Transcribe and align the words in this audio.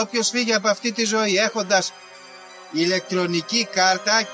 Όποιος 0.00 0.28
φύγει 0.28 0.54
από 0.54 0.68
αυτή 0.68 0.92
τη 0.92 1.04
ζωή 1.04 1.36
έχοντας 1.36 1.92
ηλεκτρονική 2.72 3.68
κάρτα 3.72 4.28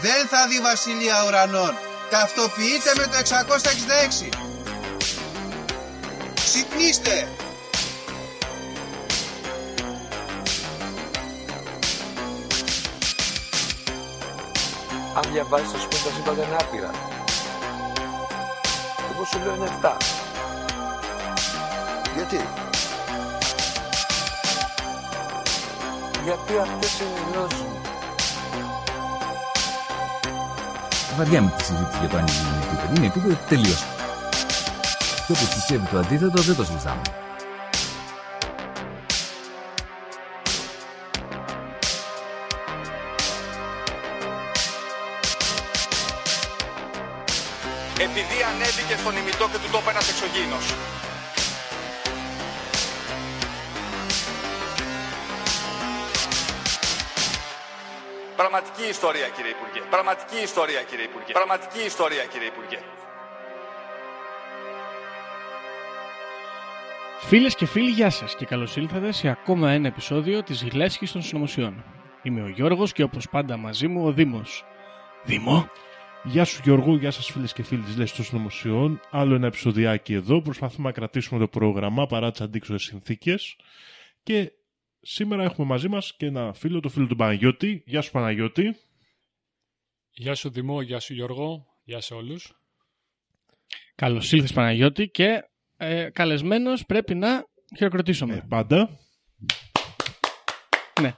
δεν 0.00 0.26
θα 0.28 0.46
δει 0.48 0.60
βασιλεία 0.60 1.24
ουρανών. 1.26 1.74
Ταυτοποιείτε 2.10 2.92
με 2.96 3.04
το 3.04 3.16
666. 3.16 4.28
Ξυπνήστε! 6.34 7.28
Αν 15.14 15.32
διαβάζεις 15.32 15.72
το 15.72 15.78
σπίτι 15.78 16.02
τα 16.02 16.10
σύμπαντα 16.10 16.42
είναι 16.42 16.56
άπειρα. 16.60 16.90
Εγώ 19.12 19.24
σου 19.24 19.38
λέω 19.38 19.54
είναι 19.54 19.78
7. 19.82 19.96
Γιατί; 22.14 22.63
Γιατί 26.24 26.58
αυτές 26.58 27.00
είναι 27.00 27.18
οι 27.18 27.32
γνώσεις 27.32 27.60
μου. 27.60 27.80
Βαριά 31.16 31.42
με 31.42 31.52
τη 31.56 31.64
συζήτηση 31.64 31.98
για 31.98 32.08
το 32.08 32.16
αν 32.16 32.26
είναι 32.26 32.56
επίπεδο. 32.62 32.94
Είναι 32.96 33.06
επίπεδο 33.06 33.36
τελείως. 33.48 33.84
Και 35.26 35.32
όποιο 35.32 35.46
πιστεύει 35.54 35.86
το 35.86 35.98
αντίθετο 35.98 36.42
δεν 36.42 36.56
το 36.56 36.64
συζητάμε. 36.64 37.02
επειδή 48.06 48.38
ανέβηκε 48.50 48.94
στον 49.00 49.16
ημιτό 49.20 49.44
και 49.52 49.58
του 49.62 49.70
τόπου 49.72 49.90
ένας 49.94 50.08
εξωγήινος. 50.12 50.64
Πραγματική 58.44 58.88
ιστορία 58.88 59.28
κύριε 59.36 59.50
Υπουργέ. 59.50 59.80
Πραγματική 59.90 60.38
ιστορία 60.42 60.82
κύριε 60.82 61.04
Υπουργέ. 61.04 61.32
Πραγματική 61.32 61.80
ιστορία 61.86 62.24
κύριε 62.24 62.46
Υπουργέ. 62.46 62.78
Φίλες 67.20 67.54
και 67.54 67.66
φίλοι, 67.66 67.90
γεια 67.90 68.10
σας 68.10 68.36
και 68.36 68.44
καλώς 68.44 68.76
ήλθατε 68.76 69.12
σε 69.12 69.28
ακόμα 69.28 69.70
ένα 69.70 69.86
επεισόδιο 69.86 70.42
της 70.42 70.64
Γλέσχη 70.64 71.06
των 71.08 71.22
Συνωμοσιών. 71.22 71.84
Είμαι 72.22 72.42
ο 72.42 72.48
Γιώργος 72.48 72.92
και 72.92 73.02
όπως 73.02 73.28
πάντα 73.28 73.56
μαζί 73.56 73.86
μου 73.88 74.06
ο 74.06 74.12
Δήμος. 74.12 74.64
Δήμο! 75.24 75.70
Γεια 76.24 76.44
σου 76.44 76.60
Γιώργο, 76.64 76.96
γεια 76.96 77.10
σας 77.10 77.30
φίλες 77.30 77.52
και 77.52 77.62
φίλοι 77.62 77.82
της 77.82 77.96
Λέσης 77.96 78.16
των 78.16 78.24
Συνωμοσιών. 78.24 79.00
Άλλο 79.10 79.34
ένα 79.34 79.46
επεισοδιάκι 79.46 80.14
εδώ. 80.14 80.42
Προσπαθούμε 80.42 80.86
να 80.86 80.92
κρατήσουμε 80.92 81.40
το 81.40 81.48
πρόγραμμα 81.48 82.06
παρά 82.06 82.30
τις 82.30 82.40
αντίξωες 82.40 82.82
συνθήκες. 82.82 83.56
Και 84.22 84.52
σήμερα 85.06 85.42
έχουμε 85.42 85.66
μαζί 85.66 85.88
μας 85.88 86.16
και 86.16 86.26
ένα 86.26 86.52
φίλο, 86.52 86.80
το 86.80 86.88
φίλο 86.88 87.06
του 87.06 87.16
Παναγιώτη. 87.16 87.82
Γεια 87.86 88.00
σου 88.02 88.10
Παναγιώτη. 88.10 88.76
Γεια 90.10 90.34
σου 90.34 90.50
Δημό, 90.50 90.82
γεια 90.82 91.00
σου 91.00 91.14
Γιώργο, 91.14 91.66
γεια 91.84 92.00
σε 92.00 92.14
όλους. 92.14 92.58
Καλώς 93.94 94.32
ήλθες 94.32 94.52
Παναγιώτη 94.52 95.08
και 95.08 95.48
ε, 95.76 96.10
καλεσμένος 96.10 96.86
πρέπει 96.86 97.14
να 97.14 97.46
χειροκροτήσουμε. 97.76 98.34
Ε, 98.34 98.44
πάντα. 98.48 98.98
Ναι. 101.00 101.16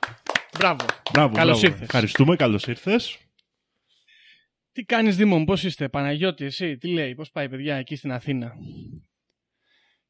Μπράβο. 0.59 0.85
Μπράβο, 1.13 1.35
Καλώς 1.35 1.61
μπράβο. 1.61 1.67
ήρθες. 1.67 1.81
Ευχαριστούμε, 1.81 2.37
καλώς 2.37 2.67
ήρθες. 2.67 3.19
Τι 4.73 4.85
κάνεις 4.85 5.17
Δήμο, 5.17 5.45
πώς 5.45 5.63
είστε, 5.65 5.89
Παναγιώτη, 5.89 6.45
εσύ, 6.45 6.77
τι 6.77 6.89
λέει, 6.89 7.15
πώς 7.15 7.31
πάει, 7.31 7.49
παιδιά, 7.49 7.77
εκεί 7.77 7.97
στην 7.97 8.13
Αθήνα; 8.13 8.55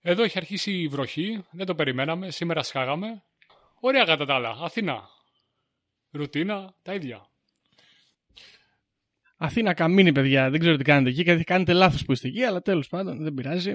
Εδώ 0.00 0.22
έχει 0.22 0.38
αρχίσει 0.38 0.72
η 0.72 0.88
βροχή, 0.88 1.44
δεν 1.50 1.66
το 1.66 1.75
περιμέναμε, 1.75 2.31
σήμερα 2.31 2.62
σχάγαμε. 2.62 3.25
Ωραία 3.86 4.04
κατά 4.04 4.24
τα 4.24 4.34
άλλα, 4.34 4.50
Αθήνα. 4.60 5.08
Ρουτίνα, 6.10 6.74
τα 6.82 6.94
ίδια. 6.94 7.28
Αθήνα 9.36 9.74
καμίνη, 9.74 10.12
παιδιά, 10.12 10.50
δεν 10.50 10.60
ξέρω 10.60 10.76
τι 10.76 10.84
κάνετε 10.84 11.10
εκεί, 11.10 11.22
γιατί 11.22 11.44
κάνετε 11.44 11.72
λάθος 11.72 12.04
που 12.04 12.12
είστε 12.12 12.28
εκεί, 12.28 12.42
αλλά 12.42 12.62
τέλος 12.62 12.88
πάντων 12.88 13.22
δεν 13.22 13.34
πειράζει. 13.34 13.74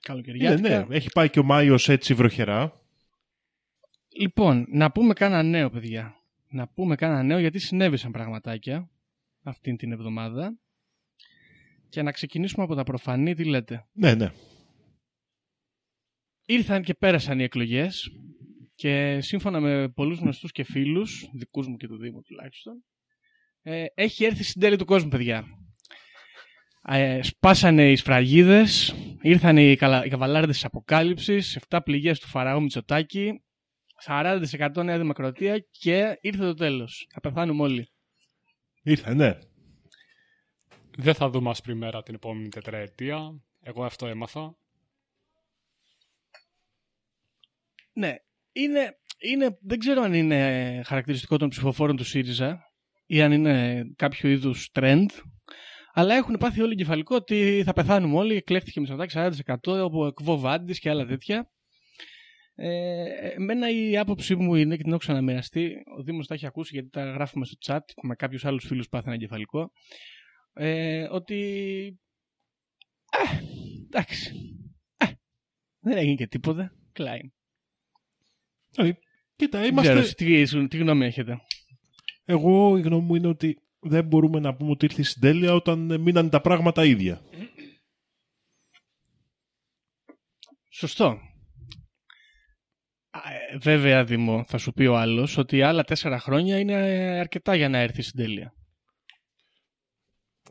Καλοκαιριά. 0.00 0.50
Ναι, 0.50 0.68
ναι, 0.68 0.86
έχει 0.96 1.08
πάει 1.12 1.30
και 1.30 1.38
ο 1.38 1.42
Μάιος 1.42 1.88
έτσι 1.88 2.14
βροχερά. 2.14 2.80
Λοιπόν, 4.08 4.66
να 4.68 4.92
πούμε 4.92 5.12
κάνα 5.12 5.42
νέο, 5.42 5.70
παιδιά. 5.70 6.16
Να 6.48 6.68
πούμε 6.68 6.94
κάνα 6.94 7.22
νέο 7.22 7.38
γιατί 7.38 7.58
συνέβησαν 7.58 8.10
πραγματάκια 8.10 8.90
αυτήν 9.42 9.76
την 9.76 9.92
εβδομάδα. 9.92 10.58
Και 11.88 12.02
να 12.02 12.12
ξεκινήσουμε 12.12 12.64
από 12.64 12.74
τα 12.74 12.82
προφανή, 12.82 13.34
τι 13.34 13.44
λέτε. 13.44 13.86
Ναι, 13.92 14.14
ναι. 14.14 14.32
Ήρθαν 16.46 16.82
και 16.82 16.94
πέρασαν 16.94 17.40
οι 17.40 17.42
εκλογές 17.42 18.10
και 18.82 19.20
σύμφωνα 19.20 19.60
με 19.60 19.88
πολλούς 19.88 20.18
γνωστούς 20.18 20.52
και 20.52 20.64
φίλους, 20.64 21.30
δικούς 21.32 21.66
μου 21.66 21.76
και 21.76 21.86
του 21.86 21.98
Δήμου 21.98 22.22
τουλάχιστον, 22.22 22.84
ε, 23.62 23.84
έχει 23.94 24.24
έρθει 24.24 24.42
στην 24.42 24.60
τέλη 24.60 24.76
του 24.76 24.84
κόσμου, 24.84 25.08
παιδιά. 25.08 25.44
Ε, 26.82 27.22
σπάσανε 27.22 27.90
οι 27.90 27.96
σφραγίδες, 27.96 28.94
ήρθαν 29.20 29.56
οι, 29.56 29.76
καλα... 29.76 30.04
οι 30.04 30.08
καβαλάρδες 30.08 30.54
της 30.54 30.64
Αποκάλυψης, 30.64 31.58
7 31.68 31.78
πληγές 31.84 32.20
του 32.20 32.26
Φαραώ 32.26 32.60
Μητσοτάκη, 32.60 33.42
40% 34.06 34.82
Νέα 34.84 34.98
Δημοκρατία 34.98 35.58
και 35.58 36.18
ήρθε 36.20 36.44
το 36.44 36.54
τέλος. 36.54 37.06
Θα 37.12 37.20
πεθάνουμε 37.20 37.62
όλοι. 37.62 37.88
Ήρθε, 38.82 39.14
ναι. 39.14 39.38
Δεν 40.98 41.14
θα 41.14 41.30
δούμε 41.30 41.50
άσπρη 41.50 41.74
μέρα 41.74 42.02
την 42.02 42.14
επόμενη 42.14 42.48
τετραετία. 42.48 43.40
Εγώ 43.60 43.84
αυτό 43.84 44.06
έμαθα. 44.06 44.56
Ναι, 47.92 48.16
είναι, 48.52 48.98
είναι, 49.18 49.58
δεν 49.60 49.78
ξέρω 49.78 50.02
αν 50.02 50.14
είναι 50.14 50.82
χαρακτηριστικό 50.84 51.36
των 51.36 51.48
ψηφοφόρων 51.48 51.96
του 51.96 52.04
ΣΥΡΙΖΑ 52.04 52.60
ή 53.06 53.22
αν 53.22 53.32
είναι 53.32 53.82
κάποιο 53.96 54.30
είδους 54.30 54.70
trend, 54.72 55.06
αλλά 55.92 56.14
έχουν 56.14 56.36
πάθει 56.38 56.60
όλοι 56.60 56.72
εγκεφαλικό 56.72 57.14
ότι 57.14 57.62
θα 57.64 57.72
πεθάνουμε 57.72 58.16
όλοι. 58.16 58.36
Εκλέχθηκε 58.36 58.80
με 58.80 59.06
40% 59.12 59.30
από 59.64 60.06
εκβοβάντης 60.06 60.78
και 60.78 60.90
άλλα 60.90 61.06
τέτοια. 61.06 61.50
Ε, 62.54 63.04
εμένα 63.34 63.70
η 63.70 63.98
άποψή 63.98 64.34
μου 64.34 64.54
είναι 64.54 64.76
και 64.76 64.82
την 64.82 64.90
έχω 64.90 65.00
ξαναμοιραστεί. 65.00 65.74
Ο 65.98 66.02
Δήμος 66.02 66.26
τα 66.26 66.34
έχει 66.34 66.46
ακούσει 66.46 66.74
γιατί 66.74 66.88
τα 66.88 67.04
γράφουμε 67.04 67.44
στο 67.44 67.56
chat 67.66 67.84
με 68.02 68.14
κάποιους 68.14 68.44
άλλους 68.44 68.66
φίλους 68.66 68.84
που 68.84 68.90
πάθανε 68.96 69.14
εγκεφαλικό. 69.14 69.72
Ε, 70.52 71.08
ότι. 71.10 71.40
Ε, 73.10 73.44
εντάξει. 73.84 74.32
Ε, 74.96 75.06
δεν 75.80 75.96
έγινε 75.96 76.14
και 76.14 76.26
τίποτα. 76.26 76.72
Κλάιν. 76.92 77.32
Ε, 78.76 78.90
Κοίτα, 79.36 79.58
Δεν 79.58 79.70
είμαστε... 79.70 80.02
ξέρω, 80.02 80.14
τι, 80.14 80.68
τι 80.68 80.76
γνώμη 80.76 81.06
έχετε. 81.06 81.40
Εγώ 82.24 82.76
η 82.76 82.80
γνώμη 82.80 83.06
μου 83.06 83.14
είναι 83.14 83.28
ότι 83.28 83.58
δεν 83.80 84.04
μπορούμε 84.04 84.40
να 84.40 84.54
πούμε 84.54 84.70
ότι 84.70 84.84
ήρθε 84.84 85.00
η 85.00 85.04
συντέλεια 85.04 85.54
όταν 85.54 85.90
ε, 85.90 85.98
μείναν 85.98 86.30
τα 86.30 86.40
πράγματα 86.40 86.84
ίδια. 86.84 87.20
Σωστό. 90.68 91.06
Α, 93.10 93.20
ε, 93.52 93.58
Βέβαια, 93.58 94.04
Δημό, 94.04 94.44
θα 94.46 94.58
σου 94.58 94.72
πει 94.72 94.84
ο 94.84 94.96
άλλος 94.96 95.36
ότι 95.36 95.62
άλλα 95.62 95.84
τέσσερα 95.84 96.18
χρόνια 96.18 96.58
είναι 96.58 96.72
ε, 96.72 97.18
αρκετά 97.18 97.54
για 97.54 97.68
να 97.68 97.78
έρθει 97.78 98.02
στην 98.02 98.20
τέλεια. 98.24 98.54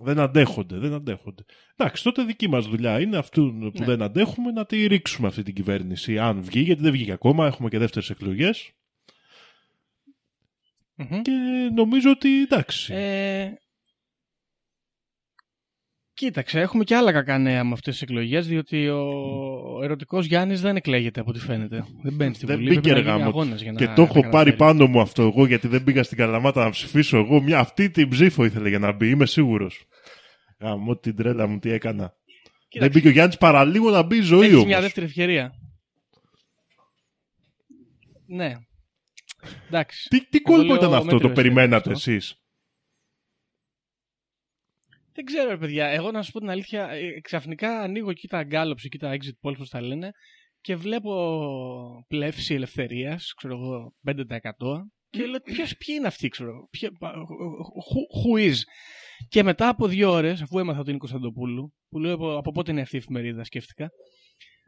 Δεν 0.04 0.20
αντέχονται, 0.20 0.78
δεν 0.78 0.94
αντέχονται. 0.94 1.44
Εντάξει, 1.76 2.04
τότε 2.04 2.24
δική 2.24 2.50
μας 2.50 2.68
δουλειά 2.68 3.00
είναι 3.00 3.18
αυτού 3.18 3.56
που 3.60 3.80
Ναι. 3.80 3.86
δεν 3.86 4.02
αντέχουμε 4.02 4.52
να 4.52 4.66
τη 4.66 4.88
ρίξουμε 4.88 5.28
αυτή 5.28 5.44
την 5.44 5.54
κυβέρνηση. 5.54 6.20
Αν 6.20 6.42
βγει, 6.44 6.60
γιατί 6.60 6.82
δεν 6.82 6.92
βγήκε 6.92 7.12
ακόμα, 7.12 7.48
έχουμε 7.48 7.70
και 7.70 7.78
δεύτερες 7.78 8.10
εκλογές. 8.10 8.72
Μμμ. 10.96 11.22
Και 11.22 11.32
νομίζω 11.76 12.10
ότι 12.12 12.42
εντάξει. 12.42 12.94
Ε, 12.94 13.52
κοίταξε, 16.14 16.60
έχουμε 16.60 16.84
και 16.84 16.96
άλλα 16.96 17.12
κακά 17.12 17.38
νέα 17.38 17.64
με 17.64 17.72
αυτές 17.74 17.94
τις 17.94 18.02
εκλογές, 18.02 18.48
διότι 18.48 18.88
ο, 18.90 19.00
ο 19.78 19.84
ερωτικός 19.84 20.26
Γιάννης 20.26 20.62
δεν 20.62 20.76
εκλέγεται 20.76 21.20
από 21.20 21.30
ό,τι 21.30 21.40
φαίνεται. 21.40 21.86
Δεν 22.04 22.14
μπαίνει 22.14 22.34
στη 22.34 22.46
Δεν 22.46 22.56
Βουλή. 22.56 22.68
μπήκε, 22.70 22.82
πρέπει 22.82 23.00
ρε 23.00 23.06
να 23.06 23.10
γίνει 23.12 23.20
γάμο. 23.24 23.30
αγώνας 23.38 23.62
για 23.62 23.72
να 23.72 23.78
και 23.80 23.86
το 23.88 23.94
τα 23.94 24.02
έχω 24.02 24.14
πάρει 24.14 24.30
καταφέρει. 24.30 24.56
πάνω 24.56 24.88
μου 24.88 25.02
αυτό 25.02 25.22
εγώ 25.22 25.46
γιατί 25.46 25.68
δεν 25.68 25.84
πήγα 25.84 26.04
στην 26.04 26.18
Καλαμάτα 26.18 26.64
να 26.64 26.70
ψηφίσω 26.70 27.18
εγώ. 27.18 27.42
Μια 27.42 27.60
αυτή 27.60 27.90
την 27.90 28.10
ψήφο 28.10 28.46
ήθελε 28.46 28.70
για 28.70 28.80
να 28.80 28.92
μπει, 28.92 29.10
είμαι 29.10 29.26
σίγουρος. 29.26 29.86
Γαμώ 30.62 30.98
την 30.98 31.16
τρέλα 31.16 31.48
μου, 31.48 31.60
τι 31.60 31.72
έκανα. 31.72 32.04
Δεν 32.04 32.14
Κοίταξε, 32.68 32.98
μπήκε 32.98 33.08
ο 33.08 33.12
Γιάννης 33.12 33.38
παραλίγο 33.38 33.90
να 33.90 34.02
μπει 34.04 34.18
η 34.18 34.22
ζωή 34.22 34.40
έχεις 34.40 34.54
όμως. 34.54 34.66
μια 34.66 34.82
δεύτερη 34.82 35.06
ευκαιρία. 35.06 35.54
Ναι. 38.26 38.56
Εντάξει. 39.68 40.10
Τι, 40.10 40.20
τι 40.20 40.40
Εγώ 40.46 40.56
κόλπο 40.56 40.64
λέω 40.66 40.76
ήταν 40.76 40.94
αυτό, 40.94 41.06
μέτριο 41.06 41.28
το 41.28 41.34
περιμένατε 41.34 41.76
αυτό. 41.76 41.92
εσείς; 41.92 42.36
Δεν 45.14 45.26
ξέρω, 45.26 45.50
ρε 45.50 45.58
παιδιά. 45.58 45.86
Εγώ 45.88 46.12
να 46.12 46.22
σου 46.22 46.32
πω 46.32 46.40
την 46.40 46.50
αλήθεια, 46.50 46.90
ε, 46.90 47.20
ξαφνικά 47.22 47.82
ανοίγω 47.82 48.10
εκεί 48.10 48.28
τα 48.28 48.44
γκάλωψη, 48.44 48.86
εκεί 48.86 48.98
τα 48.98 49.18
exit 49.18 49.48
polls, 49.50 49.58
πώς 49.58 49.70
τα 49.70 49.82
λένε, 49.82 50.12
και 50.62 50.76
βλέπω 50.76 52.06
πλεύση 52.08 52.54
ελευθερίας, 52.54 53.34
ξέρω 53.38 53.54
εγώ, 53.54 53.96
5%. 54.04 54.16
Και 55.10 55.26
λέω, 55.26 55.42
ποιος, 55.54 55.78
ποιοι 55.78 55.96
είναι 55.98 56.08
αυτοί, 56.08 56.30
ξέρω. 56.30 56.68
Ποιο, 56.72 56.90
who, 57.00 58.02
who 58.20 58.50
is; 58.52 58.58
Και 59.28 59.44
μετά 59.44 59.68
από 59.68 59.88
δύο 59.88 60.12
ώρες, 60.12 60.42
αφού 60.42 60.60
έμαθα 60.60 60.80
ότι 60.80 60.90
είναι 60.90 61.00
Κωνσταντοπούλου, 61.00 61.74
που 61.90 62.00
λέω 62.00 62.14
από, 62.14 62.38
από 62.38 62.52
πότε 62.52 62.72
είναι 62.72 62.82
αυτή 62.82 62.96
η 62.96 63.00
εφημερίδα, 63.00 63.44
σκέφτηκα. 63.44 63.90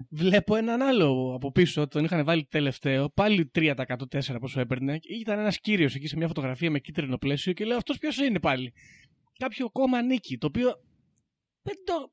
Βλέπω 0.09 0.55
έναν 0.55 0.81
άλλο 0.81 1.33
από 1.35 1.51
πίσω, 1.51 1.87
τον 1.87 2.03
είχαν 2.03 2.25
βάλει 2.25 2.45
τελευταίο, 2.45 3.09
πάλι 3.09 3.51
3% 3.55 3.73
4% 3.75 4.35
πόσο 4.39 4.59
έπαιρνε. 4.59 4.97
και 4.97 5.13
Ήταν 5.13 5.39
ένας 5.39 5.59
κύριος 5.59 5.95
εκεί 5.95 6.07
σε 6.07 6.17
μια 6.17 6.27
φωτογραφία 6.27 6.71
με 6.71 6.79
κίτρινο 6.79 7.17
πλαίσιο 7.17 7.53
και 7.53 7.65
λέω 7.65 7.77
αυτός 7.77 7.97
ποιος 7.97 8.17
είναι 8.17 8.39
πάλι; 8.39 8.73
Κάποιο 9.37 9.69
κόμμα 9.69 10.01
νίκη, 10.01 10.37
το 10.37 10.47
οποίο. 10.47 10.71
Δεν 11.61 11.75
το. 11.85 12.11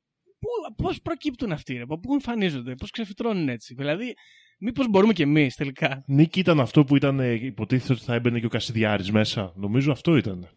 Πώς 0.75 1.01
προκύπτουν 1.01 1.51
αυτοί, 1.51 1.73
ρε, 1.73 1.81
από 1.81 1.99
πού 1.99 2.13
εμφανίζονται, 2.13 2.75
πώς 2.75 2.89
ξεφυτρώνουν 2.89 3.49
έτσι. 3.49 3.73
Δηλαδή, 3.73 4.13
μήπως 4.59 4.87
μπορούμε 4.89 5.13
κι 5.13 5.21
εμείς 5.21 5.55
τελικά. 5.55 6.03
Νίκη 6.07 6.39
ήταν 6.39 6.59
αυτό 6.59 6.83
που 6.83 6.95
ήταν 6.95 7.19
ε, 7.19 7.31
υποτίθεται 7.31 7.93
ότι 7.93 8.01
θα 8.01 8.13
έμπαινε 8.13 8.39
και 8.39 8.45
ο 8.45 8.49
Κασιδιάρης 8.49 9.11
μέσα. 9.11 9.53
Νομίζω 9.55 9.91
αυτό 9.91 10.15
ήταν. 10.17 10.49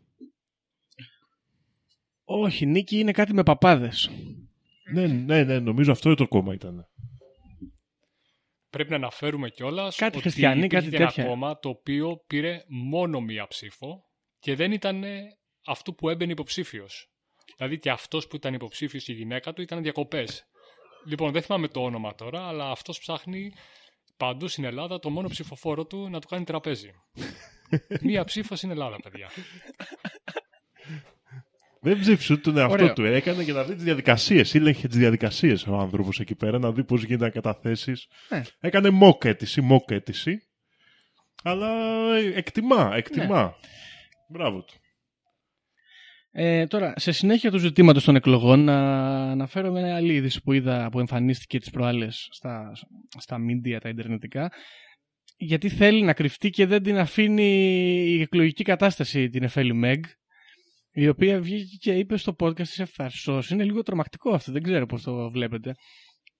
Όχι, 2.24 2.66
νίκη 2.66 2.98
είναι 2.98 3.12
κάτι 3.12 3.34
με 3.34 3.42
παπάδες. 3.42 4.10
Ναι, 4.92 5.06
ναι, 5.06 5.44
ναι, 5.44 5.58
νομίζω 5.58 5.92
αυτό 5.92 6.14
το 6.14 6.28
κόμμα 6.28 6.54
ήταν. 6.54 6.88
Πρέπει 8.70 8.90
να 8.90 8.96
αναφέρουμε 8.96 9.50
κιόλας 9.50 9.96
Κάτι 9.96 10.16
ότι 10.16 10.22
χριστιανοί, 10.22 10.64
υπήρχε 10.64 10.76
κάτι 10.76 10.90
και 10.90 10.96
ένα 10.96 11.06
τέτοια. 11.06 11.24
κόμμα 11.24 11.58
το 11.58 11.68
οποίο 11.68 12.24
πήρε 12.26 12.64
μόνο 12.68 13.20
μία 13.20 13.46
ψήφο 13.46 14.04
και 14.38 14.54
δεν 14.54 14.72
ήταν 14.72 15.04
αυτό 15.66 15.92
που 15.92 16.08
έμπαινε 16.08 16.32
υποψήφιος. 16.32 17.08
Δηλαδή 17.56 17.78
και 17.78 17.90
αυτός 17.90 18.26
που 18.26 18.36
ήταν 18.36 18.54
υποψήφιος 18.54 19.08
η 19.08 19.12
γυναίκα 19.12 19.52
του 19.52 19.62
ήταν 19.62 19.82
διακοπές. 19.82 20.44
Λοιπόν, 21.06 21.32
δεν 21.32 21.42
θυμάμαι 21.42 21.68
το 21.68 21.82
όνομα 21.82 22.14
τώρα, 22.14 22.48
αλλά 22.48 22.70
αυτός 22.70 22.98
ψάχνει 22.98 23.52
παντού 24.16 24.48
στην 24.48 24.64
Ελλάδα 24.64 24.98
το 24.98 25.10
μόνο 25.10 25.28
ψηφοφόρο 25.28 25.86
του 25.86 26.08
να 26.08 26.20
του 26.20 26.28
κάνει 26.28 26.44
τραπέζι. 26.44 26.90
Μία 28.02 28.24
ψήφος 28.24 28.58
στην 28.58 28.70
Ελλάδα, 28.70 28.96
παιδιά. 29.02 29.30
Δεν 31.84 31.98
ψήφισε 31.98 32.32
ούτε 32.32 32.42
τον 32.42 32.56
εαυτό 32.56 32.72
Ωραίο. 32.72 32.92
του. 32.92 33.04
Έκανε 33.04 33.42
για 33.42 33.52
να 33.52 33.62
δει 33.64 33.74
τις 33.74 33.84
διαδικασίες. 33.84 34.54
Ήλεγχε 34.54 34.88
τις 34.88 34.96
διαδικασίες 34.96 35.66
ο 35.66 35.76
άνθρωπος 35.76 36.20
εκεί 36.20 36.34
πέρα, 36.34 36.58
να 36.58 36.72
δει 36.72 36.84
πώς 36.84 37.04
γίνονται 37.04 37.30
καταθέσεις. 37.30 38.06
Ναι. 38.28 38.42
Έκανε 38.60 38.98
mock 39.02 39.24
αίτηση, 39.24 39.68
mock 39.70 39.90
αίτηση. 39.90 40.38
Αλλά 41.42 41.70
ε, 42.16 42.32
εκτιμά, 42.34 42.92
εκτιμά. 42.94 43.42
Ναι. 43.42 43.50
Μπράβο 44.28 44.62
του. 44.62 44.74
Ε, 46.30 46.66
τώρα, 46.66 46.92
σε 46.96 47.12
συνέχεια 47.12 47.50
του 47.50 47.58
ζητήματος 47.58 48.04
των 48.04 48.16
εκλογών, 48.16 48.64
να 48.64 48.78
αναφέρω 49.30 49.70
μια 49.70 49.96
άλλη 49.96 50.14
είδηση 50.14 50.42
που 50.42 50.52
είδα 50.52 50.88
που 50.90 50.98
εμφανίστηκε 50.98 51.58
τις 51.58 51.70
προάλλες 51.70 52.28
στα, 52.30 52.72
στα 53.18 53.36
media, 53.36 53.78
τα 53.80 53.88
ιντερνετικά. 53.88 54.52
Γιατί 55.36 55.68
θέλει 55.68 56.02
να 56.02 56.12
κρυφτεί 56.12 56.50
και 56.50 56.66
δεν 56.66 56.82
την 56.82 56.98
αφήνει 56.98 57.44
η 58.06 58.20
εκλογική 58.20 58.64
κατάσταση 58.64 59.28
την 59.28 59.42
Εφέλη 59.42 59.74
Μεγ. 59.74 59.98
Η 60.96 61.08
οποία 61.08 61.40
βγήκε 61.40 61.76
και 61.76 61.92
είπε 61.92 62.16
στο 62.16 62.36
podcast 62.40 62.68
τη 62.68 62.82
Ευθαρσό. 62.82 63.42
Είναι 63.50 63.64
λίγο 63.64 63.82
τρομακτικό 63.82 64.30
αυτό, 64.30 64.52
δεν 64.52 64.62
ξέρω 64.62 64.86
πώς 64.86 65.02
το 65.02 65.30
βλέπετε. 65.30 65.74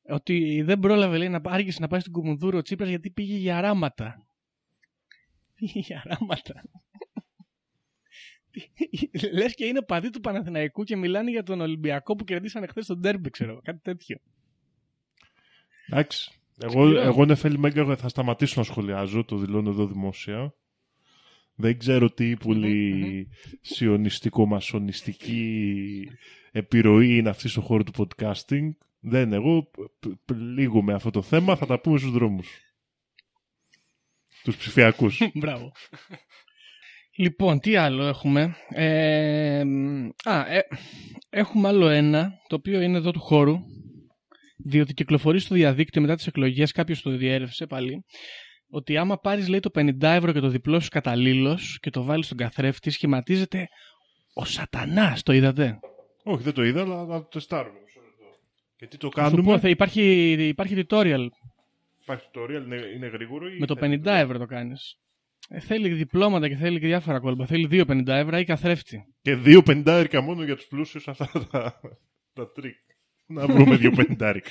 Ότι 0.08 0.62
δεν 0.62 0.78
πρόλαβε, 0.78 1.18
λέει, 1.18 1.28
να 1.28 1.40
άργησε 1.44 1.80
να 1.80 1.88
πάει 1.88 2.00
στην 2.00 2.12
Κουμουνδούρο 2.12 2.58
ο 2.58 2.62
Τσίπρας 2.62 2.88
γιατί 2.88 3.10
πήγε 3.10 3.36
για 3.36 3.56
αράματα. 3.56 4.26
Πήγε 5.54 5.80
για 5.80 6.02
αράματα. 6.04 6.62
Λες 9.32 9.54
και 9.54 9.64
είναι 9.64 9.82
παδί 9.82 10.10
του 10.10 10.20
Παναθηναϊκού 10.20 10.84
και 10.84 10.96
μιλάνε 10.96 11.30
για 11.30 11.42
τον 11.42 11.60
Ολυμπιακό 11.60 12.14
που 12.16 12.24
κερδίσανε 12.24 12.66
χθες 12.66 12.86
τον 12.86 12.98
Ντέρμπι, 12.98 13.30
ξέρω 13.30 13.50
εγώ. 13.50 13.60
Κάτι 13.64 13.80
τέτοιο. 13.82 14.18
Εντάξει. 15.88 16.30
Εγώ, 16.58 16.86
Σκληρό. 16.86 17.00
εγώ 17.00 17.24
Νεφέλη 17.24 17.58
Μέγκα 17.58 17.96
θα 17.96 18.08
σταματήσω 18.08 18.60
να 18.60 18.66
σχολιάζω, 18.66 19.24
το 19.24 19.36
δηλώνω 19.36 19.70
εδώ 19.70 19.86
δημόσια. 19.86 20.54
Δεν 21.56 21.78
ξέρω 21.78 22.10
τι 22.10 22.36
πολύ 22.36 23.28
σιωνιστικό-μασονιστική 23.60 26.08
επιρροή 26.52 27.16
είναι 27.16 27.28
αυτή 27.28 27.48
στο 27.48 27.60
χώρο 27.60 27.82
του 27.82 27.92
podcasting. 27.96 28.70
Δεν, 29.00 29.32
εγώ 29.32 29.62
π- 29.62 30.08
π- 30.24 30.36
λίγομαι 30.36 30.94
αυτό 30.94 31.10
το 31.10 31.22
θέμα, 31.22 31.56
θα 31.56 31.66
τα 31.66 31.80
πούμε 31.80 31.98
στους 31.98 32.10
δρόμους. 32.10 32.48
Τους 34.42 34.56
ψηφιακούς. 34.56 35.20
Μπράβο. 35.40 35.72
Λοιπόν, 37.16 37.60
τι 37.60 37.76
άλλο 37.76 38.04
έχουμε; 38.04 38.56
Ε, 38.68 39.64
μ, 39.64 40.08
α, 40.24 40.52
ε, 40.54 40.66
έχουμε 41.30 41.68
άλλο 41.68 41.88
ένα, 41.88 42.32
το 42.48 42.56
οποίο 42.56 42.80
είναι 42.80 42.96
εδώ 42.96 43.10
του 43.10 43.20
χώρου. 43.20 43.56
Διότι 44.56 44.94
κυκλοφορεί 44.94 45.38
στο 45.38 45.54
διαδίκτυο 45.54 46.00
μετά 46.00 46.14
τις 46.14 46.26
εκλογές, 46.26 46.72
κάποιος 46.72 47.02
το 47.02 47.16
διέρευσε 47.16 47.66
πάλι, 47.66 48.04
ότι 48.74 48.96
άμα 48.96 49.18
πάρεις 49.18 49.48
λέει 49.48 49.60
το 49.60 49.70
50 49.74 50.02
ευρώ 50.02 50.32
και 50.32 50.40
το 50.40 50.48
διπλώσεις 50.48 50.88
καταλλήλως 50.88 51.78
και 51.80 51.90
το 51.90 52.02
βάλεις 52.04 52.24
στον 52.26 52.36
καθρέφτη, 52.38 52.90
σχηματίζεται 52.90 53.68
ο 54.34 54.44
σατανάς, 54.44 55.22
το 55.22 55.32
είδατε; 55.32 55.78
Όχι, 56.24 56.42
δεν 56.42 56.52
το 56.52 56.64
είδα, 56.64 56.80
αλλά 56.80 57.04
να 57.04 57.18
το 57.22 57.28
τεστάρουμε. 57.28 57.78
μισό 57.84 58.00
λεπτό. 58.00 58.24
Και 58.76 58.86
τι 58.86 58.96
το 58.96 59.10
Θα 59.14 59.24
σου 59.24 59.30
πω, 59.30 59.36
κάνουμε. 59.42 59.58
θα 59.58 59.68
υπάρχει, 59.68 60.30
υπάρχει 60.32 60.84
tutorial 60.88 61.26
Υπάρχει 62.02 62.26
tutorial, 62.32 62.62
είναι, 62.64 62.76
είναι 62.96 63.06
γρήγορο 63.06 63.48
ή 63.48 63.58
με 63.58 63.66
το 63.66 63.74
50 63.74 63.78
θέλει- 63.78 64.06
ευρώ 64.06 64.38
το 64.38 64.46
κάνεις. 64.46 64.98
Ε, 65.48 65.60
θέλει 65.60 65.88
διπλώματα 65.88 66.48
και 66.48 66.56
θέλει 66.56 66.80
και 66.80 66.86
διάφορα 66.86 67.20
κόλπα. 67.20 67.46
Θέλει 67.46 67.66
2,50 67.70 68.06
ευρώ 68.08 68.36
ή 68.38 68.44
καθρέφτη. 68.44 69.04
Και 69.22 69.34
δύο 69.34 69.62
πεντάρικα 69.62 70.20
μόνο 70.20 70.44
για 70.44 70.56
τους 70.56 70.66
πλούσιους 70.66 71.08
αυτά 71.08 71.46
τα, 71.50 71.80
τα 72.32 72.52
τρικ. 72.52 72.74
Να 73.26 73.46
βρούμε 73.46 73.76
δύο 73.76 73.90
πεντάρικα. 73.90 74.50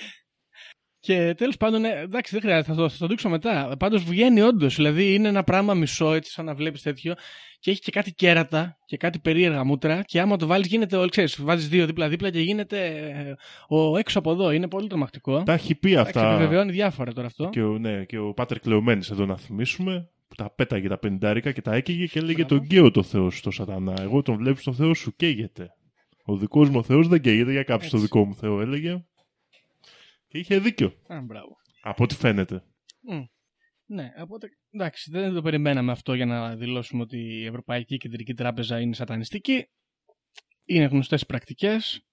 Και 1.05 1.33
τέλος 1.37 1.57
πάντων, 1.57 1.85
ε, 1.85 1.99
εντάξει, 1.99 2.31
δεν 2.33 2.41
χρειάζεται, 2.41 2.67
θα 2.73 2.75
το, 2.75 2.89
θα 2.89 2.97
το 2.97 3.07
δείξω 3.07 3.29
μετά. 3.29 3.75
Πάντως 3.79 4.03
βγαίνει 4.03 4.41
όντως. 4.41 4.75
Δηλαδή 4.75 5.13
είναι 5.13 5.27
ένα 5.27 5.43
πράγμα 5.43 5.73
μισό, 5.73 6.13
έτσι, 6.13 6.31
σαν 6.31 6.45
να 6.45 6.55
βλέπεις 6.55 6.81
τέτοιο. 6.81 7.13
Και 7.59 7.71
έχει 7.71 7.79
και 7.79 7.91
κάτι 7.91 8.13
κέρατα 8.13 8.77
και 8.85 8.97
κάτι 8.97 9.19
περίεργα 9.19 9.63
μούτρα. 9.63 10.01
Και 10.01 10.19
άμα 10.19 10.37
το 10.37 10.47
βάλεις, 10.47 10.67
γίνεται. 10.67 10.97
Όλοι 10.97 11.09
ξέρεις, 11.09 11.41
βάζεις 11.41 11.69
δύο 11.69 11.85
δίπλα-δίπλα 11.85 12.29
και 12.29 12.39
γίνεται 12.39 12.85
ε, 12.87 13.33
ο 13.75 13.97
έξω 13.97 14.19
από 14.19 14.31
εδώ. 14.31 14.51
Είναι 14.51 14.67
πολύ 14.67 14.87
τρομακτικό. 14.87 15.43
τα 15.43 15.53
έχει 15.53 15.75
πει 15.75 15.91
Εντάξει, 15.91 16.17
αυτά. 16.17 16.33
επιβεβαιώνει 16.33 16.71
διάφορα 16.71 17.13
τώρα 17.13 17.27
αυτό. 17.27 17.49
Και 17.49 17.61
ο, 17.63 17.77
ναι, 17.77 18.03
και 18.03 18.17
ο 18.17 18.33
Πάτερ 18.33 18.59
Κλεωμένης 18.59 19.09
εδώ 19.09 19.25
να 19.25 19.37
θυμίσουμε, 19.37 20.09
που 20.27 20.35
τα 20.35 20.51
πέταγε 20.55 20.87
τα 20.87 20.97
πεντάρικα 20.97 21.51
και 21.51 21.61
τα 21.61 21.73
έκαιγε 21.73 22.05
και 22.05 22.19
έλεγε 22.19 22.43
Μπράβο. 22.43 22.57
τον 22.57 22.67
καίω 22.67 22.91
το 22.91 23.03
Θεό 23.03 23.29
στο 23.31 23.51
σατανά. 23.51 23.93
Εγώ 24.01 24.21
τον 24.21 24.37
βλέπεις 24.37 24.63
το 24.63 24.73
Θεό 24.73 24.93
σου 24.93 25.15
καίγεται. 25.15 25.69
Ο 26.25 26.35
δικός 26.37 26.69
μου 26.69 26.77
ο 26.77 26.83
Θεός 26.83 27.07
δεν 27.07 27.21
καίγεται 27.21 27.51
για 27.51 27.63
κάποιος 27.63 27.89
το 27.89 27.97
Έτσι. 27.97 28.07
δικό 28.07 28.25
μου 28.25 28.35
Θεό 28.35 28.61
έλεγε. 28.61 29.03
Και 30.33 30.39
είχε 30.39 30.59
δίκιο, 30.59 30.87
Α, 31.07 31.21
μπράβο. 31.21 31.55
από 31.81 32.03
ό,τι 32.03 32.15
φαίνεται. 32.15 32.63
Μμ. 33.01 33.23
Ναι, 33.85 34.11
οπότε 34.17 34.47
εντάξει, 34.71 35.11
δεν 35.11 35.33
το 35.33 35.41
περιμέναμε 35.41 35.91
αυτό 35.91 36.13
για 36.13 36.25
να 36.25 36.55
δηλώσουμε 36.55 37.01
ότι 37.01 37.17
η 37.17 37.45
Ευρωπαϊκή 37.45 37.97
Κεντρική 37.97 38.33
Τράπεζα 38.33 38.79
είναι 38.79 38.93
σατανιστική. 38.93 39.65
Είναι 40.65 40.85
γνωστές 40.85 41.25
πρακτικές. 41.25 42.05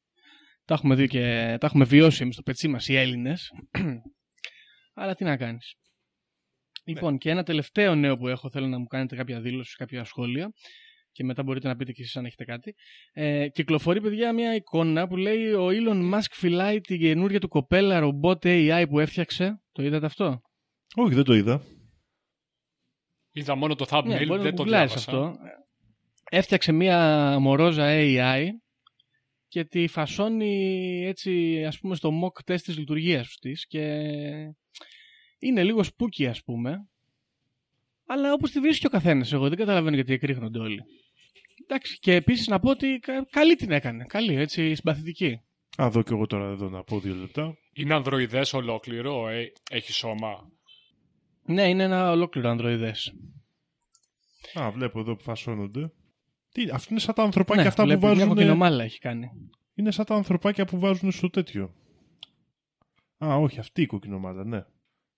Τα 0.64 0.74
έχουμε 0.74 0.94
δει 0.94 1.06
και 1.06 1.20
τα 1.60 1.66
έχουμε 1.66 1.84
βιώσει 1.84 2.22
εμείς 2.22 2.34
στο 2.34 2.42
πετσί 2.42 2.68
μας 2.68 2.88
οι 2.88 2.94
Έλληνες. 2.96 3.50
Αλλά 5.00 5.14
τι 5.14 5.24
να 5.24 5.36
κάνεις. 5.36 5.74
Λοιπόν, 6.84 7.18
και 7.18 7.30
ένα 7.30 7.42
τελευταίο 7.42 7.94
νέο 7.94 8.16
που 8.16 8.28
έχω, 8.28 8.50
θέλω 8.50 8.66
να 8.66 8.78
μου 8.78 8.86
κάνετε 8.86 9.16
κάποια 9.16 9.40
δήλωση, 9.40 9.76
κάποια 9.76 10.04
σχόλια 10.04 10.52
και 11.12 11.24
μετά 11.24 11.42
μπορείτε 11.42 11.68
να 11.68 11.76
πείτε 11.76 11.92
και 11.92 12.02
εσείς 12.02 12.16
αν 12.16 12.24
έχετε 12.24 12.44
κάτι. 12.44 12.74
Ε, 13.12 13.48
κυκλοφορεί, 13.48 14.00
παιδιά, 14.00 14.32
μια 14.32 14.54
εικόνα 14.54 15.08
που 15.08 15.16
λέει 15.16 15.52
ο 15.52 15.68
Elon 15.68 16.14
Musk 16.14 16.30
φυλάει 16.30 16.80
την 16.80 16.98
καινούργια 16.98 17.40
του 17.40 17.48
κοπέλα 17.48 17.98
ρομπότ 18.00 18.42
AI 18.46 18.84
που 18.88 18.98
έφτιαξε. 18.98 19.62
Το 19.72 19.82
είδατε 19.82 20.06
αυτό; 20.06 20.40
Όχι, 20.94 21.14
δεν 21.14 21.24
το 21.24 21.34
είδα. 21.34 21.62
Είδα 23.32 23.54
μόνο 23.54 23.74
το 23.74 23.86
thumbnail, 23.88 24.04
Ναι, 24.04 24.26
μπορεί 24.26 24.28
να 24.28 24.36
δεν 24.36 24.50
το 24.50 24.56
το 24.56 24.62
γκουγκλάρεις 24.62 25.04
διάβασα. 25.04 25.28
αυτό. 25.28 25.38
Έφτιαξε 26.30 26.72
μία 26.72 27.36
μορόζα 27.40 27.84
AI 27.88 28.46
και 29.48 29.64
τη 29.64 29.86
φασώνει 29.86 31.04
έτσι 31.06 31.64
ας 31.64 31.78
πούμε 31.78 31.94
στο 31.94 32.10
mock 32.22 32.52
test 32.52 32.60
της 32.60 32.78
λειτουργίας 32.78 33.36
της 33.40 33.66
και 33.66 33.82
είναι 35.38 35.64
λίγο 35.64 35.80
spooky 35.80 36.24
ας 36.24 36.42
πούμε 36.42 36.88
αλλά 38.12 38.32
όπως 38.32 38.50
τη 38.50 38.60
βρίσκει 38.60 38.86
ο 38.86 38.88
καθένας 38.90 39.32
εγώ 39.32 39.48
δεν 39.48 39.58
καταλαβαίνω 39.58 39.94
γιατί 39.94 40.12
εκρήχνονται 40.12 40.58
όλοι. 40.58 40.80
Εντάξει, 41.62 41.98
και 41.98 42.14
επίσης 42.14 42.46
να 42.46 42.60
πω 42.60 42.70
ότι 42.70 42.98
κα- 42.98 43.26
καλή 43.30 43.54
την 43.56 43.70
έκανε. 43.70 44.04
Καλή, 44.08 44.34
έτσι, 44.34 44.74
συμπαθητική. 44.74 45.40
Α, 45.82 45.90
δω 45.90 46.02
και 46.02 46.12
εγώ 46.12 46.26
τώρα 46.26 46.50
εδώ 46.50 46.68
να 46.68 46.82
πω 46.82 47.00
δύο 47.00 47.14
λεπτά. 47.14 47.54
Είναι 47.72 47.94
ανδροειδές 47.94 48.52
ολόκληρο, 48.52 49.28
ε, 49.28 49.52
έχει 49.70 49.92
σώμα; 49.92 50.50
Ναι, 51.44 51.68
είναι 51.68 51.82
ένα 51.82 52.10
ολόκληρο 52.10 52.48
ανδροειδές. 52.50 53.12
Α, 54.54 54.70
βλέπω 54.70 55.00
εδώ 55.00 55.16
που 55.16 55.22
φασώνονται. 55.22 55.92
Τι, 56.52 56.68
αυτό 56.72 56.86
είναι 56.90 57.00
σαν 57.00 57.14
τα 57.14 57.22
ανθρωπάκια 57.22 57.62
Ναι, 57.62 57.68
αυτά 57.68 57.82
που 57.82 57.88
βλέπεις, 57.88 58.04
μια 58.06 58.14
βάζουν. 58.16 58.34
κοκκινομάλα 58.34 58.84
έχει 58.84 58.98
κάνει. 58.98 59.30
Είναι 59.74 59.90
σαν 59.90 60.04
τα 60.04 60.14
ανθρωπάκια 60.14 60.64
που 60.64 60.78
βάζουν 60.78 61.10
στο 61.12 61.30
τέτοιο. 61.30 61.74
Α, 63.24 63.34
όχι, 63.36 63.58
αυτή 63.58 63.82
η 63.82 63.86
κοκκινομάδα, 63.86 64.44
ναι. 64.44 64.64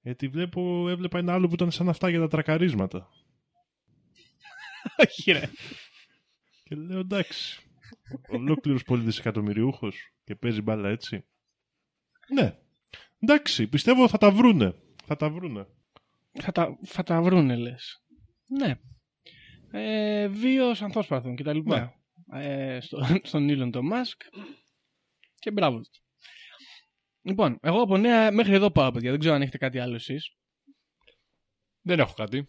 Γιατί 0.03 0.29
βλέπω, 0.29 0.89
έβλεπα 0.89 1.19
ένα 1.19 1.33
άλλο 1.33 1.49
που 1.49 1.55
ήταν 1.55 1.71
σαν 1.71 1.89
αυτά 1.89 2.09
για 2.09 2.21
τα 2.21 2.29
τρακαρίσματα. 2.29 3.09
Όχι 5.07 5.33
ρε. 5.33 5.51
Και 6.65 6.75
λέω 6.75 6.99
εντάξει. 6.99 7.63
Ολόκληρος 8.29 8.83
πολύ 8.83 9.03
δισεκατομμυριούχο 9.03 9.93
και 10.25 10.35
παίζει 10.35 10.61
μπάλα 10.61 10.89
έτσι. 10.89 11.25
Ναι. 12.35 12.59
Εντάξει, 13.19 13.67
πιστεύω 13.67 14.09
θα 14.09 14.19
τα 14.19 14.31
βρούνε. 14.31 14.75
Θα 15.05 15.17
τα 15.17 15.31
βρούνε. 15.31 15.67
Θα 16.41 16.53
τα, 16.53 16.79
θα 16.85 17.03
τα 17.03 17.23
βρούνε, 17.23 17.57
λες. 17.57 18.05
Ναι. 18.47 18.79
Ε, 19.71 20.29
βίος 20.29 20.83
ανθόσπαθων 20.83 21.37
και 21.37 21.43
τα 21.43 21.53
λοιπά. 21.53 21.95
Ε, 22.33 22.81
στο, 22.81 23.07
στον 23.23 23.49
Elon 23.51 23.71
το 23.73 23.81
Musk. 23.93 24.41
Και 25.39 25.51
μπράβο 25.51 25.81
του. 25.81 25.91
Λοιπόν, 27.23 27.59
εγώ 27.61 27.83
από 27.83 27.97
νέα 27.97 28.33
μέχρι 28.33 28.55
εδώ 28.55 28.71
πάω, 28.71 28.91
παιδιά. 28.91 29.11
Δεν 29.11 29.19
ξέρω 29.21 29.35
αν 29.35 29.43
έχετε 29.43 29.59
κάτι 29.59 29.79
άλλο 29.79 29.95
εσείς. 29.95 30.37
Δεν 31.83 31.99
έχω 31.99 32.13
κάτι. 32.17 32.49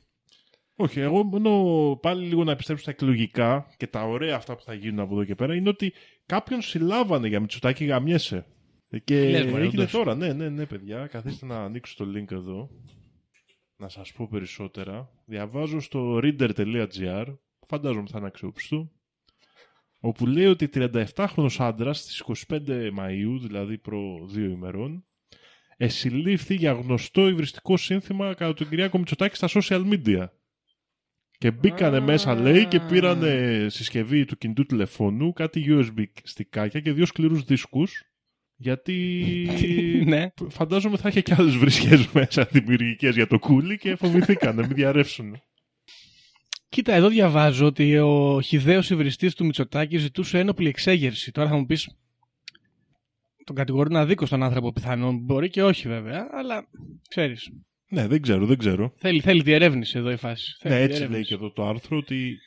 Όχι, 0.75 0.99
εγώ 0.99 1.23
μόνο 1.23 1.95
πάλι 2.01 2.25
λίγο 2.25 2.43
να 2.43 2.51
επιστρέψω 2.51 2.83
στα 2.83 2.91
εκλογικά 2.91 3.73
και 3.77 3.87
τα 3.87 4.03
ωραία 4.03 4.35
αυτά 4.35 4.55
που 4.55 4.63
θα 4.63 4.73
γίνουν 4.73 4.99
από 4.99 5.13
εδώ 5.13 5.23
και 5.23 5.35
πέρα 5.35 5.55
είναι 5.55 5.69
ότι 5.69 5.93
κάποιον 6.25 6.61
συλλάβανε 6.61 7.27
για 7.27 7.39
Μητσοτάκη 7.39 7.85
γαμιέσαι. 7.85 8.45
Και 9.03 9.29
Λες, 9.29 9.45
μωρέ, 9.45 9.63
έγινε 9.63 9.81
όντως. 9.81 9.91
τώρα, 9.91 10.15
ναι, 10.15 10.33
ναι, 10.33 10.49
ναι, 10.49 10.65
παιδιά. 10.65 11.07
Καθίστε 11.07 11.45
να 11.45 11.63
ανοίξω 11.63 12.05
το 12.05 12.11
link 12.15 12.31
εδώ. 12.31 12.69
Να 13.77 13.89
σας 13.89 14.11
πω 14.11 14.27
περισσότερα. 14.31 15.09
Διαβάζω 15.25 15.79
στο 15.79 16.19
reader.gr, 16.23 17.37
φαντάζομαι 17.67 18.07
θα 18.09 18.17
είναι 18.17 18.27
αξιόπιστο, 18.27 18.91
όπου 20.05 20.25
λέει 20.25 20.45
ότι 20.45 20.69
37χρονος 20.73 21.55
άντρας 21.57 21.99
στις 21.99 22.45
25 22.47 22.57
Μαΐου, 22.97 23.37
δηλαδή 23.41 23.77
προ 23.77 24.25
δύο 24.25 24.49
ημερών, 24.49 25.05
εσυλλήφθη 25.77 26.55
για 26.55 26.71
γνωστό 26.71 27.27
υβριστικό 27.27 27.77
σύνθημα 27.77 28.33
κατά 28.33 28.53
τον 28.53 28.69
Κυριάκο 28.69 28.97
Μητσοτάκη 28.97 29.35
στα 29.35 29.47
social 29.49 29.83
media. 29.91 30.27
Και 31.37 31.51
μπήκανε 31.51 31.97
Α. 31.97 32.01
μέσα, 32.01 32.35
λέει, 32.35 32.65
και 32.65 32.79
πήρανε 32.79 33.65
συσκευή 33.69 34.25
του 34.25 34.37
κινητού 34.37 34.65
τηλεφώνου, 34.65 35.33
κάτι 35.33 35.65
USB 35.67 36.03
στικάκια 36.23 36.79
και 36.79 36.91
δύο 36.91 37.05
σκληρούς 37.05 37.43
δίσκους. 37.43 38.03
Γιατί 38.55 39.25
ναι. 40.07 40.27
φαντάζομαι 40.49 40.97
θα 40.97 41.09
είχε 41.09 41.21
και 41.21 41.35
άλλες 41.37 41.55
βρισχές 41.55 42.07
μέσα 42.13 42.47
δημιουργικές 42.51 43.15
για 43.15 43.27
το 43.27 43.39
κούλι 43.39 43.77
και 43.77 43.95
φοβηθήκανε, 43.95 44.61
μην 44.61 44.75
διαρρεύσουν. 44.75 45.41
Κοίτα, 46.73 46.93
εδώ 46.93 47.07
διαβάζω 47.09 47.65
ότι 47.65 47.97
ο 47.97 48.41
χιδαίο 48.41 48.81
υβριστής 48.89 49.35
του 49.35 49.45
Μητσοτάκη 49.45 49.97
ζητούσε 49.97 50.39
ένοπλη 50.39 50.67
εξέγερση. 50.67 51.31
Τώρα 51.31 51.49
θα 51.49 51.55
μου 51.55 51.65
πεις. 51.65 51.89
Τον 53.43 53.55
κατηγορούν 53.55 53.95
αδίκω 53.95 54.27
τον 54.27 54.43
άνθρωπο 54.43 54.71
πιθανόν. 54.71 55.17
Μπορεί 55.17 55.49
και 55.49 55.63
όχι 55.63 55.87
βέβαια, 55.87 56.27
αλλά 56.31 56.67
ξέρεις. 57.09 57.49
Ναι, 57.89 58.07
δεν 58.07 58.21
ξέρω, 58.21 58.45
δεν 58.45 58.57
ξέρω. 58.57 58.93
Θέλει, 58.97 59.21
θέλει 59.21 59.41
διερεύνηση 59.41 59.97
εδώ 59.97 60.11
η 60.11 60.15
φάση. 60.15 60.55
Θέλει 60.59 60.73
Ναι, 60.73 60.79
έτσι 60.79 60.89
διερεύνηση. 60.97 61.11
λέει 61.19 61.23
και 61.27 61.33
εδώ 61.33 61.51
το 61.51 61.67
άρθρο 61.67 61.97
ότι 61.97 62.37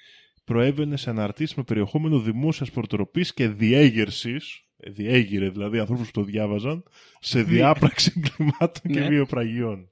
προέβαινε 0.45 0.97
σε 0.97 1.11
αναρτήσεις 1.11 1.57
με 1.57 1.63
περιεχόμενο 1.63 2.21
δημόσιας 2.21 2.71
προτροπή 2.71 3.33
και 3.35 3.49
διέγερσης. 3.49 4.61
Διέγειρε 4.77 5.49
δηλαδή 5.51 5.79
ανθρώπους 5.79 6.07
που 6.11 6.21
το 6.21 6.23
διάβαζαν 6.27 6.83
σε 7.21 7.43
διάπραξη 7.43 8.13
εγκλημάτων 8.17 8.93
και 8.93 9.01
Ναι. 9.01 9.09
βιοπραγιών. 9.09 9.89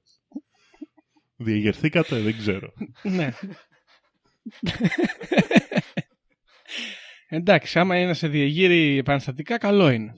Διεγερθήκατε, 1.35 2.19
δεν 2.19 2.37
ξέρω. 2.37 2.73
Ναι. 3.03 3.33
Εντάξει, 7.27 7.79
άμα 7.79 7.97
είναι 7.97 8.07
να 8.07 8.13
σε 8.13 8.27
διεγείρει 8.27 8.97
επαναστατικά, 8.97 9.57
καλό 9.57 9.89
είναι. 9.89 10.13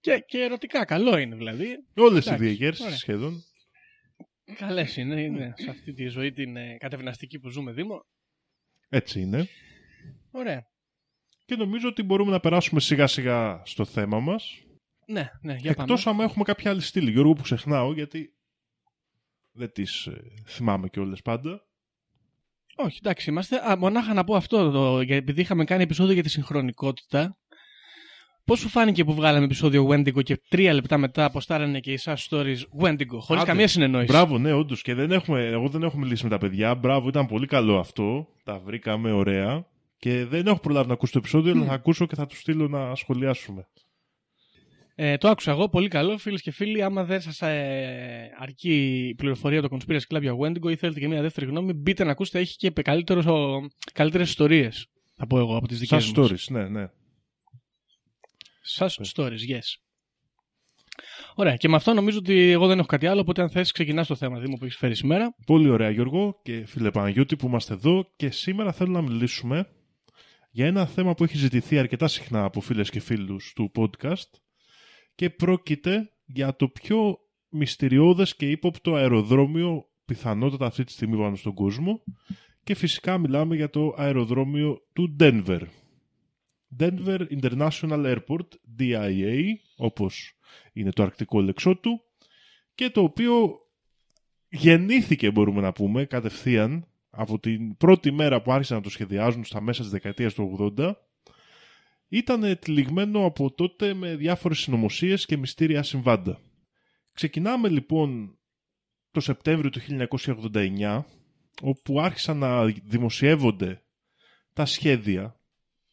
Και, 0.00 0.24
και 0.26 0.38
ερωτικά, 0.38 0.84
καλό 0.84 1.18
είναι 1.18 1.36
δηλαδή. 1.36 1.66
Όλες 1.94 2.24
οι 2.24 2.28
Εντάξει, 2.28 2.44
διεγέρσεις 2.46 2.84
ωραία. 2.84 2.96
σχεδόν. 2.96 3.44
Καλές 4.56 4.96
είναι, 4.96 5.20
είναι 5.22 5.52
σε 5.56 5.70
αυτή 5.70 5.92
τη 5.92 6.06
ζωή 6.06 6.32
την 6.32 6.56
ε, 6.56 6.76
κατευναστική 6.76 7.38
που 7.38 7.48
ζούμε, 7.48 7.72
Δήμο. 7.72 8.00
Έτσι 8.88 9.20
είναι. 9.20 9.48
Ωραία. 10.30 10.66
Και 11.44 11.56
νομίζω 11.56 11.88
ότι 11.88 12.02
μπορούμε 12.02 12.30
να 12.30 12.40
περάσουμε 12.40 12.80
σιγά 12.80 13.06
σιγά 13.06 13.62
στο 13.64 13.84
θέμα 13.84 14.20
μας. 14.20 14.62
Ναι, 15.06 15.30
ναι, 15.42 15.54
για 15.54 15.70
Εκτός 15.70 16.02
πάμε. 16.02 16.16
άμα 16.16 16.24
έχουμε 16.30 16.44
κάποια 16.44 16.70
άλλη 16.70 16.80
στήλη. 16.80 17.10
Γιώργο 17.10 17.32
που 17.32 17.42
ξεχνάω 17.42 17.92
γιατί 17.92 18.34
δεν 19.52 19.72
τις 19.72 20.06
ε, 20.06 20.22
θυμάμαι 20.46 20.88
κιόλας 20.88 21.22
πάντα. 21.22 21.68
Όχι, 22.84 22.98
εντάξει, 23.02 23.30
είμαστε. 23.30 23.70
Α, 23.70 23.76
μονάχα 23.76 24.14
να 24.14 24.24
πω 24.24 24.34
αυτό, 24.34 24.70
το, 24.70 25.00
για- 25.00 25.16
επειδή 25.16 25.40
είχαμε 25.40 25.64
κάνει 25.64 25.82
επεισόδιο 25.82 26.14
για 26.14 26.22
τη 26.22 26.28
συγχρονικότητα. 26.28 27.36
Πώς 28.44 28.58
σου 28.58 28.68
φάνηκε 28.68 29.04
που 29.04 29.14
βγάλαμε 29.14 29.44
επεισόδιο 29.44 29.88
Wendigo 29.90 30.22
και 30.22 30.40
τρία 30.48 30.72
λεπτά 30.74 30.98
μετά 30.98 31.24
αποστάρανε 31.24 31.80
και 31.80 31.92
οι 31.92 31.98
SAS 32.04 32.14
Stories 32.30 32.56
Wendigo, 32.82 33.18
χωρίς 33.18 33.42
Άντε. 33.42 33.50
καμία 33.50 33.68
συνεννόηση; 33.68 34.12
Μπράβο, 34.12 34.38
ναι, 34.38 34.52
όντως. 34.52 34.82
Και 34.82 34.94
δεν 34.94 35.10
έχουμε, 35.10 35.44
εγώ 35.46 35.68
δεν 35.68 35.82
έχω 35.82 35.98
μιλήσει 35.98 36.24
με 36.24 36.30
τα 36.30 36.38
παιδιά. 36.38 36.74
Μπράβο, 36.74 37.08
ήταν 37.08 37.26
πολύ 37.26 37.46
καλό 37.46 37.78
αυτό. 37.78 38.26
Τα 38.44 38.58
βρήκαμε 38.58 39.12
ωραία. 39.12 39.66
Και 39.98 40.24
δεν 40.24 40.46
έχω 40.46 40.58
προλάβει 40.60 40.86
να 40.88 40.92
ακούσω 40.92 41.12
το 41.12 41.18
επεισόδιο, 41.18 41.52
αλλά 41.52 41.64
θα 41.64 41.72
ακούσω 41.74 42.06
και 42.06 42.14
θα 42.14 42.26
τους 42.26 42.38
στείλω 42.38 42.68
να 42.68 42.94
σχολιάσουμε. 42.94 43.66
Ε, 45.02 45.16
το 45.16 45.28
άκουσα 45.28 45.50
εγώ, 45.50 45.68
πολύ 45.68 45.88
καλό. 45.88 46.18
Φίλες 46.18 46.42
και 46.42 46.50
φίλοι, 46.50 46.82
άμα 46.82 47.04
δεν 47.04 47.20
σας 47.20 47.42
ε, 47.42 48.30
αρκεί 48.38 49.06
η 49.08 49.14
πληροφορία 49.14 49.62
το 49.62 49.68
Conspiracy 49.70 50.14
Club 50.14 50.20
για 50.20 50.36
Wendigo 50.40 50.70
ή 50.70 50.76
θέλετε 50.76 51.00
και 51.00 51.08
μια 51.08 51.22
δεύτερη 51.22 51.46
γνώμη, 51.46 51.72
μπείτε 51.72 52.04
να 52.04 52.10
ακούσετε. 52.10 52.38
Έχει 52.38 52.56
και 52.56 52.72
καλύτερες 53.92 54.28
ιστορίες, 54.28 54.86
θα 55.16 55.26
πω 55.26 55.38
εγώ, 55.38 55.56
από 55.56 55.66
τις 55.68 55.78
δικές 55.78 56.04
Σαν 56.04 56.14
μου. 56.16 56.24
stories, 56.24 56.44
ναι, 56.48 56.68
ναι. 56.68 56.86
Σας 58.62 58.98
stories, 59.14 59.50
yes. 59.50 59.76
Ωραία, 61.34 61.56
και 61.56 61.68
με 61.68 61.76
αυτό 61.76 61.94
νομίζω 61.94 62.18
ότι 62.18 62.50
εγώ 62.50 62.66
δεν 62.66 62.78
έχω 62.78 62.86
κάτι 62.86 63.06
άλλο, 63.06 63.20
οπότε 63.20 63.42
αν 63.42 63.50
θες 63.50 63.72
ξεκινάς 63.72 64.06
το 64.06 64.14
θέμα, 64.14 64.38
Δήμο, 64.38 64.56
που 64.56 64.64
έχεις 64.64 64.76
φέρει 64.76 64.94
σήμερα. 64.94 65.34
Πολύ 65.46 65.68
ωραία 65.68 65.90
Γιώργο 65.90 66.40
και 66.42 66.66
φίλε 66.66 66.90
Παναγιώτη 66.90 67.36
που 67.36 67.46
είμαστε 67.46 67.74
εδώ 67.74 68.12
και 68.16 68.30
σήμερα 68.30 68.72
θέλω 68.72 68.90
να 68.90 69.02
μιλήσουμε 69.02 69.68
για 70.50 70.66
ένα 70.66 70.86
θέμα 70.86 71.14
που 71.14 71.24
έχει 71.24 71.36
ζητηθεί 71.36 71.78
αρκετά 71.78 72.08
συχνά 72.08 72.44
από 72.44 72.60
φίλες 72.60 72.90
και 72.90 73.00
φίλους 73.00 73.52
του 73.54 73.72
podcast 73.76 74.28
και 75.20 75.30
πρόκειται 75.30 76.12
για 76.24 76.56
το 76.56 76.68
πιο 76.68 77.18
μυστηριώδες 77.48 78.36
και 78.36 78.50
ύποπτο 78.50 78.94
αεροδρόμιο 78.94 79.88
πιθανότατα 80.04 80.66
αυτή 80.66 80.84
τη 80.84 80.92
στιγμή 80.92 81.16
πάνω 81.16 81.36
στον 81.36 81.54
κόσμο 81.54 82.02
και 82.64 82.74
φυσικά 82.74 83.18
μιλάμε 83.18 83.56
για 83.56 83.70
το 83.70 83.94
αεροδρόμιο 83.96 84.82
του 84.92 85.16
Denver. 85.20 85.60
Denver 86.78 87.26
International 87.40 88.16
Airport, 88.16 88.48
DIA, 88.78 89.42
όπως 89.76 90.36
είναι 90.72 90.90
το 90.90 91.02
αρκτικό 91.02 91.40
λεξό 91.40 91.76
του 91.76 92.02
και 92.74 92.90
το 92.90 93.02
οποίο 93.02 93.60
γεννήθηκε 94.48 95.30
μπορούμε 95.30 95.60
να 95.60 95.72
πούμε 95.72 96.04
κατευθείαν 96.04 96.86
από 97.10 97.38
την 97.38 97.76
πρώτη 97.76 98.12
μέρα 98.12 98.42
που 98.42 98.52
άρχισαν 98.52 98.76
να 98.76 98.82
το 98.82 98.90
σχεδιάζουν 98.90 99.44
στα 99.44 99.60
μέσα 99.60 99.82
της 99.82 99.90
δεκαετίας 99.90 100.34
του 100.34 100.74
80 100.78 100.92
ήταν 102.10 102.58
τυλιγμένο 102.58 103.24
από 103.24 103.50
τότε 103.50 103.94
με 103.94 104.16
διάφορες 104.16 104.58
συνωμοσίες 104.58 105.26
και 105.26 105.36
μυστήρια 105.36 105.82
συμβάντα. 105.82 106.40
Ξεκινάμε 107.12 107.68
λοιπόν 107.68 108.38
το 109.10 109.20
Σεπτέμβριο 109.20 109.70
του 109.70 109.80
1989 110.52 111.02
όπου 111.62 112.00
άρχισαν 112.00 112.38
να 112.38 112.64
δημοσιεύονται 112.66 113.82
τα 114.52 114.66
σχέδια 114.66 115.40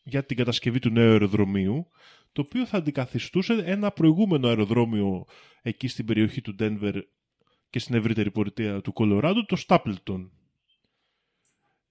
για 0.03 0.25
την 0.25 0.37
κατασκευή 0.37 0.79
του 0.79 0.89
νέου 0.89 1.11
αεροδρομίου 1.11 1.87
το 2.31 2.41
οποίο 2.41 2.65
θα 2.65 2.77
αντικαθιστούσε 2.77 3.53
ένα 3.65 3.91
προηγούμενο 3.91 4.47
αεροδρόμιο 4.47 5.25
εκεί 5.61 5.87
στην 5.87 6.05
περιοχή 6.05 6.41
του 6.41 6.55
Denver 6.59 7.01
και 7.69 7.79
στην 7.79 7.95
ευρύτερη 7.95 8.31
πολιτεία 8.31 8.81
του 8.81 8.93
Κολοράντο, 8.93 9.45
το 9.45 9.57
Stapleton. 9.67 10.29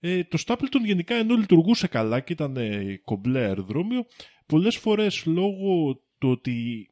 Ε, 0.01 0.25
το 0.25 0.43
Stapleton 0.47 0.85
γενικά 0.85 1.15
ενώ 1.15 1.35
λειτουργούσε 1.35 1.87
καλά 1.87 2.21
και 2.21 2.33
ήταν 2.33 2.57
ε, 2.57 3.01
κομπλέ 3.05 3.41
αεροδρόμιο, 3.41 4.07
πολλές 4.47 4.77
φορές 4.77 5.25
λόγω 5.27 6.01
του 6.19 6.31
ότι 6.31 6.89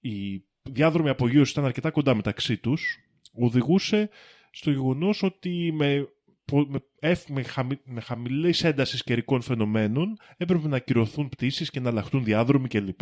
οι 0.00 0.44
διάδρομοι 0.62 1.08
απογείωσης 1.08 1.52
ήταν 1.52 1.64
αρκετά 1.64 1.90
κοντά 1.90 2.14
μεταξύ 2.14 2.56
τους, 2.56 2.98
οδηγούσε 3.32 4.10
στο 4.50 4.70
γεγονός 4.70 5.22
ότι 5.22 5.72
με, 5.72 6.08
πο- 6.44 6.66
με, 6.68 6.84
εφ- 6.98 7.28
με, 7.28 7.42
χαμη, 7.42 7.80
με 7.84 8.00
χαμηλής 8.00 8.64
έντασης 8.64 9.02
καιρικών 9.02 9.40
φαινομένων 9.40 10.16
έπρεπε 10.36 10.68
να 10.68 10.76
ακυρωθούν 10.76 11.28
πτήσεις 11.28 11.70
και 11.70 11.80
να 11.80 11.88
αλλάχτούν 11.90 12.24
διάδρομοι 12.24 12.68
κλπ. 12.68 13.00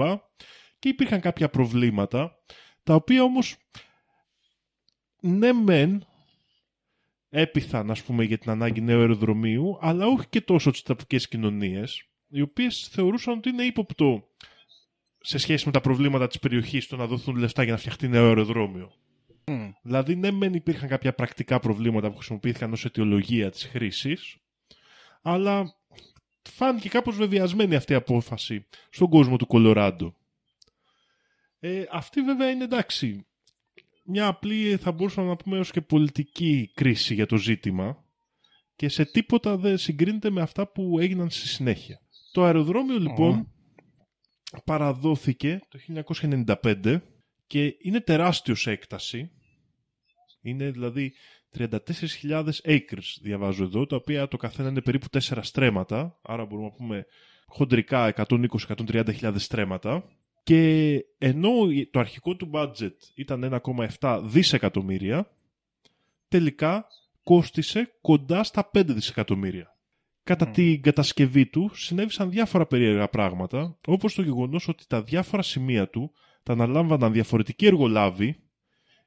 Και 0.78 0.88
υπήρχαν 0.88 1.20
κάποια 1.20 1.48
προβλήματα, 1.48 2.38
τα 2.82 2.94
οποία 2.94 3.22
όμως 3.22 3.56
ναι 5.20 5.52
μεν 5.52 6.06
έπιθαν 7.30 7.90
ας 7.90 8.02
πούμε 8.02 8.24
για 8.24 8.38
την 8.38 8.50
ανάγκη 8.50 8.80
νέου 8.80 9.00
αεροδρομίου 9.00 9.78
αλλά 9.80 10.06
όχι 10.06 10.26
και 10.28 10.40
τόσο 10.40 10.70
τις 10.70 10.82
τοπικές 10.82 11.28
κοινωνίες 11.28 12.08
οι 12.28 12.40
οποίες 12.40 12.88
θεωρούσαν 12.92 13.36
ότι 13.38 13.48
είναι 13.48 13.62
ύποπτο 13.62 14.28
σε 15.20 15.38
σχέση 15.38 15.66
με 15.66 15.72
τα 15.72 15.80
προβλήματα 15.80 16.26
της 16.26 16.38
περιοχής 16.38 16.86
το 16.86 16.96
να 16.96 17.06
δοθούν 17.06 17.36
λεφτά 17.36 17.62
για 17.62 17.72
να 17.72 17.78
φτιαχτεί 17.78 18.08
νέο 18.08 18.26
αεροδρόμιο. 18.26 18.92
Μμ. 19.46 19.70
Δηλαδή 19.82 20.16
ναι 20.16 20.30
μεν 20.30 20.54
υπήρχαν 20.54 20.88
κάποια 20.88 21.14
πρακτικά 21.14 21.60
προβλήματα 21.60 22.10
που 22.10 22.16
χρησιμοποιήθηκαν 22.16 22.72
ως 22.72 22.84
αιτιολογία 22.84 23.50
της 23.50 23.64
χρήσης 23.64 24.36
αλλά 25.22 25.74
φάνηκε 26.42 26.88
κάπως 26.88 27.16
βεβαιασμένη 27.16 27.74
αυτή 27.74 27.92
η 27.92 27.96
απόφαση 27.96 28.66
στον 28.90 29.08
κόσμο 29.08 29.36
του 29.36 29.46
Κολοράντο. 29.46 30.14
Ε, 31.60 31.84
αυτή 31.90 32.22
βέβαια 32.22 32.50
είναι 32.50 32.64
εντάξει 32.64 33.26
μια 34.10 34.26
απλή 34.26 34.76
θα 34.76 34.92
μπορούσαμε 34.92 35.28
να 35.28 35.36
πούμε 35.36 35.56
έως 35.56 35.70
και 35.70 35.80
πολιτική 35.80 36.70
κρίση 36.74 37.14
για 37.14 37.26
το 37.26 37.36
ζήτημα 37.36 38.04
και 38.76 38.88
σε 38.88 39.04
τίποτα 39.04 39.56
δεν 39.56 39.78
συγκρίνεται 39.78 40.30
με 40.30 40.40
αυτά 40.40 40.72
που 40.72 40.98
έγιναν 40.98 41.30
στη 41.30 41.48
συνέχεια. 41.48 42.00
Το 42.32 42.44
αεροδρόμιο 42.44 42.98
λοιπόν 42.98 43.52
παραδόθηκε 44.64 45.60
το 45.68 46.04
1995 46.62 47.00
και 47.46 47.76
είναι 47.78 48.00
τεράστιος 48.00 48.60
σε 48.60 48.70
έκταση. 48.70 49.30
Είναι 50.40 50.70
δηλαδή 50.70 51.12
34.000 51.58 52.50
acres 52.64 53.16
διαβάζω 53.20 53.64
εδώ, 53.64 53.86
τα 53.86 53.96
οποία 53.96 54.28
το 54.28 54.36
καθένα 54.36 54.68
είναι 54.68 54.82
περίπου 54.82 55.06
4 55.12 55.38
στρέμματα, 55.40 56.18
άρα 56.22 56.44
μπορούμε 56.46 56.68
να 56.68 56.74
πούμε 56.74 57.06
χοντρικά 57.46 58.12
120-130.000 58.16 59.34
στρέμματα. 59.36 60.17
Και 60.48 61.04
ενώ 61.18 61.50
το 61.90 61.98
αρχικό 61.98 62.36
του 62.36 62.50
budget 62.52 62.94
ήταν 63.14 63.60
1,7 64.00 64.20
δισεκατομμύρια, 64.24 65.30
τελικά 66.28 66.86
κόστισε 67.22 67.92
κοντά 68.00 68.44
στα 68.44 68.70
5 68.74 68.82
δισεκατομμύρια. 68.86 69.76
Κατά 70.24 70.48
την 70.48 70.82
κατασκευή 70.82 71.46
του 71.46 71.70
συνέβησαν 71.74 72.30
διάφορα 72.30 72.66
περίεργα 72.66 73.08
πράγματα, 73.08 73.78
όπως 73.86 74.14
το 74.14 74.22
γεγονός 74.22 74.68
ότι 74.68 74.84
τα 74.86 75.02
διάφορα 75.02 75.42
σημεία 75.42 75.88
του 75.88 76.12
τα 76.42 76.52
αναλάμβαναν 76.52 77.12
διαφορετικοί 77.12 77.66
εργολάβοι, 77.66 78.36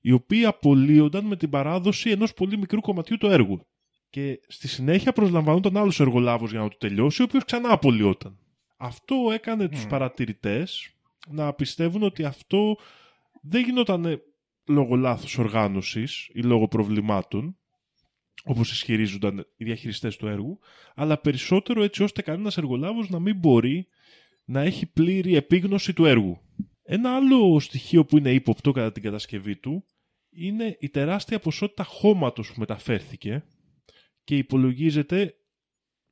οι 0.01 0.11
οποίοι 0.11 0.45
απολύονταν 0.45 1.25
με 1.25 1.35
την 1.35 1.49
παράδοση 1.49 2.09
ενός 2.09 2.33
πολύ 2.33 2.57
μικρού 2.57 2.81
κομματιού 2.81 3.17
του 3.17 3.27
έργου. 3.27 3.67
Και 4.09 4.39
στη 4.47 4.67
συνέχεια 4.67 5.13
προσλαμβανόταν 5.13 5.77
άλλος 5.77 5.99
εργολάβος 5.99 6.51
για 6.51 6.59
να 6.59 6.69
το 6.69 6.77
τελειώσει, 6.77 7.21
ο 7.21 7.25
οποίος 7.25 7.45
ξανά 7.45 7.71
απολύονταν. 7.71 8.37
Αυτό 8.77 9.15
έκανε 9.33 9.67
τους 9.67 9.87
παρατηρητές 9.87 10.95
να 11.27 11.53
πιστεύουν 11.53 12.03
ότι 12.03 12.23
αυτό 12.23 12.77
δεν 13.41 13.63
γινόταν 13.63 14.21
λόγω 14.67 14.95
λάθος 14.95 15.37
οργάνωσης 15.37 16.29
ή 16.33 16.41
λόγω 16.41 16.67
προβλημάτων, 16.67 17.57
όπως 18.43 18.71
ισχυρίζονταν 18.71 19.47
οι 19.57 19.63
διαχειριστές 19.63 20.17
του 20.17 20.27
έργου, 20.27 20.59
αλλά 20.95 21.17
περισσότερο 21.17 21.83
έτσι 21.83 22.03
ώστε 22.03 22.21
κανένας 22.21 22.57
εργολάβος 22.57 23.09
να 23.09 23.19
μην 23.19 23.37
μπορεί 23.37 23.87
να 24.45 24.61
έχει 24.61 24.85
πλήρη 24.85 25.35
επίγνωση 25.35 25.93
του 25.93 26.05
έργου. 26.05 26.41
Ένα 26.83 27.15
άλλο 27.15 27.59
στοιχείο 27.59 28.05
που 28.05 28.17
είναι 28.17 28.33
ύποπτο 28.33 28.71
κατά 28.71 28.91
την 28.91 29.03
κατασκευή 29.03 29.55
του 29.55 29.85
είναι 30.29 30.77
η 30.79 30.89
τεράστια 30.89 31.39
ποσότητα 31.39 31.83
χώματος 31.83 32.47
που 32.47 32.59
μεταφέρθηκε 32.59 33.43
και 34.23 34.37
υπολογίζεται 34.37 35.35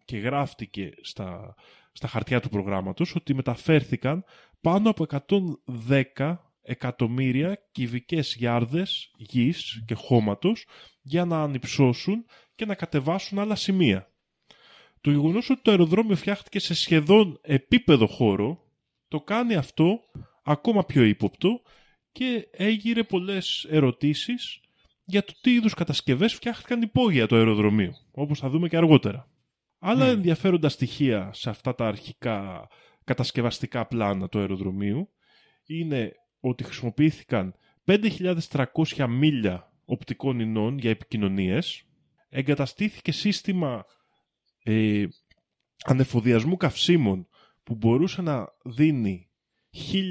και 0.06 0.18
γράφτηκε 0.18 0.92
στα, 1.02 1.56
στα 1.92 2.08
χαρτιά 2.08 2.40
του 2.40 2.50
προγράμματος 2.50 3.16
ότι 3.16 3.34
μεταφέρθηκαν 3.34 4.24
πάνω 4.62 4.90
από 4.90 5.06
110 6.18 6.38
εκατομμύρια 6.62 7.68
κυβικές 7.72 8.36
γιάρδες 8.36 9.12
γης 9.18 9.84
και 9.86 9.94
χώματος 9.94 10.66
για 11.02 11.26
να 11.26 11.44
ανυψώσουν 11.44 12.26
και 12.56 12.66
να 12.66 12.76
κατεβάσουν 12.76 13.40
άλλα 13.40 13.56
σημεία. 13.56 14.12
Το 15.02 15.12
γεγονός 15.12 15.50
ότι 15.50 15.62
το 15.62 15.72
αεροδρόμιο 15.72 16.16
φτιάχτηκε 16.16 16.60
σε 16.60 16.74
σχεδόν 16.74 17.40
επίπεδο 17.42 18.08
χώρο 18.08 18.64
το 19.08 19.22
κάνει 19.22 19.56
αυτό 19.56 20.00
ακόμα 20.44 20.86
πιο 20.86 21.04
ύποπτο 21.04 21.62
και 22.12 22.48
έγειρε 22.52 23.04
πολλές 23.04 23.68
ερωτήσεις 23.70 24.60
για 25.06 25.24
το 25.24 25.34
τι 25.42 25.54
είδους 25.54 25.74
κατασκευές 25.74 26.34
φτιάχτηκαν 26.34 26.82
υπόγεια 26.82 27.28
το 27.28 27.36
αεροδρομίο, 27.36 27.94
όπως 28.12 28.40
θα 28.40 28.50
δούμε 28.50 28.68
και 28.68 28.78
αργότερα. 28.78 29.28
Άλλα 29.80 30.06
ενδιαφέροντα 30.06 30.70
στοιχεία 30.70 31.30
σε 31.34 31.50
αυτά 31.50 31.76
τα 31.76 31.88
αρχικά 31.88 32.68
κατασκευαστικά 33.10 33.86
πλάνα 33.86 34.30
του 34.30 34.40
αεροδρομίου 34.40 35.10
είναι 35.66 36.12
ότι 36.40 36.64
χρησιμοποιήθηκαν 36.64 37.56
5.300 37.86 39.08
μίλια 39.10 39.74
οπτικών 39.86 40.40
ινών 40.40 40.78
για 40.78 40.90
επικοινωνίες, 40.90 41.84
εγκαταστήθηκε 42.30 43.12
σύστημα 43.12 43.86
ε, 44.64 45.06
ανεφοδιασμού 45.84 46.58
καυσίμων 46.58 47.28
που 47.64 47.76
μπορούσε 47.76 48.22
να 48.22 48.48
δίνει 48.64 49.30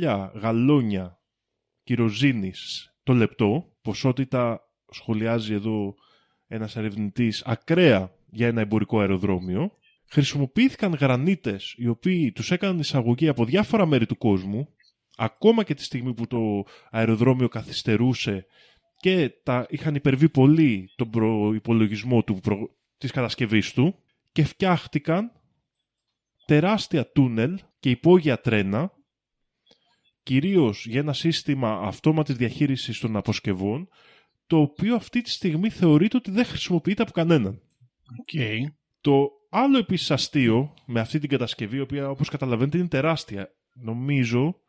1.000 0.02 0.30
γαλόνια 0.34 1.20
κυροζίνης 1.82 2.92
το 3.02 3.14
λεπτό, 3.14 3.76
ποσότητα 3.82 4.60
σχολιάζει 4.90 5.52
εδώ 5.54 5.94
ένας 6.46 6.76
ερευνητής 6.76 7.42
ακραία 7.44 8.12
για 8.30 8.46
ένα 8.46 8.60
εμπορικό 8.60 9.00
αεροδρόμιο. 9.00 9.72
Χρησιμοποιήθηκαν 10.10 10.94
γρανίτες 10.94 11.74
οι 11.76 11.88
οποίοι 11.88 12.32
τους 12.32 12.50
έκαναν 12.50 12.78
εισαγωγή 12.78 13.28
από 13.28 13.44
διάφορα 13.44 13.86
μέρη 13.86 14.06
του 14.06 14.18
κόσμου 14.18 14.68
ακόμα 15.16 15.64
και 15.64 15.74
τη 15.74 15.82
στιγμή 15.82 16.14
που 16.14 16.26
το 16.26 16.64
αεροδρόμιο 16.90 17.48
καθυστερούσε 17.48 18.46
και 18.96 19.30
τα 19.42 19.66
είχαν 19.68 19.94
υπερβεί 19.94 20.28
πολύ 20.28 20.92
τον 20.96 21.10
προϋπολογισμό 21.10 22.22
του, 22.22 22.34
προ, 22.34 22.76
της 22.98 23.10
κατασκευής 23.10 23.72
του 23.72 23.94
και 24.32 24.44
φτιάχτηκαν 24.44 25.32
τεράστια 26.46 27.12
τούνελ 27.12 27.58
και 27.80 27.90
υπόγεια 27.90 28.40
τρένα 28.40 28.92
κυρίως 30.22 30.86
για 30.86 31.00
ένα 31.00 31.12
σύστημα 31.12 31.80
αυτόματης 31.82 32.36
διαχείρισης 32.36 32.98
των 32.98 33.16
αποσκευών 33.16 33.88
το 34.46 34.60
οποίο 34.60 34.94
αυτή 34.94 35.22
τη 35.22 35.30
στιγμή 35.30 35.70
θεωρείται 35.70 36.16
ότι 36.16 36.30
δεν 36.30 36.44
χρησιμοποιείται 36.44 37.02
από 37.02 37.10
κανέναν. 37.10 37.62
Okay. 38.26 38.58
Το 39.00 39.30
άλλο 39.48 39.78
επίσης 39.78 40.10
αστείο 40.10 40.74
με 40.86 41.00
αυτή 41.00 41.18
την 41.18 41.28
κατασκευή, 41.28 41.76
η 41.76 41.80
οποία 41.80 42.10
όπως 42.10 42.28
καταλαβαίνετε 42.28 42.78
είναι 42.78 42.88
τεράστια, 42.88 43.50
νομίζω 43.72 44.60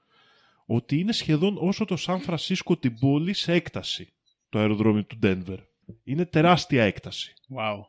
ότι 0.66 1.00
είναι 1.00 1.12
σχεδόν 1.12 1.58
όσο 1.60 1.86
το 1.86 1.96
Σαν 1.96 2.20
Φρανσίσκο 2.20 2.78
την 2.78 3.00
πόλη 3.00 3.34
σε 3.34 3.54
έκταση 3.54 4.14
το 4.50 4.60
αεροδρόμιο 4.60 5.06
του 5.06 5.18
Ντένβερ. 5.18 5.60
Είναι 6.04 6.26
τεράστια 6.26 6.84
έκταση. 6.84 7.34
Wow. 7.58 7.80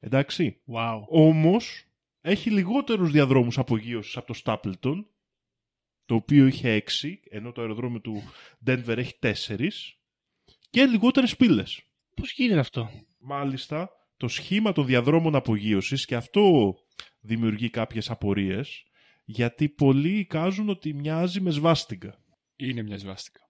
Εντάξει. 0.00 0.62
Wow. 0.74 1.00
Όμως 1.08 1.84
έχει 2.20 2.50
λιγότερους 2.50 3.10
διαδρόμους 3.10 3.58
απογείωσης 3.58 4.16
από 4.16 4.26
το 4.26 4.32
Στάπλτον, 4.32 5.06
το 6.06 6.14
οποίο 6.14 6.46
είχε 6.46 6.82
6, 7.02 7.18
ενώ 7.30 7.52
το 7.52 7.60
αεροδρόμιο 7.60 8.00
του 8.00 8.22
Ντένβερ 8.64 8.98
έχει 8.98 9.18
4 9.22 9.68
και 10.70 10.84
λιγότερες 10.84 11.36
πύλες. 11.36 11.82
Πώς 12.14 12.32
γίνεται 12.32 12.60
αυτό; 12.60 12.90
Μάλιστα, 13.18 13.90
το 14.16 14.28
σχήμα 14.28 14.72
των 14.72 14.86
διαδρόμων 14.86 15.34
απογείωσης 15.34 16.04
και 16.04 16.14
αυτό 16.14 16.74
δημιουργεί 17.20 17.70
κάποιες 17.70 18.10
απορίες 18.10 18.84
γιατί 19.24 19.68
πολλοί 19.68 20.18
εικάζουν 20.18 20.68
ότι 20.68 20.94
μοιάζει 20.94 21.40
με 21.40 21.50
σβάστιγκα. 21.50 22.18
Είναι 22.56 22.82
μια 22.82 22.98
σβάστηκα. 22.98 23.40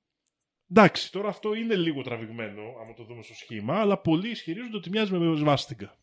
Εντάξει, 0.71 1.13
τώρα 1.13 1.29
αυτό 1.29 1.55
είναι 1.55 1.75
λίγο 1.75 2.03
τραβηγμένο, 2.03 2.63
άμα 2.83 2.95
το 2.97 3.05
δούμε 3.05 3.23
στο 3.23 3.35
σχήμα, 3.35 3.81
αλλά 3.81 3.99
πολλοί 3.99 4.31
ισχυρίζονται 4.31 4.77
ότι 4.77 4.91
μοιάζει 4.91 5.13
με 5.19 5.37
σβάστιγκα. 5.37 5.97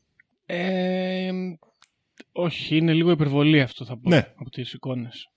Ε, 0.45 1.31
όχι, 2.31 2.77
είναι 2.77 2.93
λίγο 2.93 3.11
υπερβολή 3.11 3.61
αυτό 3.61 3.85
θα 3.85 3.97
πω 3.97 4.09
Ναι. 4.09 4.33
από 4.35 4.49
τις 4.49 4.73
εικόνες. 4.73 5.29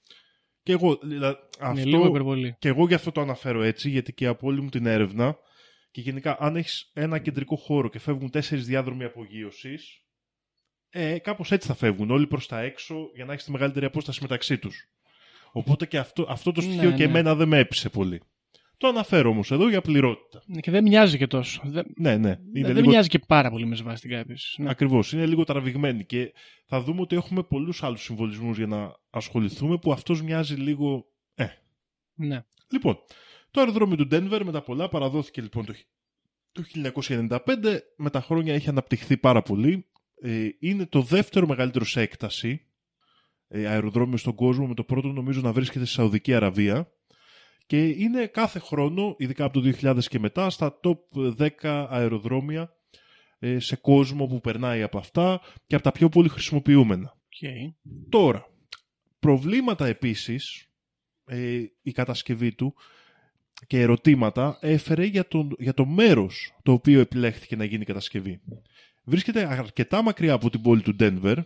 Και 0.62 0.72
εγώ, 0.72 0.98
δηλαδή, 1.02 1.37
Είναι 1.70 1.84
λίγο 1.84 1.96
αυτό, 1.96 2.08
υπερβολή. 2.08 2.56
και 2.58 2.68
εγώ 2.68 2.87
γι' 2.87 2.94
αυτό 2.94 3.12
το 3.12 3.20
αναφέρω 3.20 3.62
έτσι, 3.62 3.90
γιατί 3.90 4.12
και 4.12 4.26
από 4.26 4.46
όλη 4.46 4.60
μου 4.60 4.68
την 4.68 4.87
έρευνα 4.87 5.37
και 5.94 6.00
γενικά 6.00 6.37
αν 6.40 6.57
έχεις 6.57 6.90
ένα 6.94 7.18
κεντρικό 7.18 7.57
χώρο 7.57 7.88
και 7.88 7.98
φεύγουν 7.98 8.30
τέσσερις 8.30 8.66
διάδρομοι 8.66 9.04
απογείωσης, 9.04 10.02
ε, 10.90 11.18
κάπως 11.18 11.52
έτσι 11.52 11.68
θα 11.68 11.74
φεύγουν 11.74 12.11
όλοι 12.11 12.26
προς 12.26 12.46
τα 12.46 12.61
έξω 12.61 13.11
για 13.14 13.24
να 13.24 13.33
έχεις 13.33 13.44
τη 13.44 13.50
μεγαλύτερη 13.50 13.87
απόσταση 13.87 14.18
μεταξύ 14.22 14.59
τους. 14.59 14.88
Οπότε 15.52 15.87
και 15.87 15.98
αυτό, 15.98 16.26
αυτό 16.28 16.52
το 16.52 16.61
στοιχείο 16.61 16.90
Ναι, 16.90 16.96
και 16.96 17.04
ναι. 17.04 17.09
εμένα 17.09 17.35
δεν 17.35 17.48
με 17.48 17.59
έπεισε 17.59 17.88
πολύ. 17.88 18.22
Το 18.76 18.88
αναφέρω 18.88 19.30
όμως 19.30 19.50
εδώ 19.50 19.68
για 19.68 19.80
πληρότητα. 19.80 20.42
Ναι, 20.46 20.61
Και 20.61 20.70
δεν 20.70 20.83
μοιάζει 20.83 21.18
και 21.18 21.26
τόσο. 21.26 21.61
Δεν, 21.64 21.85
Ναι, 21.96 22.16
ναι. 22.16 22.38
Είναι 22.54 22.66
δεν 22.66 22.76
λίγο... 22.76 22.88
μοιάζει 22.88 23.09
και 23.09 23.18
πάρα 23.18 23.50
πολύ 23.50 23.66
με 23.66 23.76
σβάστηκα 23.76 24.18
επίσης. 24.18 24.54
Ναι. 24.59 24.70
Ακριβώς. 24.70 25.12
Είναι 25.12 25.26
λίγο 25.26 25.44
τραβηγμένη 25.44 26.04
και 26.04 26.33
θα 26.66 26.80
δούμε 26.80 27.00
ότι 27.00 27.16
έχουμε 27.16 27.42
πολλούς 27.42 27.83
άλλους 27.83 28.02
συμβολισμούς 28.02 28.57
για 28.57 28.66
να 28.66 28.94
ασχοληθούμε 29.11 29.78
που 29.78 29.92
αυτός 29.92 30.22
μοιάζει 30.22 30.54
λίγο... 30.54 31.04
Ε. 31.35 31.46
ναι. 32.14 32.44
Λοιπόν, 32.70 32.98
το 33.55 33.61
αεροδρόμιο 33.61 33.97
του 33.97 34.07
Ντένβερ 34.07 34.45
με 34.45 34.53
τα 34.53 34.62
πολλά 34.62 34.88
παραδόθηκε 34.88 35.43
λοιπόν 35.43 35.64
το, 35.64 35.73
χι- 35.73 35.87
το 36.53 36.62
1995. 37.05 37.38
Με 37.97 38.11
τα 38.11 38.21
χρόνια 38.21 38.55
έχει 38.55 38.69
αναπτυχθεί 38.69 39.17
πάρα 39.17 39.43
πολύ. 39.43 39.87
Ε, 40.21 40.49
είναι 40.59 40.87
το 40.87 41.03
δεύτερο 41.03 41.47
μεγαλύτερο 41.47 41.85
σε 41.85 42.01
έκταση 42.01 42.67
ε, 43.49 43.67
αεροδρόμιο 43.67 44.17
στον 44.17 44.35
κόσμο 44.35 44.67
με 44.67 44.75
το 44.75 44.85
πρώτο 44.85 45.09
νομίζω 45.09 45.40
να 45.40 45.53
βρίσκεται 45.53 45.85
στη 45.85 45.95
Σαουδική 45.95 46.35
Αραβία 46.35 46.93
και 47.67 47.87
είναι 47.87 48.27
κάθε 48.27 48.59
χρόνο, 48.59 49.14
ειδικά 49.19 49.45
από 49.45 49.61
το 49.61 49.73
2000 49.81 49.99
και 50.09 50.19
μετά, 50.19 50.51
στα 50.51 50.81
top 50.83 50.99
10 51.38 51.87
αεροδρόμια 51.88 52.77
ε, 53.38 53.59
σε 53.59 53.77
κόσμο 53.77 54.27
που 54.27 54.40
περνάει 54.40 54.83
από 54.83 54.99
αυτά 54.99 55.40
και 55.67 55.75
από 55.75 55.85
τα 55.85 55.93
πιο 55.93 56.09
πολύ 56.09 56.29
χρησιμοποιούμενα. 56.29 57.19
Okay. 57.19 57.75
Τώρα, 58.09 58.47
προβλήματα 59.19 59.87
επίσης 59.87 60.71
ε, 61.25 61.62
η 61.83 61.93
κατασκευή 61.93 62.55
του 62.55 62.75
και 63.66 63.81
ερωτήματα 63.81 64.59
έφερε 64.61 65.05
για 65.05 65.29
το, 65.29 65.48
για 65.59 65.74
το 65.74 65.87
μέρος 65.87 66.55
το 66.62 66.72
οποίο 66.72 67.00
επιλέχθηκε 67.00 67.57
να 67.57 67.64
γίνει 67.64 67.83
η 67.83 67.87
κατασκευή. 67.87 68.40
Βρίσκεται 69.05 69.46
αρκετά 69.53 70.03
μακριά 70.03 70.33
από 70.33 70.50
την 70.50 70.62
πόλη 70.62 70.83
του 70.83 70.94
Ντένβερ, 70.94 71.38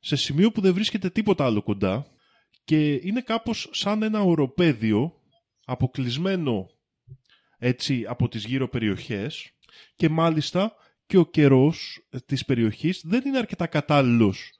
σε 0.00 0.16
σημείο 0.16 0.50
που 0.50 0.60
δεν 0.60 0.74
βρίσκεται 0.74 1.10
τίποτα 1.10 1.44
άλλο 1.44 1.62
κοντά 1.62 2.06
και 2.64 2.92
είναι 2.92 3.20
κάπως 3.20 3.68
σαν 3.72 4.02
ένα 4.02 4.20
οροπέδιο 4.20 5.12
αποκλεισμένο 5.64 6.70
έτσι 7.58 8.04
από 8.08 8.28
τις 8.28 8.44
γύρω 8.44 8.68
περιοχές 8.68 9.50
και 9.96 10.08
μάλιστα 10.08 10.72
και 11.06 11.16
ο 11.16 11.26
καιρός 11.26 12.08
της 12.26 12.44
περιοχής 12.44 13.02
δεν 13.04 13.22
είναι 13.26 13.38
αρκετά 13.38 13.66
κατάλληλος 13.66 14.57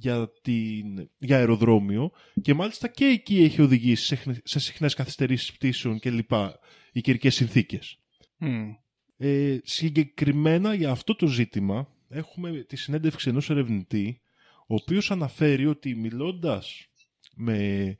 για, 0.00 0.30
την, 0.42 1.10
για 1.18 1.36
αεροδρόμιο 1.36 2.10
και 2.42 2.54
μάλιστα 2.54 2.88
και 2.88 3.04
εκεί 3.04 3.42
έχει 3.42 3.62
οδηγήσει 3.62 4.04
σε, 4.04 4.14
χνε- 4.14 4.40
σε 4.44 4.58
συχνές 4.58 4.94
καθυστερήσεις 4.94 5.52
πτήσεων 5.52 5.98
και 5.98 6.10
λοιπά 6.10 6.58
οι 6.92 7.00
καιρικές 7.00 7.34
συνθήκες. 7.34 7.98
Hm. 8.40 8.76
Ε, 9.16 9.58
συγκεκριμένα 9.62 10.74
για 10.74 10.90
αυτό 10.90 11.16
το 11.16 11.26
ζήτημα 11.26 11.88
έχουμε 12.08 12.50
τη 12.50 12.76
συνέντευξη 12.76 13.28
ενός 13.28 13.50
ερευνητή 13.50 14.20
ο 14.66 14.74
οποίος 14.74 15.10
αναφέρει 15.10 15.66
ότι 15.66 15.94
μιλώντας 15.94 16.86
με 17.34 17.96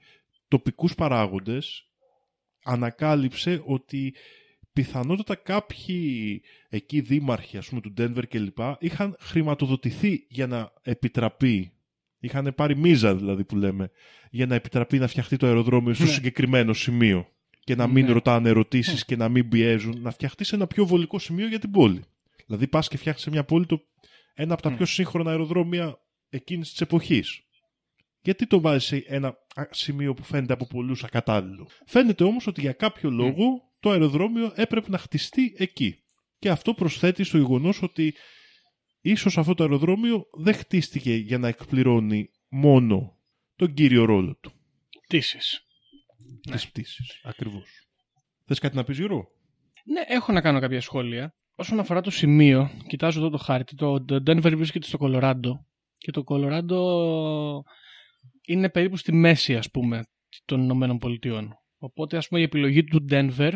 τοπικούς 0.49 0.95
παράγοντες 0.95 1.89
ανακάλυψε 2.65 3.63
ότι 3.65 4.15
πιθανότατα 4.73 5.35
κάποιοι 5.35 6.43
εκεί 6.69 7.01
δήμαρχοι 7.01 7.57
ας 7.57 7.69
πούμε 7.69 7.81
του 7.81 7.95
Denver 7.97 8.23
κλπ 8.29 8.59
είχαν 8.79 9.17
χρηματοδοτηθεί 9.21 10.27
για 10.29 10.47
να 10.47 10.73
επιτραπεί 10.83 11.73
είχαν 12.21 12.53
πάρει 12.55 12.77
μίζα 12.77 13.17
δηλαδή 13.17 13.45
που 13.45 13.57
λέμε 13.57 13.91
για 14.31 14.47
να 14.47 14.55
επιτραπεί 14.55 14.99
να 14.99 15.07
φτιαχτεί 15.07 15.37
το 15.37 15.47
αεροδρόμιο 15.47 15.95
στο 15.95 16.05
Ναι. 16.05 16.11
συγκεκριμένο 16.11 16.73
σημείο 16.73 17.29
και 17.65 17.75
να 17.75 17.87
μην 17.87 18.07
Ναι. 18.07 18.13
ρωτάνε 18.13 18.49
ερωτήσεις 18.49 19.05
και 19.05 19.17
να 19.17 19.29
μην 19.29 19.49
πιέζουν 19.49 20.01
να 20.01 20.11
φτιαχτείς 20.11 20.49
σε 20.49 20.55
ένα 20.55 20.67
πιο 20.67 20.87
βολικό 20.87 21.19
σημείο 21.19 21.47
για 21.47 21.59
την 21.59 21.71
πόλη 21.71 22.03
δηλαδή 22.47 22.67
πας 22.67 22.89
και 22.89 22.97
φτιάχνεις 22.97 23.23
σε 23.23 23.31
μια 23.31 23.45
πόλη 23.45 23.67
το, 23.67 23.81
ένα 24.35 24.53
από 24.53 24.63
τα 24.63 24.71
Μμ. 24.71 24.77
πιο 24.77 24.87
σύγχρονα 24.87 25.31
αεροδρόμια 25.31 25.99
εκείνης 26.29 26.71
της 26.71 26.81
εποχής 26.81 27.43
γιατί 28.23 28.47
το 28.47 28.61
βάζεις 28.61 28.85
σε 28.89 29.05
ένα 29.07 29.29
α, 29.55 29.63
σημείο 29.71 30.15
που 30.15 30.23
φαίνεται 30.23 30.53
από 30.53 30.67
πολλούς 30.67 31.05
ακατάλληλο; 31.05 31.69
Φαίνεται 31.87 32.25
όμως 32.25 32.47
ότι 32.47 32.61
για 32.61 32.73
κάποιο 32.73 33.11
λόγο 33.11 33.73
το 33.81 33.91
αεροδρόμιο 33.91 34.53
έπρεπε 34.55 34.91
να 34.91 34.99
χτιστεί 34.99 35.55
εκεί. 35.57 36.03
Και 36.39 36.51
αυτό 36.51 36.75
προσθέτει 36.75 37.25
στο 37.25 37.37
γεγονός 37.37 37.83
ότι 37.83 38.15
ίσως 39.01 39.39
αυτό 39.39 39.55
το 39.55 39.63
αεροδρόμιο 39.63 40.27
δεν 40.33 40.55
χτίστηκε 40.55 41.15
για 41.15 41.39
να 41.39 41.49
εκπληρώνει 41.49 42.31
μόνο 42.49 43.19
τον 43.57 43.75
κύριο 43.75 44.05
ρόλο 44.05 44.37
του. 44.41 44.53
Πτήσεις. 45.03 45.65
Ναι. 46.49 46.57
Τη 46.57 46.67
πτήση. 46.67 47.03
Ακριβώς. 47.23 47.89
Θες 48.45 48.59
κάτι 48.59 48.77
να 48.77 48.85
πεις, 48.85 48.99
Γιώργο; 48.99 49.29
Ναι, 49.85 50.01
έχω 50.07 50.33
να 50.33 50.41
κάνω 50.41 50.61
κάποια 50.61 50.81
σχόλια. 50.81 51.35
Όσον 51.55 51.81
αφορά 51.81 52.01
το 52.01 52.11
σημείο, 52.11 52.71
κοιτάζω 52.87 53.19
εδώ 53.19 53.31
το 53.31 53.39
χάρτη. 53.39 53.75
Το 53.75 54.05
το 54.05 54.15
Denver 54.27 54.53
βρίσκεται 54.57 54.87
στο 54.87 54.99
Κολοράντο. 54.99 55.67
Και 55.99 56.11
το 56.11 56.25
Κολοράντο 56.25 57.65
είναι 58.47 58.71
περίπου 58.71 58.97
στη 58.97 59.13
μέση, 59.13 59.57
ας 59.57 59.71
πούμε, 59.71 60.07
των 60.45 60.63
Ηνωμένων 60.63 60.99
Πολιτειών. 60.99 61.55
Οπότε, 61.79 62.17
ας 62.17 62.29
πούμε, 62.29 62.41
η 62.41 62.45
επιλογή 62.45 62.85
του 62.85 63.05
Denver 63.11 63.53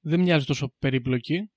δεν 0.00 0.20
μοιάζει 0.20 0.46
τόσο 0.46 0.74
περίπλοκη, 0.78 1.50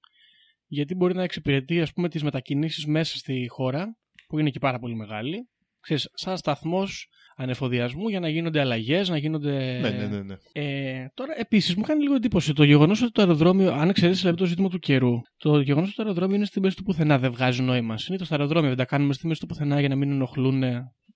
γιατί 0.74 0.96
μπορεί 0.96 1.14
να 1.14 1.24
εξυπηρετεί, 1.24 1.82
ας 1.82 1.94
πούμε, 1.94 2.10
τις 2.10 2.24
μετακινήσεις 2.24 2.86
μέσα 2.86 3.18
στη 3.18 3.48
χώρα, 3.50 3.98
που 4.28 4.40
είναι 4.40 4.50
και 4.50 4.60
πάρα 4.60 4.80
πολύ 4.80 4.96
μεγάλη, 4.96 5.50
ξέρεις, 5.80 6.10
σαν 6.14 6.38
σταθμός 6.38 7.08
ανεφοδιασμού 7.36 8.10
για 8.10 8.20
να 8.20 8.30
γίνονται 8.30 8.60
αλλαγές, 8.60 9.10
να 9.10 9.18
γίνονται... 9.18 9.80
Ναι, 9.82 9.90
ναι, 9.90 10.08
ναι. 10.08 10.22
ναι. 10.22 10.36
Ε, 10.52 11.08
τώρα, 11.14 11.34
επίσης, 11.40 11.76
μου 11.76 11.82
κάνει 11.82 12.02
λίγο 12.02 12.16
εντύπωση 12.16 12.54
το 12.54 12.64
γεγονός 12.64 13.02
ότι 13.02 13.12
το 13.12 13.22
αεροδρόμιο, 13.22 13.72
αν 13.72 13.90
εξαιρέσεις 13.90 14.22
δηλαδή, 14.22 14.38
το 14.38 14.46
ζήτημα 14.46 14.70
του 14.70 14.80
καιρού, 14.80 15.22
το 15.38 15.60
γεγονός 15.60 15.88
ότι 15.88 15.98
το 15.98 16.04
αεροδρόμιο 16.04 16.36
είναι 16.36 16.46
στη 16.46 16.60
μέση 16.60 16.76
του 16.76 16.84
πουθενά 16.84 17.20
δεν 17.20 17.32
βγάζει 17.32 17.62
νόημα. 17.62 17.98
Συνήθως 17.98 18.28
τα 18.28 18.36
αεροδρόμια 18.36 18.68
δεν 18.68 18.78
τα 18.78 18.86
κάνουμε 18.86 19.14
στη 19.14 19.28
μέση 19.28 19.40
του 19.40 19.46
πουθενά 19.46 19.80
για 19.80 19.90
να 19.90 19.96
μην 19.96 20.12
ενοχλούν, 20.12 20.62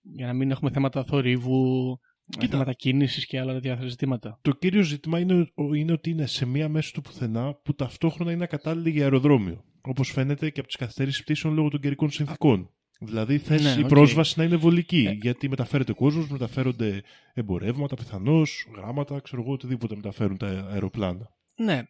για 0.01 0.25
να 0.25 0.33
μην 0.33 0.51
έχουμε 0.51 0.71
θέματα 0.71 1.03
θορύβου, 1.03 1.99
Κοίτα. 2.29 2.47
θέματα 2.47 2.73
κίνηση 2.73 3.27
και 3.27 3.39
άλλα 3.39 3.53
τέτοια 3.53 3.79
ζητήματα. 3.87 4.39
Το 4.41 4.51
κύριο 4.51 4.81
ζήτημα 4.81 5.19
είναι, 5.19 5.51
είναι 5.75 5.91
ότι 5.91 6.09
είναι 6.09 6.25
σε 6.25 6.45
μία 6.45 6.69
μέση 6.69 6.93
του 6.93 7.01
πουθενά 7.01 7.53
που 7.63 7.73
ταυτόχρονα 7.75 8.31
είναι 8.31 8.43
ακατάλληλη 8.43 8.89
για 8.89 9.03
αεροδρόμιο. 9.03 9.63
Όπως 9.81 10.11
φαίνεται 10.11 10.49
και 10.49 10.59
από 10.59 10.67
τις 10.67 10.77
καθυστερήσεις 10.77 11.23
πτήσεων 11.23 11.53
λόγω 11.53 11.69
των 11.69 11.79
καιρικών 11.79 12.09
συνθήκων. 12.11 12.69
Δηλαδή 12.99 13.37
θες 13.37 13.63
Ναι, 13.63 13.75
η 13.79 13.83
οκ. 13.83 13.87
πρόσβαση 13.87 14.33
να 14.39 14.43
είναι 14.45 14.55
βολική. 14.55 15.05
Ε. 15.07 15.11
Γιατί 15.11 15.49
μεταφέρεται 15.49 15.93
κόσμος, 15.93 16.27
μεταφέρονται 16.27 17.03
εμπορεύματα, 17.33 17.95
πιθανώς, 17.95 18.67
γράμματα, 18.75 19.19
ξέρω 19.19 19.41
εγώ, 19.41 19.51
οτιδήποτε 19.51 19.95
μεταφέρουν 19.95 20.37
τα 20.37 20.67
αεροπλάνα. 20.71 21.29
Ναι. 21.57 21.83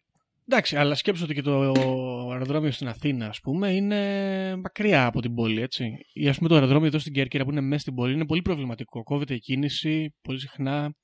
Εντάξει, 0.48 0.76
αλλά 0.76 0.94
σκέψου 0.94 1.24
ότι 1.24 1.34
και 1.34 1.42
το 1.42 1.60
αεροδρόμιο 2.30 2.70
στην 2.70 2.88
Αθήνα, 2.88 3.26
ας 3.26 3.40
πούμε, 3.40 3.72
είναι 3.72 4.56
μακριά 4.56 5.06
από 5.06 5.20
την 5.20 5.34
πόλη, 5.34 5.60
έτσι. 5.60 5.98
Ή 6.12 6.28
ας 6.28 6.36
πούμε 6.36 6.48
το 6.48 6.54
αεροδρόμιο 6.54 6.86
εδώ 6.86 6.98
στην 6.98 7.12
Κέρκυρα 7.12 7.44
που 7.44 7.50
είναι 7.50 7.60
μέσα 7.60 7.80
στην 7.80 7.94
πόλη 7.94 8.14
είναι 8.14 8.26
πολύ 8.26 8.42
προβληματικό. 8.42 9.02
Κόβεται 9.02 9.34
η 9.34 9.38
κίνηση 9.38 10.14
πολύ 10.22 10.40
συχνά. 10.40 10.94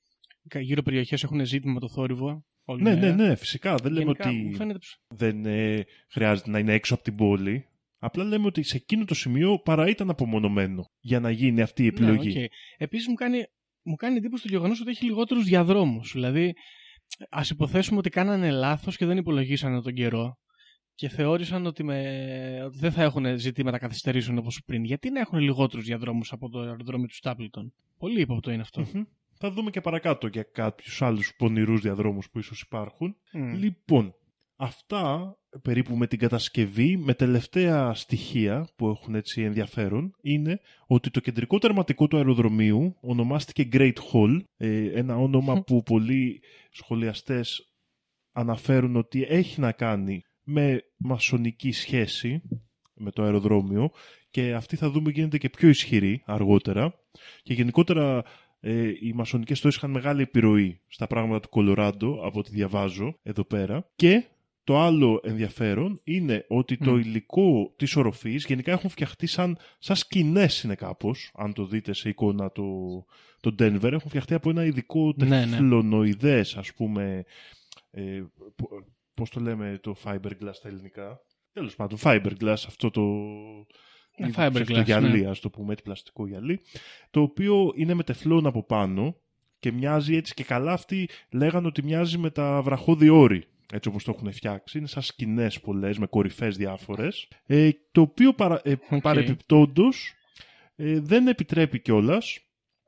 Γύρω 0.59 0.81
περιοχές 0.81 1.23
έχουν 1.23 1.45
ζήτημα 1.45 1.73
με 1.73 1.79
το 1.79 1.89
θόρυβο. 1.89 2.45
όλη 2.65 2.83
Ναι, 2.83 2.95
μέρα. 2.95 3.15
ναι, 3.15 3.27
ναι, 3.27 3.35
φυσικά. 3.35 3.75
Δεν 3.75 3.91
λέμε 3.91 4.03
Γενικά, 4.03 4.29
ότι 4.29 4.37
μου 4.37 4.55
φαίνεται... 4.55 4.79
δεν 5.07 5.45
ε, 5.45 5.83
χρειάζεται 6.11 6.49
να 6.49 6.59
είναι 6.59 6.73
έξω 6.73 6.93
από 6.93 7.03
την 7.03 7.15
πόλη. 7.15 7.67
Απλά 7.97 8.23
λέμε 8.23 8.45
ότι 8.45 8.63
σε 8.63 8.77
εκείνο 8.77 9.05
το 9.05 9.13
σημείο 9.13 9.59
παρά 9.59 9.87
ήταν 9.87 10.09
απομονωμένο 10.09 10.91
για 10.99 11.19
να 11.19 11.31
γίνει 11.31 11.61
αυτή 11.61 11.83
η 11.83 11.87
επιλογή. 11.87 12.33
Ναι, 12.33 12.45
okay. 12.45 12.47
Επίσης 12.77 13.07
μου 13.07 13.13
κάνει, 13.13 13.43
μου 13.81 13.95
κάνει 13.95 14.17
εντύπωση 14.17 14.43
το 14.43 14.49
γεγονός 14.51 14.81
ότι 14.81 14.89
έχει 14.89 15.05
λιγότερους 15.05 15.43
διαδρόμους. 15.43 16.11
Δηλαδή, 16.13 16.53
ας 17.29 17.49
υποθέσουμε 17.49 17.97
ότι 17.97 18.09
κάνανε 18.09 18.51
λάθος 18.51 18.97
και 18.97 19.05
δεν 19.05 19.17
υπολογίσανε 19.17 19.81
τον 19.81 19.93
καιρό 19.93 20.37
και 20.95 21.09
θεώρησαν 21.09 21.65
ότι, 21.65 21.83
με, 21.83 22.61
ότι 22.65 22.77
δεν 22.77 22.91
θα 22.91 23.03
έχουν 23.03 23.37
ζητήματα 23.37 23.77
καθυστερήσεων 23.77 24.37
όπως 24.37 24.61
πριν. 24.65 24.83
Γιατί 24.83 25.09
να 25.09 25.19
έχουν 25.19 25.39
λιγότερους 25.39 25.85
διαδρόμους 25.85 26.31
από 26.31 26.49
το 26.49 26.59
αεροδρόμιο 26.59 27.07
του 27.07 27.15
Στάπλτον; 27.15 27.73
Πολύ 27.97 28.21
ύποπτο 28.21 28.51
είναι 28.51 28.61
αυτό. 28.61 28.81
Μμμ. 28.93 29.03
Θα 29.37 29.51
δούμε 29.51 29.69
και 29.69 29.81
παρακάτω 29.81 30.27
για 30.27 30.43
κάποιους 30.43 31.01
άλλους 31.01 31.33
πονηρούς 31.37 31.81
διαδρόμους 31.81 32.29
που 32.29 32.39
ίσως 32.39 32.61
υπάρχουν. 32.61 33.15
Μμ. 33.33 33.53
Λοιπόν, 33.53 34.15
αυτά 34.55 35.37
περίπου 35.61 35.95
με 35.95 36.07
την 36.07 36.19
κατασκευή, 36.19 36.97
με 36.97 37.13
τελευταία 37.13 37.93
στοιχεία 37.93 38.67
που 38.75 38.87
έχουν 38.87 39.15
έτσι 39.15 39.41
ενδιαφέρον, 39.41 40.15
είναι 40.21 40.59
ότι 40.87 41.09
το 41.09 41.19
κεντρικό 41.19 41.57
τερματικό 41.57 42.07
του 42.07 42.17
αεροδρομίου 42.17 42.95
ονομάστηκε 43.01 43.69
Great 43.71 43.93
Hall, 44.11 44.39
ε, 44.57 44.99
ένα 44.99 45.17
όνομα 45.17 45.63
που 45.63 45.83
πολλοί 45.83 46.41
σχολιαστές 46.71 47.73
αναφέρουν 48.31 48.95
ότι 48.95 49.25
έχει 49.29 49.59
να 49.59 49.71
κάνει 49.71 50.21
με 50.43 50.83
μασονική 50.97 51.71
σχέση 51.71 52.41
με 52.93 53.11
το 53.11 53.23
αεροδρόμιο 53.23 53.91
και 54.29 54.53
αυτή 54.53 54.75
θα 54.75 54.89
δούμε 54.89 55.11
γίνεται 55.11 55.37
και 55.37 55.49
πιο 55.49 55.69
ισχυρή 55.69 56.23
αργότερα. 56.25 56.93
Και 57.43 57.53
γενικότερα 57.53 58.23
ε, 58.59 58.91
οι 59.01 59.13
μασονικές 59.13 59.57
στόες 59.57 59.75
είχαν 59.75 59.91
μεγάλη 59.91 60.21
επιρροή 60.21 60.81
στα 60.87 61.07
πράγματα 61.07 61.39
του 61.39 61.49
Κολοράντο 61.49 62.21
από 62.23 62.39
ό,τι 62.39 62.49
διαβάζω 62.49 63.19
εδώ 63.23 63.43
πέρα. 63.43 63.91
Και 63.95 64.23
το 64.63 64.79
άλλο 64.79 65.19
ενδιαφέρον 65.23 66.01
είναι 66.03 66.45
ότι 66.49 66.77
το 66.77 66.91
Μμ. 66.91 66.97
υλικό 66.99 67.73
της 67.75 67.95
οροφής 67.95 68.45
γενικά 68.45 68.71
έχουν 68.71 68.89
φτιαχτεί 68.89 69.27
σαν, 69.27 69.57
σαν 69.79 69.95
σκηνές 69.95 70.61
είναι 70.63 70.75
κάπως 70.75 71.31
αν 71.33 71.53
το 71.53 71.65
δείτε 71.65 71.93
σε 71.93 72.09
εικόνα 72.09 72.51
το, 72.51 72.63
το 73.39 73.55
Denver 73.59 73.91
έχουν 73.91 74.09
φτιαχτεί 74.09 74.33
από 74.33 74.49
ένα 74.49 74.65
ειδικό 74.65 75.13
Ναι, 75.17 75.25
ναι. 75.25 75.45
τεφλονοειδές 75.45 76.55
ας 76.57 76.73
πούμε 76.73 77.23
ε, 77.91 78.23
πο- 78.55 78.69
πώς 79.13 79.29
το 79.29 79.39
λέμε 79.39 79.79
το 79.81 79.95
fiberglass 80.03 80.49
στα 80.51 80.67
ελληνικά 80.67 81.19
τέλος 81.53 81.75
πάντων 81.75 81.97
fiberglass 82.01 82.53
αυτό 82.67 82.89
το 82.89 83.01
Ναι, 84.17 84.27
είδος, 84.27 84.35
fiberglass, 84.37 84.61
αυτό 84.61 84.81
γυαλί 84.81 85.21
ναι. 85.21 85.29
ας 85.29 85.39
το 85.39 85.49
πούμε 85.49 85.71
έτσι 85.71 85.83
πλαστικό 85.83 86.27
γυαλί 86.27 86.59
το 87.11 87.21
οποίο 87.21 87.71
είναι 87.75 87.93
με 87.93 88.03
τεφλόν 88.03 88.45
από 88.45 88.63
πάνω 88.63 89.17
και 89.59 89.71
μοιάζει 89.71 90.15
έτσι 90.15 90.33
και 90.33 90.43
καλά 90.43 90.71
αυτοί 90.73 91.09
λέγανε 91.31 91.67
ότι 91.67 91.83
μοιάζει 91.83 92.17
με 92.17 92.29
τα 92.29 92.61
βραχώδη 92.61 93.09
όρη 93.09 93.43
έτσι 93.73 93.89
όπως 93.89 94.03
το 94.03 94.13
έχουν 94.15 94.31
φτιάξει. 94.31 94.77
Είναι 94.77 94.87
σαν 94.87 95.01
σκηνές 95.01 95.59
πολλές 95.59 95.97
με 95.97 96.05
κορυφές 96.05 96.57
διάφορες. 96.57 97.27
Ε, 97.45 97.69
το 97.91 98.01
οποίο 98.01 98.33
παρα, 98.33 98.61
ε, 98.63 98.75
Οκ. 98.89 99.01
παρεπιπτόντως 99.01 100.13
ε, 100.75 100.99
δεν 100.99 101.27
επιτρέπει 101.27 101.79
κιόλας 101.79 102.39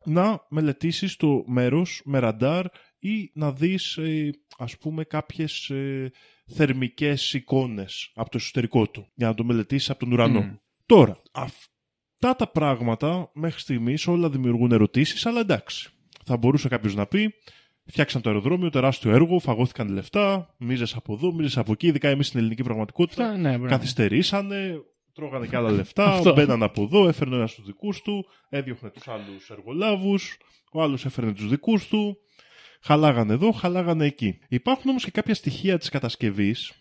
να 0.04 0.45
μελετήσεις 0.50 1.15
το 1.15 1.43
μέρος 1.48 2.02
με 2.06 2.19
ραντάρ 2.19 2.65
ή 3.00 3.32
να 3.34 3.52
δεις 3.52 3.98
ε, 3.98 4.30
ας 4.58 4.78
πούμε 4.78 5.04
κάποιες 5.04 5.69
ε, 5.69 6.12
θερμικές 6.45 7.34
εικόνες 7.34 8.12
από 8.15 8.30
το 8.30 8.38
εσωτερικό 8.38 8.88
του 8.88 9.08
για 9.13 9.28
να 9.28 9.34
το 9.34 9.43
μελετήσεις 9.43 9.89
από 9.89 10.00
τον 10.00 10.12
ουρανό. 10.12 10.41
Μμ. 10.41 10.56
Τώρα, 10.86 11.21
αυτά 11.32 12.36
τα 12.36 12.48
πράγματα 12.52 13.32
μέχρι 13.34 13.60
στιγμής 13.60 14.08
όλα 14.08 14.30
δημιουργούν 14.30 14.71
ερωτήσεις, 14.71 15.26
αλλά 15.26 15.39
εντάξει. 15.39 15.89
Θα 16.26 16.38
μπορούσε 16.38 16.67
κάποιος 16.67 16.95
να 16.95 17.06
πει, 17.06 17.34
φτιάξαν 17.86 18.21
το 18.21 18.30
αεροδρόμιο, 18.30 18.69
τεράστιο 18.69 19.12
έργο, 19.12 19.39
φαγώθηκαν 19.39 19.88
λεφτά, 19.88 20.56
μίζες 20.58 20.95
από 20.95 21.13
εδώ, 21.13 21.34
μίζες 21.34 21.58
από 21.58 21.71
εκεί, 21.71 21.88
ειδικά 21.88 22.10
εμείς 22.10 22.28
στην 22.28 22.39
ελληνική 22.39 22.63
πραγματικότητα. 22.63 23.26
Αυτά, 23.26 23.38
ναι, 23.38 23.50
μπράβο. 23.50 23.67
Καθυστερήσανε, 23.67 24.82
τρώγανε 25.13 25.48
και 25.48 25.56
άλλα 25.56 25.71
λεφτά, 25.80 26.06
Αυτό. 26.06 26.34
μπαίναν 26.34 26.63
από 26.63 26.82
εδώ, 26.84 27.08
έφερνε 27.08 27.36
ένας 27.36 27.56
του 27.56 27.63
δικούς 27.65 28.02
του, 28.02 28.26
έδιωχνε 28.50 28.89
τους 28.89 29.08
άλλους 29.08 29.50
εργολάβους, 29.50 30.38
ο 30.71 30.82
άλλος 30.82 31.06
έφερνε 31.06 31.34
τους 31.34 31.50
δικούς 31.50 31.88
του. 31.88 32.17
Χαλάγανε 32.82 33.34
εδώ, 33.34 33.52
χαλάγανε 33.52 34.06
εκεί. 34.06 34.39
Υπάρχουν 34.50 34.89
όμως 34.89 35.04
και 35.04 35.12
κάποια 35.12 35.36
στοιχεία 35.36 35.78
της 35.78 35.89
κατασκευής 35.89 36.71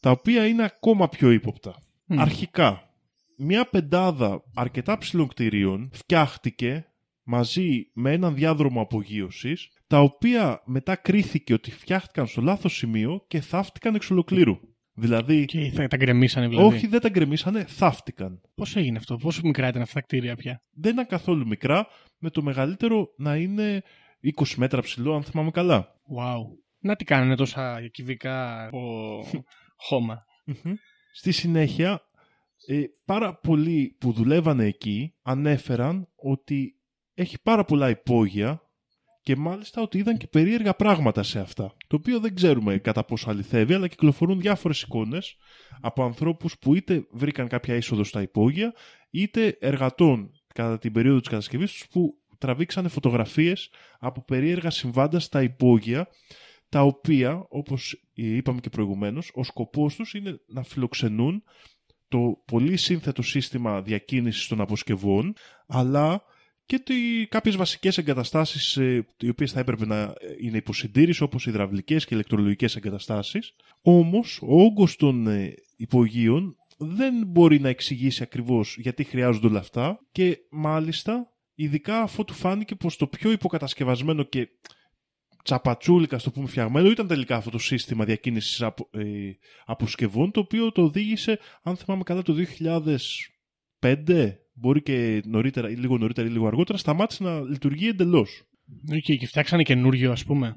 τα 0.00 0.10
οποία 0.10 0.46
είναι 0.46 0.64
ακόμα 0.64 1.08
πιο 1.08 1.30
ύποπτα. 1.30 1.82
Μμ. 2.04 2.20
Αρχικά, 2.20 2.90
μια 3.36 3.64
πεντάδα 3.64 4.42
αρκετά 4.54 4.98
ψηλών 4.98 5.28
κτηρίων 5.28 5.90
φτιάχτηκε 5.92 6.86
μαζί 7.22 7.90
με 7.92 8.12
έναν 8.12 8.34
διάδρομο 8.34 8.80
απογείωσης, 8.80 9.68
τα 9.86 10.00
οποία 10.00 10.62
μετά 10.64 10.96
κρίθηκε 10.96 11.52
ότι 11.52 11.70
φτιάχτηκαν 11.70 12.26
στο 12.26 12.40
λάθος 12.42 12.76
σημείο 12.76 13.24
και 13.28 13.40
θαύτηκαν 13.40 13.94
εξ 13.94 14.10
ολοκλήρου. 14.10 14.58
Δηλαδή, 14.98 15.44
Και 15.44 15.70
θα 15.70 15.86
τα 15.86 15.96
γκρεμίσανε 15.96 16.48
δηλαδή. 16.48 16.74
όχι 16.74 16.86
δεν 16.86 17.00
τα 17.00 17.08
γκρεμίσανε, 17.08 17.64
θαύτηκαν. 17.64 18.40
Πώς 18.54 18.76
έγινε 18.76 18.98
αυτό, 18.98 19.16
πόσο 19.16 19.40
μικρά 19.44 19.68
ήταν 19.68 19.82
αυτά 19.82 19.94
τα 19.94 20.00
κτίρια 20.00 20.36
πια; 20.36 20.62
Δεν 20.70 20.92
ήταν 20.92 21.06
καθόλου 21.06 21.46
μικρά, 21.46 21.86
με 22.18 22.30
το 22.30 22.42
μεγαλύτερο 22.42 23.06
να 23.16 23.36
είναι 23.36 23.82
20 24.40 24.46
μέτρα 24.56 24.80
ψηλό, 24.82 25.14
αν 25.14 25.22
θυμάμαι 25.22 25.50
καλά. 25.50 25.88
Wow. 26.18 26.42
Να 26.78 26.96
τι 26.96 27.04
κάνανε 27.04 27.34
τόσα 27.34 27.88
κυβικά 27.92 28.66
από 28.66 29.24
χώμα. 29.76 30.24
Στη 31.12 31.32
συνέχεια, 31.32 32.00
ε, 32.66 32.82
πάρα 33.04 33.38
πολλοί 33.38 33.96
που 34.00 34.12
δουλεύανε 34.12 34.64
εκεί 34.64 35.14
ανέφεραν 35.22 36.08
ότι 36.14 36.80
έχει 37.14 37.42
πάρα 37.42 37.64
πολλά 37.64 37.90
υπόγεια 37.90 38.65
και 39.26 39.36
μάλιστα 39.36 39.82
ότι 39.82 39.98
είδαν 39.98 40.16
και 40.16 40.26
περίεργα 40.26 40.74
πράγματα 40.74 41.22
σε 41.22 41.38
αυτά. 41.38 41.76
Το 41.86 41.96
οποίο 41.96 42.20
δεν 42.20 42.34
ξέρουμε 42.34 42.78
κατά 42.78 43.04
πόσο 43.04 43.30
αληθεύει, 43.30 43.74
αλλά 43.74 43.88
κυκλοφορούν 43.88 44.40
διάφορες 44.40 44.82
εικόνες 44.82 45.36
από 45.80 46.04
ανθρώπους 46.04 46.58
που 46.58 46.74
είτε 46.74 47.06
βρήκαν 47.10 47.48
κάποια 47.48 47.74
είσοδο 47.74 48.04
στα 48.04 48.22
υπόγεια, 48.22 48.74
είτε 49.10 49.56
εργατών 49.60 50.30
κατά 50.54 50.78
την 50.78 50.92
περίοδο 50.92 51.18
της 51.18 51.28
κατασκευής 51.28 51.72
τους 51.72 51.88
που 51.88 52.14
τραβήξανε 52.38 52.88
φωτογραφίες 52.88 53.70
από 53.98 54.24
περίεργα 54.24 54.70
συμβάντα 54.70 55.18
στα 55.18 55.42
υπόγεια, 55.42 56.08
τα 56.68 56.82
οποία, 56.82 57.46
όπως 57.48 58.08
είπαμε 58.12 58.60
και 58.60 58.70
προηγουμένως, 58.70 59.30
ο 59.34 59.44
σκοπός 59.44 59.94
τους 59.94 60.14
είναι 60.14 60.40
να 60.46 60.62
φιλοξενούν 60.62 61.42
το 62.08 62.42
πολύ 62.44 62.76
σύνθετο 62.76 63.22
σύστημα 63.22 63.82
διακίνησης 63.82 64.46
των 64.46 64.60
αποσκευών, 64.60 65.34
αλλά 65.66 66.22
και 66.66 66.78
τι, 66.78 67.26
κάποιες 67.28 67.56
βασικές 67.56 67.98
εγκαταστάσεις 67.98 68.76
ε, 68.76 69.06
οι 69.20 69.28
οποίες 69.28 69.52
θα 69.52 69.60
έπρεπε 69.60 69.86
να 69.86 70.14
είναι 70.40 70.56
υποσυντήρηση 70.56 71.22
όπως 71.22 71.46
υδραυλικές 71.46 72.06
και 72.06 72.14
ηλεκτρολογικές 72.14 72.76
εγκαταστάσεις. 72.76 73.54
Όμως 73.82 74.38
ο 74.42 74.62
όγκος 74.62 74.96
των 74.96 75.26
ε, 75.26 75.54
υπογείων 75.76 76.56
δεν 76.78 77.14
μπορεί 77.26 77.60
να 77.60 77.68
εξηγήσει 77.68 78.22
ακριβώς 78.22 78.76
γιατί 78.78 79.04
χρειάζονται 79.04 79.46
όλα 79.46 79.58
αυτά 79.58 79.98
και 80.12 80.38
μάλιστα 80.50 81.30
ειδικά 81.54 82.00
αφού 82.00 82.24
του 82.24 82.34
φάνηκε 82.34 82.74
πως 82.74 82.96
το 82.96 83.06
πιο 83.06 83.30
υποκατασκευασμένο 83.30 84.22
και 84.22 84.48
τσαπατσούλικα, 85.46 86.18
στο 86.18 86.30
πούμε, 86.30 86.46
φτιαγμένο 86.46 86.90
ήταν 86.90 87.06
τελικά 87.06 87.36
αυτό 87.36 87.50
το 87.50 87.58
σύστημα 87.58 88.04
διακίνησης 88.04 88.62
απο, 88.62 88.88
ε, 88.92 89.30
αποσκευών, 89.64 90.30
το 90.30 90.40
οποίο 90.40 90.72
το 90.72 90.82
οδήγησε, 90.82 91.38
αν 91.62 91.76
θυμάμαι 91.76 92.02
καλά, 92.02 92.22
το 92.22 92.34
2005, 93.80 94.32
μπορεί 94.56 94.82
και 94.82 95.22
νωρίτερα, 95.24 95.70
ή 95.70 95.74
λίγο 95.74 95.98
νωρίτερα 95.98 96.28
ή 96.28 96.30
λίγο 96.30 96.46
αργότερα, 96.46 96.78
σταμάτησε 96.78 97.22
να 97.22 97.40
λειτουργεί 97.40 97.88
εντελώς. 97.88 98.42
Okay, 98.92 99.16
και 99.18 99.26
φτιάξανε 99.26 99.62
καινούριο, 99.62 100.12
ας 100.12 100.24
πούμε. 100.24 100.56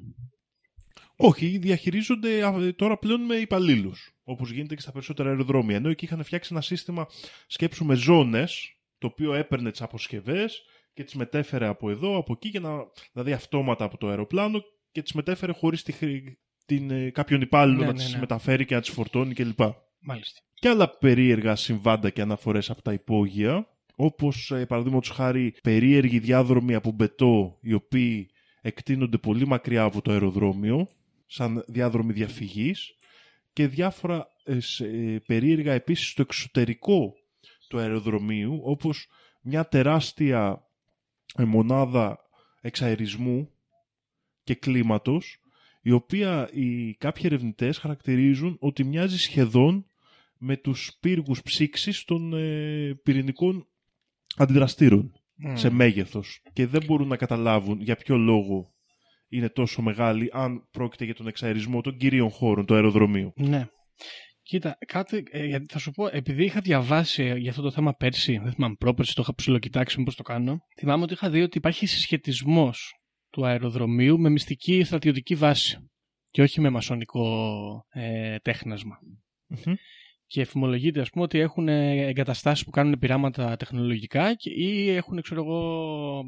Όχι, 1.15 1.57
διαχειρίζονται 1.57 2.45
α, 2.45 2.75
τώρα 2.75 2.97
πλέον 2.97 3.21
με 3.21 3.35
υπαλλήλους. 3.35 4.13
Όπως 4.23 4.51
γίνεται 4.51 4.75
και 4.75 4.81
στα 4.81 4.91
περισσότερα 4.91 5.29
αεροδρόμια. 5.29 5.75
Ενώ 5.75 5.89
εκεί 5.89 6.05
είχαν 6.05 6.23
φτιάξει 6.23 6.49
ένα 6.51 6.61
σύστημα 6.61 7.07
σκέψου 7.47 7.85
με 7.85 7.95
ζώνες, 7.95 8.79
το 8.97 9.07
οποίο 9.07 9.33
έπαιρνε 9.33 9.71
τις 9.71 9.81
αποσκευές 9.81 10.61
και 10.93 11.03
τις 11.03 11.15
μετέφερε 11.15 11.67
από 11.67 11.89
εδώ, 11.89 12.17
από 12.17 12.33
εκεί, 12.33 12.47
για 12.47 12.59
να, 12.59 12.71
δηλαδή 13.13 13.31
αυτόματα 13.31 13.85
από 13.85 13.97
το 13.97 14.07
αεροπλάνο 14.07 14.61
και 14.91 15.01
τις 15.01 15.13
μετέφερε 15.13 15.51
χωρίς 15.51 15.83
τη, 15.83 15.93
την, 16.65 16.91
ε, 16.91 17.09
κάποιον 17.09 17.41
υπάλληλο 17.41 17.79
Ναι, 17.79 17.85
να 17.85 17.91
ναι, 17.91 17.97
τις 17.97 18.13
ναι. 18.13 18.19
μεταφέρει 18.19 18.65
και 18.65 18.75
να 18.75 18.81
τις 18.81 18.89
φορτώνει 18.89 19.33
κλπ. 19.33 19.59
Μάλιστα. 19.99 20.39
Και 20.53 20.69
άλλα 20.69 20.97
περίεργα 20.97 21.55
συμβάντα 21.55 22.09
και 22.09 22.21
αναφορές 22.21 22.69
από 22.69 22.81
τα 22.81 22.93
υπόγεια, 22.93 23.67
όπως 24.01 24.51
ε, 24.51 24.65
παραδείγματος 24.65 25.09
χάρη 25.09 25.53
περίεργοι 25.63 26.19
διάδρομοι 26.19 26.75
από 26.75 26.91
μπετό, 26.91 27.57
οι 27.61 27.73
οποίοι 27.73 28.29
εκτείνονται 28.61 29.17
πολύ 29.17 29.47
μακριά 29.47 29.83
από 29.83 30.01
το 30.01 30.11
αεροδρόμιο, 30.11 30.87
σαν 31.25 31.63
διάδρομοι 31.67 32.13
διαφυγής, 32.13 32.95
και 33.53 33.67
διάφορα 33.67 34.27
ε, 34.43 34.59
σε- 34.59 34.87
ε, 34.87 35.19
περίεργα 35.25 35.73
επίσης 35.73 36.09
στο 36.09 36.21
εξωτερικό 36.21 37.13
του 37.67 37.77
αεροδρομίου, 37.79 38.59
όπως 38.63 39.07
μια 39.41 39.67
τεράστια 39.67 40.67
ε, 41.37 41.43
μονάδα 41.43 42.19
εξαερισμού 42.61 43.49
και 44.43 44.55
κλίματος, 44.55 45.41
η 45.81 45.91
οποία 45.91 46.49
οι 46.53 46.93
κάποιοι 46.93 47.23
ερευνητές 47.25 47.77
χαρακτηρίζουν 47.77 48.57
ότι 48.59 48.83
μοιάζει 48.83 49.17
σχεδόν 49.17 49.85
με 50.37 50.57
τους 50.57 50.97
πύργους 50.99 51.41
ψήξης 51.41 52.03
των 52.03 52.33
ε, 52.33 52.99
πυρηνικών 53.03 53.68
αντιδραστήρων 54.39 55.11
σε 55.53 55.69
μέγεθος 55.69 56.41
και 56.53 56.67
δεν 56.67 56.83
μπορούν 56.85 57.07
να 57.07 57.17
καταλάβουν 57.17 57.81
για 57.81 57.95
ποιο 57.95 58.17
λόγο 58.17 58.73
είναι 59.29 59.49
τόσο 59.49 59.81
μεγάλη 59.81 60.29
αν 60.33 60.67
πρόκειται 60.71 61.05
για 61.05 61.15
τον 61.15 61.27
εξαερισμό 61.27 61.81
των 61.81 61.97
κυρίων 61.97 62.29
χώρων 62.29 62.65
του 62.65 62.73
αεροδρομίου. 62.73 63.33
Ναι. 63.35 63.67
Κοίτα, 64.41 64.77
κάτι, 64.87 65.23
ε, 65.31 65.45
γιατί 65.45 65.65
θα 65.69 65.79
σου 65.79 65.91
πω, 65.91 66.07
επειδή 66.11 66.43
είχα 66.43 66.61
διαβάσει 66.61 67.23
ε, 67.23 67.35
για 67.35 67.49
αυτό 67.49 67.61
το 67.61 67.71
θέμα 67.71 67.93
πέρσι, 67.93 68.39
δεν 68.43 68.53
θυμάμαι 68.53 68.75
πρόπερσι, 68.79 69.15
το 69.15 69.21
είχα 69.21 69.35
ψιλοκοιτάξει 69.35 69.99
μήπως 69.99 70.15
το 70.15 70.23
κάνω, 70.23 70.59
θυμάμαι 70.79 71.03
ότι 71.03 71.13
είχα 71.13 71.29
δει 71.29 71.41
ότι 71.41 71.57
υπάρχει 71.57 71.85
συσχετισμός 71.85 72.93
του 73.29 73.45
αεροδρομίου 73.45 74.19
με 74.19 74.29
μυστική 74.29 74.83
στρατιωτική 74.83 75.35
βάση 75.35 75.89
και 76.29 76.41
όχι 76.41 76.61
με 76.61 76.69
μασονικό 76.69 77.85
ε, 77.89 78.37
τέχνασμα. 78.37 78.99
Μμμ. 79.47 79.73
Και 80.29 80.41
εφημολογείται, 80.41 81.01
ας 81.01 81.09
πούμε, 81.09 81.23
ότι 81.23 81.39
έχουν 81.39 81.67
ε, 81.67 82.05
εγκαταστάσεις 82.07 82.65
που 82.65 82.71
κάνουν 82.71 82.99
πειράματα 82.99 83.55
τεχνολογικά 83.57 84.33
και, 84.33 84.49
ή 84.49 84.89
έχουν, 84.89 85.21
ξέρω 85.21 85.43
εγώ, 85.43 86.23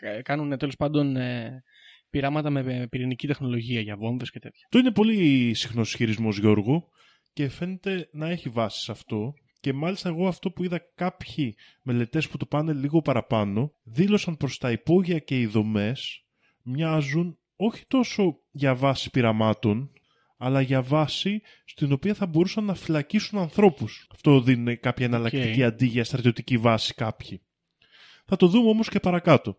ε, 0.00 0.22
κάνουν 0.22 0.58
τέλος 0.58 0.76
πάντων 0.76 1.16
ε, 1.16 1.62
πειράματα 2.10 2.50
με 2.50 2.86
πυρηνική 2.90 3.26
τεχνολογία 3.26 3.80
για 3.80 3.96
βόμβες 3.96 4.30
και 4.30 4.38
τέτοια. 4.38 4.66
Το 4.70 4.78
είναι 4.78 4.92
πολύ 4.92 5.54
συχνός 5.54 5.88
ισχυρισμός 5.88 6.38
Γιώργο 6.38 6.88
και 7.32 7.48
φαίνεται 7.48 8.08
να 8.12 8.28
έχει 8.28 8.48
βάση 8.48 8.82
σε 8.82 8.92
αυτό 8.92 9.34
και 9.60 9.72
μάλιστα 9.72 10.08
εγώ 10.08 10.26
αυτό 10.26 10.50
που 10.50 10.64
είδα 10.64 10.80
κάποιοι 10.94 11.54
μελετές 11.82 12.28
που 12.28 12.36
το 12.36 12.46
πάνε 12.46 12.72
λίγο 12.72 13.02
παραπάνω 13.02 13.72
δήλωσαν 13.82 14.36
προς 14.36 14.58
τα 14.58 14.70
υπόγεια 14.70 15.18
και 15.18 15.40
οι 15.40 15.46
δομές 15.46 16.24
μοιάζουν 16.62 17.38
όχι 17.56 17.84
τόσο 17.86 18.38
για 18.50 18.74
βάση 18.74 19.10
πειραμάτων 19.10 19.92
αλλά 20.44 20.60
για 20.60 20.82
βάση 20.82 21.42
στην 21.64 21.92
οποία 21.92 22.14
θα 22.14 22.26
μπορούσαν 22.26 22.64
να 22.64 22.74
φυλακίσουν 22.74 23.38
ανθρώπους. 23.38 24.06
Αυτό 24.12 24.40
δίνει 24.40 24.76
κάποια 24.76 25.06
εναλλακτική 25.06 25.64
αντί 25.64 25.86
για 25.86 26.04
στρατιωτική 26.04 26.56
βάση 26.56 26.94
κάποιοι. 26.94 27.40
Θα 28.24 28.36
το 28.36 28.46
δούμε 28.46 28.68
όμως 28.68 28.88
και 28.88 29.00
παρακάτω. 29.00 29.58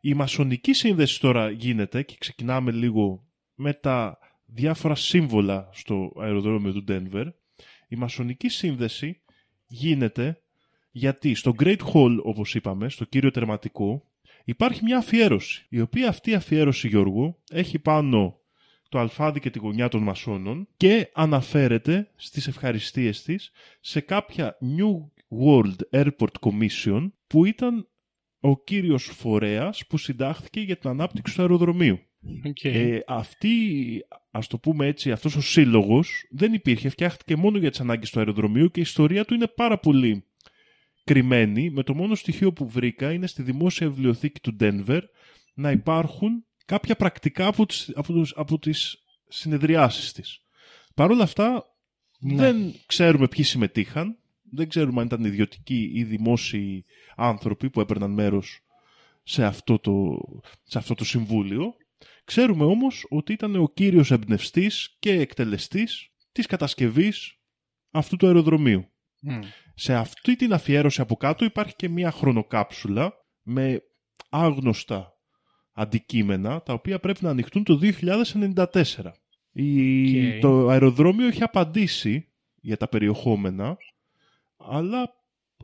Η 0.00 0.14
μασονική 0.14 0.72
σύνδεση 0.72 1.20
τώρα 1.20 1.50
γίνεται 1.50 2.02
και 2.02 2.16
ξεκινάμε 2.18 2.70
λίγο 2.70 3.26
με 3.54 3.72
τα 3.72 4.18
διάφορα 4.46 4.94
σύμβολα 4.94 5.68
στο 5.72 6.12
αεροδρόμιο 6.20 6.72
του 6.72 6.84
Denver. 6.88 7.26
Η 7.88 7.96
μασονική 7.96 8.48
σύνδεση 8.48 9.22
γίνεται 9.66 10.42
γιατί 10.90 11.34
στο 11.34 11.54
Great 11.58 11.80
Hall, 11.92 12.16
όπως 12.22 12.54
είπαμε, 12.54 12.88
στο 12.88 13.04
κύριο 13.04 13.30
τερματικό, 13.30 14.04
υπάρχει 14.44 14.84
μια 14.84 14.98
αφιέρωση. 14.98 15.66
Η 15.68 15.80
οποία 15.80 16.08
αυτή 16.08 16.30
η 16.30 16.34
αφιέρωση, 16.34 16.88
Γιώργο, 16.88 17.38
έχει 17.50 17.78
πάνω 17.78 18.39
το 18.90 18.98
αλφάδι 18.98 19.40
και 19.40 19.50
τη 19.50 19.58
γωνιά 19.58 19.88
των 19.88 20.02
μασόνων 20.02 20.68
και 20.76 21.10
αναφέρεται 21.14 22.10
στις 22.16 22.46
ευχαριστίες 22.46 23.22
της 23.22 23.50
σε 23.80 24.00
κάποια 24.00 24.58
New 24.60 25.10
World 25.44 25.76
Airport 26.00 26.32
Commission 26.40 27.10
που 27.26 27.44
ήταν 27.44 27.88
ο 28.40 28.62
κύριος 28.62 29.04
φορέας 29.04 29.86
που 29.86 29.98
συντάχθηκε 29.98 30.60
για 30.60 30.76
την 30.76 30.90
ανάπτυξη 30.90 31.34
του 31.34 31.40
αεροδρομίου. 31.40 31.98
Okay. 32.44 32.68
Ε, 32.74 32.98
αυτή, 33.06 33.50
ας 34.30 34.46
το 34.46 34.58
πούμε 34.58 34.86
έτσι, 34.86 35.12
αυτός 35.12 35.36
ο 35.36 35.40
σύλλογος 35.40 36.26
δεν 36.30 36.52
υπήρχε, 36.52 36.88
φτιάχτηκε 36.88 37.36
μόνο 37.36 37.58
για 37.58 37.70
τις 37.70 37.80
ανάγκες 37.80 38.10
του 38.10 38.18
αεροδρομίου 38.18 38.70
και 38.70 38.80
η 38.80 38.82
ιστορία 38.82 39.24
του 39.24 39.34
είναι 39.34 39.46
πάρα 39.46 39.78
πολύ 39.78 40.24
κρυμμένη, 41.04 41.70
με 41.70 41.82
το 41.82 41.94
μόνο 41.94 42.14
στοιχείο 42.14 42.52
που 42.52 42.68
βρήκα 42.68 43.12
είναι 43.12 43.26
στη 43.26 43.42
δημόσια 43.42 43.88
βιβλιοθήκη 43.88 44.40
του 44.40 44.56
Denver 44.60 45.00
να 45.54 45.70
υπάρχουν 45.70 46.44
κάποια 46.70 46.96
πρακτικά 46.96 47.46
από 47.46 47.66
τις, 47.66 47.90
από 47.94 48.12
τους, 48.12 48.32
από 48.36 48.58
τις 48.58 49.04
συνεδριάσεις 49.28 50.12
της. 50.12 50.42
Παρ' 50.94 51.10
όλα 51.10 51.22
αυτά 51.22 51.64
Ναι. 52.20 52.36
δεν 52.36 52.74
ξέρουμε 52.86 53.28
ποιοι 53.28 53.44
συμμετείχαν, 53.44 54.18
δεν 54.52 54.68
ξέρουμε 54.68 55.00
αν 55.00 55.06
ήταν 55.06 55.24
ιδιωτικοί 55.24 55.90
ή 55.94 56.04
δημόσιοι 56.04 56.84
άνθρωποι 57.16 57.70
που 57.70 57.80
έπαιρναν 57.80 58.10
μέρος 58.10 58.60
σε 59.22 59.44
αυτό 59.44 59.78
το, 59.78 60.18
σε 60.62 60.78
αυτό 60.78 60.94
το 60.94 61.04
συμβούλιο. 61.04 61.74
Ξέρουμε 62.24 62.64
όμως 62.64 63.06
ότι 63.08 63.32
ήταν 63.32 63.56
ο 63.56 63.68
κύριος 63.74 64.10
εμπνευστής 64.10 64.96
και 64.98 65.12
εκτελεστής 65.12 66.10
της 66.32 66.46
κατασκευής 66.46 67.38
αυτού 67.90 68.16
του 68.16 68.26
αεροδρομίου. 68.26 68.88
Μμ. 69.20 69.38
Σε 69.74 69.94
αυτή 69.94 70.36
την 70.36 70.52
αφιέρωση 70.52 71.00
από 71.00 71.16
κάτω 71.16 71.44
υπάρχει 71.44 71.76
και 71.76 71.88
μία 71.88 72.10
χρονοκάψουλα 72.10 73.12
με 73.42 73.82
άγνωστα 74.30 75.19
αντικείμενα 75.72 76.62
τα 76.62 76.72
οποία 76.72 77.00
πρέπει 77.00 77.24
να 77.24 77.30
ανοιχτούν 77.30 77.64
το 77.64 77.78
2094. 77.82 78.74
Η... 79.52 80.34
Οκ. 80.34 80.40
Το 80.40 80.68
αεροδρόμιο 80.68 81.26
έχει 81.26 81.42
απαντήσει 81.42 82.28
για 82.60 82.76
τα 82.76 82.88
περιεχόμενα 82.88 83.76
αλλά 84.56 85.14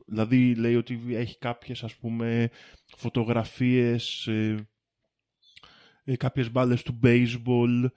δηλαδή 0.07 0.55
λέει 0.55 0.75
ότι 0.75 1.01
έχει 1.09 1.38
κάποιες 1.38 1.83
ας 1.83 1.95
πούμε 1.95 2.51
φωτογραφίες 2.97 4.27
ε, 4.27 4.69
ε, 6.05 6.16
κάποιες 6.16 6.51
μπάλες 6.51 6.83
του 6.83 6.99
baseball 7.03 7.88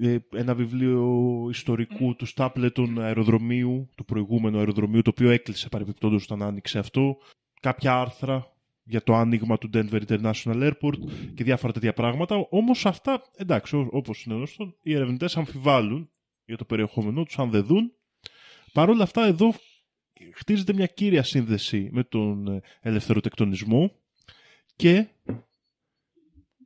ε, 0.00 0.16
ένα 0.32 0.54
βιβλίο 0.54 1.46
ιστορικού 1.50 2.16
του 2.16 2.26
Στάπλετον 2.26 3.00
αεροδρομίου, 3.00 3.88
του 3.94 4.04
προηγούμενου 4.04 4.58
αεροδρομίου, 4.58 5.02
το 5.02 5.10
οποίο 5.10 5.30
έκλεισε 5.30 5.68
παρεμπιπτόντως 5.68 6.24
όταν 6.24 6.42
άνοιξε 6.42 6.78
αυτό, 6.78 7.16
κάποια 7.60 8.00
άρθρα 8.00 8.56
για 8.88 9.02
το 9.02 9.14
άνοιγμα 9.14 9.58
του 9.58 9.70
Denver 9.72 10.00
International 10.08 10.70
Airport 10.72 10.98
και 11.34 11.44
διάφορα 11.44 11.72
τέτοια 11.72 11.92
πράγματα. 11.92 12.46
Όμως 12.50 12.86
αυτά, 12.86 13.22
εντάξει, 13.36 13.76
ό- 13.76 13.88
όπως 13.90 14.24
είναι 14.24 14.34
γνωστό, 14.34 14.74
οι 14.82 14.94
ερευνητές 14.94 15.36
αμφιβάλλουν 15.36 16.10
για 16.44 16.56
το 16.56 16.64
περιεχόμενό 16.64 17.22
τους, 17.24 17.38
αν 17.38 17.50
δεν 17.50 17.64
δουν. 17.64 17.92
Παρ' 18.72 18.88
όλα 18.88 19.02
αυτά, 19.02 19.24
εδώ 19.26 19.54
χτίζεται 20.34 20.72
μια 20.72 20.86
κύρια 20.86 21.22
σύνδεση 21.22 21.88
με 21.92 22.04
τον 22.04 22.46
ε, 22.48 22.60
ελευθεροτεκτονισμό 22.80 23.92
και 24.76 25.06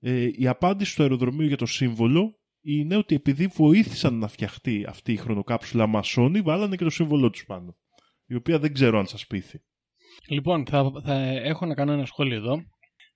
Ε, 0.04 0.30
η 0.32 0.46
απάντηση 0.46 0.96
του 0.96 1.02
αεροδρομίου 1.02 1.46
για 1.46 1.56
το 1.56 1.66
σύμβολο 1.66 2.38
είναι 2.60 2.96
ότι 2.96 3.14
επειδή 3.14 3.46
βοήθησαν 3.46 4.14
να 4.14 4.28
φτιαχτεί 4.28 4.84
αυτή 4.88 5.12
η 5.12 5.16
χρονοκάψουλα 5.16 5.86
μασόνη, 5.86 6.40
βάλανε 6.40 6.76
και 6.76 6.84
το 6.84 6.90
σύμβολό 6.90 7.30
τους 7.30 7.44
πάνω. 7.44 7.76
Η 8.26 8.34
οποία 8.34 8.58
δεν 8.58 8.72
ξέρω 8.72 8.98
αν 8.98 9.06
σας 9.06 9.26
πείθει. 9.26 9.60
Λοιπόν, 10.28 10.66
θα, 10.66 10.90
θα 11.04 11.14
έχω 11.22 11.66
να 11.66 11.74
κάνω 11.74 11.92
ένα 11.92 12.06
σχόλιο 12.06 12.36
εδώ. 12.36 12.62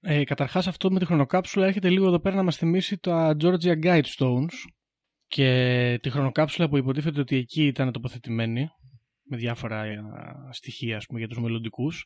Ε, 0.00 0.24
Καταρχάς, 0.24 0.66
αυτό 0.66 0.90
με 0.90 0.98
τη 0.98 1.04
χρονοκάψουλα 1.04 1.66
έρχεται 1.66 1.90
λίγο 1.90 2.06
εδώ 2.06 2.20
πέρα 2.20 2.36
να 2.36 2.42
μας 2.42 2.56
θυμίσει 2.56 2.98
τα 2.98 3.36
Georgia 3.40 3.82
Guidestones 3.82 4.54
και 5.26 5.98
τη 6.02 6.10
χρονοκάψουλα 6.10 6.68
που 6.68 6.76
υποτίθεται 6.76 7.20
ότι 7.20 7.36
εκεί 7.36 7.66
ήταν 7.66 7.92
τοποθετημένη 7.92 8.68
με 9.22 9.36
διάφορα 9.36 9.84
ε, 9.84 9.98
στοιχεία 10.50 10.96
ας 10.96 11.06
πούμε, 11.06 11.18
για 11.18 11.28
τους 11.28 11.38
μελλοντικούς. 11.38 12.04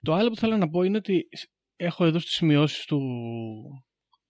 Το 0.00 0.14
άλλο 0.14 0.28
που 0.28 0.36
θέλω 0.36 0.56
να 0.56 0.68
πω 0.68 0.82
είναι 0.82 0.96
ότι 0.96 1.28
έχω 1.76 2.04
εδώ 2.04 2.18
στις 2.18 2.34
σημειώσεις 2.34 2.84
του, 2.84 3.00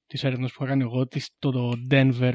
της 0.09 0.25
έρευνας 0.25 0.53
που 0.53 0.62
είχα 0.62 0.73
κάνει 0.73 0.83
εγώ, 0.83 1.07
της, 1.07 1.31
το 1.38 1.73
Denver, 1.90 2.35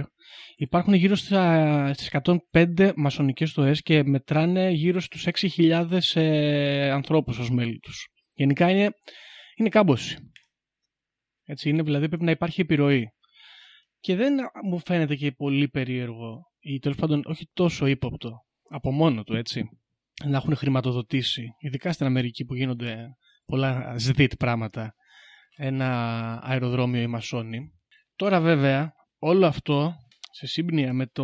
υπάρχουν 0.55 0.93
γύρω 0.93 1.15
στα, 1.15 1.93
στις 1.93 2.09
105 2.51 2.91
μασονικές 2.95 3.49
στοές 3.49 3.81
και 3.81 4.03
μετράνε 4.03 4.69
γύρω 4.69 4.99
στους 4.99 5.27
6.000 5.57 5.99
ε, 6.13 6.91
ανθρώπους 6.91 7.37
ως 7.37 7.51
μέλη 7.51 7.79
τους. 7.79 8.07
Γενικά 8.35 8.69
είναι, 8.69 8.89
είναι 9.55 9.69
κάμποση. 9.69 10.17
Έτσι 11.45 11.69
είναι, 11.69 11.83
δηλαδή 11.83 12.07
πρέπει 12.07 12.23
να 12.23 12.31
υπάρχει 12.31 12.61
επιρροή. 12.61 13.07
Και 13.99 14.15
δεν 14.15 14.35
μου 14.63 14.79
φαίνεται 14.85 15.15
και 15.15 15.31
πολύ 15.31 15.69
περίεργο 15.69 16.41
ή 16.59 16.79
τέλος 16.79 16.97
πάντων 16.97 17.21
όχι 17.25 17.49
τόσο 17.53 17.85
ύποπτο 17.85 18.31
από 18.69 18.91
μόνο 18.91 19.23
του, 19.23 19.35
έτσι, 19.35 19.69
να 20.25 20.37
έχουν 20.37 20.55
χρηματοδοτήσει, 20.55 21.55
ειδικά 21.59 21.91
στην 21.91 22.05
Αμερική 22.05 22.45
που 22.45 22.55
γίνονται 22.55 23.07
πολλά 23.45 23.95
σδίτ 23.97 24.33
πράγματα, 24.35 24.93
ένα 25.55 25.89
αεροδρόμιο 26.43 27.01
η 27.01 27.07
Μασόνη. 27.07 27.73
Τώρα 28.15 28.39
βέβαια 28.41 28.93
όλο 29.19 29.45
αυτό 29.45 29.95
σε 30.31 30.47
σύμπνοια 30.47 30.93
με, 30.93 31.07
το, 31.07 31.23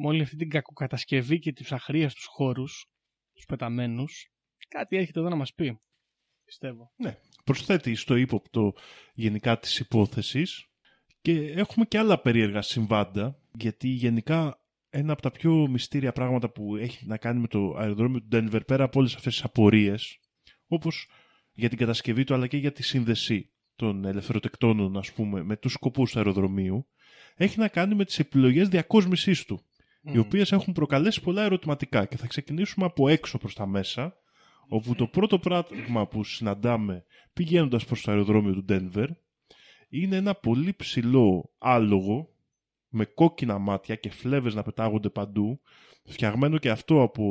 με 0.00 0.06
όλη 0.06 0.22
αυτή 0.22 0.36
την 0.36 0.50
κακοκατασκευή 0.50 1.38
και 1.38 1.52
τους 1.52 1.72
αχρίαστους 1.72 2.24
χώρους, 2.24 2.90
τους 3.34 3.44
πεταμένους, 3.44 4.32
κάτι 4.68 4.96
έρχεται 4.96 5.20
εδώ 5.20 5.28
να 5.28 5.36
μας 5.36 5.54
πει, 5.54 5.80
πιστεύω. 6.44 6.92
Ναι, 6.96 7.18
προσθέτει 7.44 7.94
στο 7.94 8.14
ύποπτο 8.14 8.72
γενικά 9.14 9.58
της 9.58 9.78
υπόθεσης 9.78 10.66
και 11.20 11.50
έχουμε 11.50 11.84
και 11.84 11.98
άλλα 11.98 12.20
περίεργα 12.20 12.62
συμβάντα, 12.62 13.38
γιατί 13.52 13.88
γενικά 13.88 14.62
ένα 14.90 15.12
από 15.12 15.22
τα 15.22 15.30
πιο 15.30 15.68
μυστήρια 15.68 16.12
πράγματα 16.12 16.50
που 16.50 16.76
έχει 16.76 17.06
να 17.06 17.16
κάνει 17.16 17.40
με 17.40 17.46
το 17.46 17.74
αεροδρόμιο 17.76 18.20
του 18.20 18.28
Denver, 18.32 18.60
πέρα 18.66 18.84
από 18.84 18.98
όλες 18.98 19.14
αυτές 19.14 19.32
τις 19.32 19.44
απορίες, 19.44 20.20
όπως 20.66 21.08
για 21.58 21.68
την 21.68 21.78
κατασκευή 21.78 22.24
του 22.24 22.34
αλλά 22.34 22.46
και 22.46 22.56
για 22.56 22.72
τη 22.72 22.82
σύνδεση 22.82 23.50
των 23.76 24.04
ελευθεροτεκτώνων, 24.04 24.96
ας 24.96 25.12
πούμε, 25.12 25.42
με 25.42 25.56
τους 25.56 25.72
σκοπούς 25.72 26.12
του 26.12 26.18
αεροδρομίου, 26.18 26.86
έχει 27.36 27.58
να 27.58 27.68
κάνει 27.68 27.94
με 27.94 28.04
τις 28.04 28.18
επιλογές 28.18 28.68
διακόσμησής 28.68 29.44
του, 29.44 29.60
οι 30.02 30.18
οποίες 30.18 30.52
έχουν 30.52 30.72
προκαλέσει 30.72 31.20
πολλά 31.20 31.42
ερωτηματικά. 31.42 32.04
Και 32.04 32.16
θα 32.16 32.26
ξεκινήσουμε 32.26 32.86
από 32.86 33.08
έξω 33.08 33.38
προς 33.38 33.54
τα 33.54 33.66
μέσα, 33.66 34.16
όπου 34.68 34.94
το 34.94 35.06
πρώτο 35.06 35.38
πράγμα 35.38 36.06
που 36.06 36.24
συναντάμε 36.24 37.04
πηγαίνοντας 37.32 37.84
προς 37.84 38.02
το 38.02 38.10
αεροδρόμιο 38.10 38.52
του 38.52 38.64
Denver 38.68 39.08
είναι 39.88 40.16
ένα 40.16 40.34
πολύ 40.34 40.74
ψηλό 40.74 41.50
άλογο 41.58 42.28
με 42.88 43.04
κόκκινα 43.04 43.58
μάτια 43.58 43.94
και 43.94 44.10
φλέβες 44.10 44.54
να 44.54 44.62
πετάγονται 44.62 45.08
παντού, 45.08 45.60
φτιαγμένο 46.04 46.58
και 46.58 46.70
αυτό 46.70 47.02
από 47.02 47.24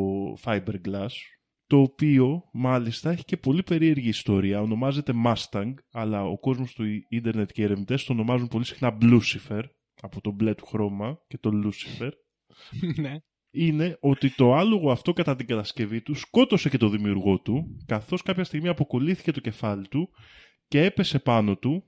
fiberglass, 0.44 1.37
το 1.68 1.82
οποίο 1.82 2.50
μάλιστα 2.54 3.12
έχει 3.12 3.24
και 3.24 3.38
πολύ 3.38 3.64
περίεργη 3.64 4.08
ιστορία. 4.08 4.62
Ονομάζεται 4.62 5.14
Mustang, 5.26 5.74
αλλά 5.92 6.24
ο 6.24 6.40
κόσμος 6.40 6.74
του 6.74 6.84
ίντερνετ 7.10 7.52
και 7.52 7.62
οι 7.62 7.64
ερευνητές 7.64 8.04
το 8.04 8.14
ονομάζουν 8.14 8.48
πολύ 8.48 8.66
συχνά 8.66 8.98
Lucifer, 9.02 9.64
από 10.02 10.22
το 10.22 10.32
μπλε 10.32 10.56
του 10.56 10.66
χρώμα 10.66 11.18
και 11.28 11.38
το 11.38 11.50
Lucifer. 11.54 12.12
ναι. 13.02 13.16
είναι 13.52 13.98
ότι 14.02 14.30
το 14.30 14.54
άλογο 14.54 14.92
αυτό 14.92 15.14
κατά 15.14 15.36
την 15.36 15.48
κατασκευή 15.48 16.02
του 16.02 16.16
σκότωσε 16.16 16.70
και 16.70 16.78
το 16.78 16.90
δημιουργό 16.90 17.40
του, 17.40 17.78
καθώς 17.86 18.22
κάποια 18.22 18.44
στιγμή 18.44 18.68
αποκολλήθηκε 18.68 19.32
το 19.32 19.40
κεφάλι 19.40 19.88
του 19.88 20.10
και 20.68 20.84
έπεσε 20.84 21.20
πάνω 21.20 21.58
του, 21.58 21.84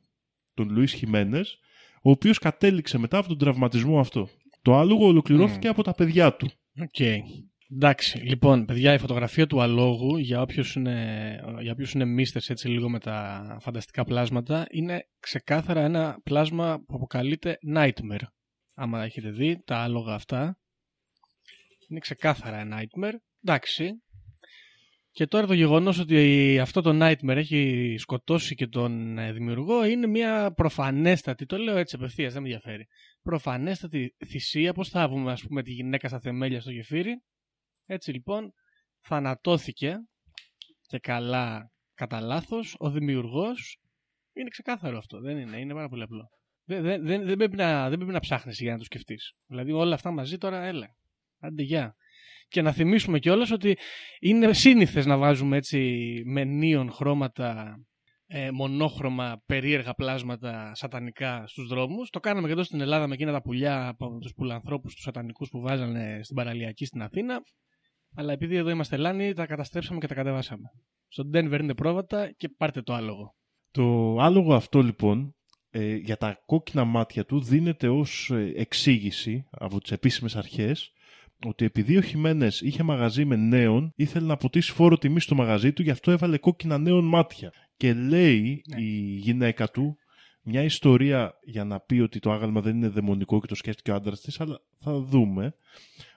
τον 0.53 0.69
Λουίς 0.69 0.93
Χιμένες, 0.93 1.59
ο 2.01 2.09
οποίος 2.09 2.39
κατέληξε 2.39 2.97
μετά 2.97 3.17
από 3.17 3.27
τον 3.27 3.37
τραυματισμό 3.37 3.99
αυτό. 3.99 4.29
Το 4.61 4.75
άλογο 4.75 5.05
ολοκληρώθηκε 5.05 5.67
από 5.67 5.83
τα 5.83 5.93
παιδιά 5.93 6.35
του. 6.35 6.49
Οκ. 6.81 6.99
Εντάξει, 7.71 8.17
λοιπόν, 8.17 8.65
παιδιά, 8.65 8.93
η 8.93 8.97
φωτογραφία 8.97 9.47
του 9.47 9.61
αλόγου, 9.61 10.17
για 10.17 10.41
όποιους 10.41 10.75
είναι, 10.75 11.39
για 11.61 11.71
όποιους 11.71 11.91
είναι 11.93 12.05
μύστες 12.05 12.49
έτσι 12.49 12.67
λίγο 12.67 12.89
με 12.89 12.99
τα 12.99 13.57
φανταστικά 13.61 14.03
πλάσματα, 14.03 14.65
είναι 14.69 15.07
ξεκάθαρα 15.19 15.81
ένα 15.81 16.19
πλάσμα 16.23 16.83
που 16.87 16.95
αποκαλείται 16.95 17.57
Nightmare. 17.75 18.23
Άμα 18.75 19.03
έχετε 19.03 19.29
δει 19.29 19.63
τα 19.65 19.77
άλογα 19.77 20.13
αυτά, 20.13 20.59
είναι 21.87 21.99
ξεκάθαρα 21.99 22.67
Nightmare. 22.71 23.13
Εντάξει. 23.43 24.01
Και 25.11 25.27
τώρα 25.27 25.47
το 25.47 25.53
γεγονός 25.53 25.99
ότι 25.99 26.59
αυτό 26.59 26.81
το 26.81 26.89
Nightmare 27.01 27.35
έχει 27.35 27.95
σκοτώσει 27.97 28.55
και 28.55 28.67
τον 28.67 29.17
ε, 29.17 29.33
δημιουργό 29.33 29.85
είναι 29.85 30.07
μια 30.07 30.53
προφανέστατη, 30.53 31.45
το 31.45 31.57
λέω 31.57 31.77
έτσι 31.77 31.95
απευθείας, 31.95 32.33
δεν 32.33 32.41
με 32.41 32.47
ενδιαφέρει, 32.47 32.87
προφανέστατη 33.21 34.15
θυσία, 34.25 34.73
πώς 34.73 34.89
θα 34.89 35.07
βγούμε 35.07 35.31
ας 35.31 35.41
πούμε 35.41 35.63
τη 35.63 35.71
γυναίκα 35.71 36.07
στα 36.07 36.19
θεμέλια 36.19 36.61
στο 36.61 36.71
γεφύρι, 36.71 37.21
έτσι 37.91 38.11
λοιπόν, 38.11 38.53
θανατώθηκε 38.99 39.95
και 40.87 40.99
καλά 40.99 41.71
κατά 41.93 42.21
λάθος 42.21 42.75
ο 42.79 42.89
δημιουργός. 42.89 43.79
Είναι 44.33 44.49
ξεκάθαρο 44.49 44.97
αυτό. 44.97 45.19
Δεν 45.19 45.37
είναι, 45.37 45.59
είναι 45.59 45.73
πάρα 45.73 45.89
πολύ 45.89 46.03
απλό. 46.03 46.29
Δεν, 46.63 46.81
δεν, 46.81 47.05
δεν, 47.05 47.25
δεν 47.25 47.37
πρέπει 47.37 47.55
να, 47.55 47.89
δεν 47.89 47.97
πρέπει 47.97 48.13
να 48.13 48.19
ψάχνεις 48.19 48.59
για 48.59 48.71
να 48.71 48.77
το 48.77 48.83
σκεφτείς. 48.83 49.33
Δηλαδή 49.45 49.71
όλα 49.71 49.95
αυτά 49.95 50.11
μαζί 50.11 50.37
τώρα 50.37 50.65
έλα. 50.65 50.87
Άντε 51.39 51.63
γεια. 51.63 51.95
Και 52.47 52.61
να 52.61 52.71
θυμίσουμε 52.71 53.19
κιόλας 53.19 53.51
ότι 53.51 53.77
είναι 54.19 54.53
σύνηθες 54.53 55.05
να 55.05 55.17
βάζουμε 55.17 55.57
έτσι 55.57 56.21
με 56.25 56.43
νίον 56.43 56.91
χρώματα, 56.91 57.79
ε, 58.25 58.51
μονόχρωμα, 58.51 59.41
περίεργα 59.45 59.93
πλάσματα 59.93 60.75
σατανικά 60.75 61.47
στους 61.47 61.67
δρόμους. 61.67 62.09
Το 62.09 62.19
κάναμε 62.19 62.47
και 62.47 62.53
εδώ 62.53 62.63
στην 62.63 62.81
Ελλάδα 62.81 63.07
με 63.07 63.13
εκείνα 63.13 63.31
τα 63.31 63.41
πουλιά 63.41 63.87
από 63.87 64.17
τους 64.17 64.33
πουλανθρώπους, 64.33 64.93
τους 64.93 65.03
σατανικούς 65.03 65.49
που 65.49 65.59
βάζανε 65.59 66.19
στην 66.23 66.35
παραλιακή 66.35 66.85
στην 66.85 67.01
Αθήνα. 67.01 67.41
Αλλά 68.19 68.31
επειδή 68.33 68.55
εδώ 68.55 68.69
είμαστε 68.69 68.97
Λάνοι, 68.97 69.33
τα 69.33 69.45
καταστρέψαμε 69.45 69.99
και 69.99 70.07
τα 70.07 70.13
κατεβάσαμε. 70.13 70.71
Στο 71.07 71.29
Denver 71.33 71.59
είναι 71.61 71.75
πρόβατα 71.75 72.31
και 72.31 72.49
πάρτε 72.49 72.81
το 72.81 72.93
άλογο. 72.93 73.35
Το 73.71 74.17
άλογο 74.19 74.53
αυτό 74.53 74.81
λοιπόν 74.81 75.35
ε, 75.69 75.95
για 75.95 76.17
τα 76.17 76.41
κόκκινα 76.45 76.83
μάτια 76.85 77.25
του 77.25 77.41
δίνεται 77.41 77.87
ως 77.89 78.29
ε, 78.29 78.51
εξήγηση 78.55 79.47
από 79.51 79.81
τις 79.81 79.91
επίσημες 79.91 80.35
αρχές 80.35 80.91
ότι 81.45 81.65
επειδή 81.65 81.97
ο 81.97 82.01
Χιμένες 82.01 82.61
είχε 82.61 82.83
μαγαζί 82.83 83.25
με 83.25 83.35
νέων, 83.35 83.91
ήθελε 83.95 84.27
να 84.27 84.33
αποτίσει 84.33 84.71
φόρο 84.71 84.97
τιμή 84.97 85.19
στο 85.19 85.35
μαγαζί 85.35 85.73
του, 85.73 85.81
γι' 85.81 85.91
αυτό 85.91 86.11
έβαλε 86.11 86.37
κόκκινα 86.37 86.77
νέων 86.77 87.05
μάτια. 87.05 87.51
Και 87.77 87.93
λέει 87.93 88.63
Ναι. 88.67 88.81
η 88.81 89.15
γυναίκα 89.15 89.69
του 89.69 89.97
μια 90.41 90.63
ιστορία 90.63 91.33
για 91.43 91.63
να 91.63 91.79
πει 91.79 91.99
ότι 91.99 92.19
το 92.19 92.31
άγαλμα 92.31 92.61
δεν 92.61 92.75
είναι 92.75 92.87
δαιμονικό 92.87 93.39
και 93.39 93.47
το 93.47 93.55
σκέφτηκε 93.55 93.91
ο 93.91 93.95
άντρας 93.95 94.21
της, 94.21 94.39
αλλά 94.39 94.61
θα 94.79 94.99
δούμε 94.99 95.53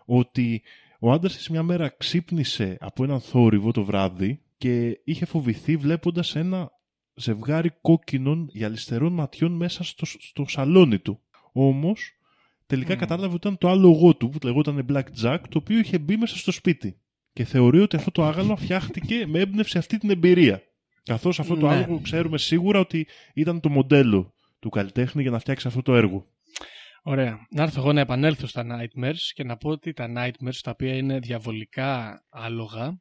ότι 0.05 0.63
ο 1.05 1.13
άντρας 1.13 1.37
της 1.37 1.49
μια 1.49 1.63
μέρα 1.63 1.89
ξύπνησε 1.89 2.77
από 2.81 3.05
έναν 3.05 3.21
θόρυβο 3.21 3.71
το 3.71 3.85
βράδυ 3.85 4.41
και 4.59 5.01
είχε 5.05 5.25
φοβηθεί 5.25 5.77
βλέποντας 5.77 6.37
ένα 6.37 6.71
ζευγάρι 7.15 7.71
κόκκινων 7.81 8.49
γυαλιστερών 8.53 9.13
ματιών 9.13 9.53
μέσα 9.53 9.85
στο, 9.85 10.07
στο 10.07 10.45
σαλόνι 10.49 10.99
του. 10.99 11.21
Όμως, 11.53 12.13
τελικά 12.67 12.97
κατάλαβε 12.97 13.27
ότι 13.27 13.37
ήταν 13.37 13.59
το 13.59 13.69
άλογο 13.69 14.15
του 14.15 14.29
που 14.29 14.39
λεγόταν 14.43 14.87
Black 14.89 15.05
Jack, 15.23 15.39
το 15.49 15.59
οποίο 15.59 15.79
είχε 15.79 15.99
μπει 15.99 16.17
μέσα 16.17 16.37
στο 16.37 16.53
σπίτι. 16.53 16.97
Και 17.33 17.45
θεωρεί 17.45 17.81
ότι 17.81 17.97
αυτό 17.97 18.11
το 18.11 18.25
άγαλμα 18.25 18.57
φτιάχτηκε 18.63 19.27
με 19.27 19.39
έμπνευση 19.39 19.79
αυτή 19.79 19.99
την 19.99 20.11
εμπειρία. 20.11 20.63
Καθώς 21.03 21.41
αυτό 21.41 21.57
το 21.57 21.67
Ναι. 21.67 21.75
άλογο 21.75 22.01
ξέρουμε 22.01 22.39
σίγουρα 22.39 22.79
ότι 22.79 23.07
ήταν 23.35 23.61
το 23.61 23.69
μοντέλο 23.69 24.35
του 24.59 24.69
καλλιτέχνη 24.69 25.23
για 25.23 25.31
να 25.31 25.39
φτιάξει 25.39 25.67
αυτό 25.67 25.83
το 25.83 25.95
έργο. 25.95 26.27
Ωραία. 27.05 27.47
Να 27.51 27.63
έρθω 27.63 27.81
εγώ 27.81 27.93
να 27.93 28.01
επανέλθω 28.01 28.47
στα 28.47 28.65
Nightmares 28.67 29.19
και 29.35 29.45
να 29.45 29.57
πω 29.57 29.71
ότι 29.71 29.93
τα 29.93 30.13
Nightmares, 30.17 30.59
τα 30.63 30.71
οποία 30.71 30.97
είναι 30.97 31.19
διαβολικά 31.19 32.23
άλογα, 32.31 33.01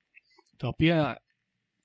τα 0.57 0.67
οποία 0.67 1.23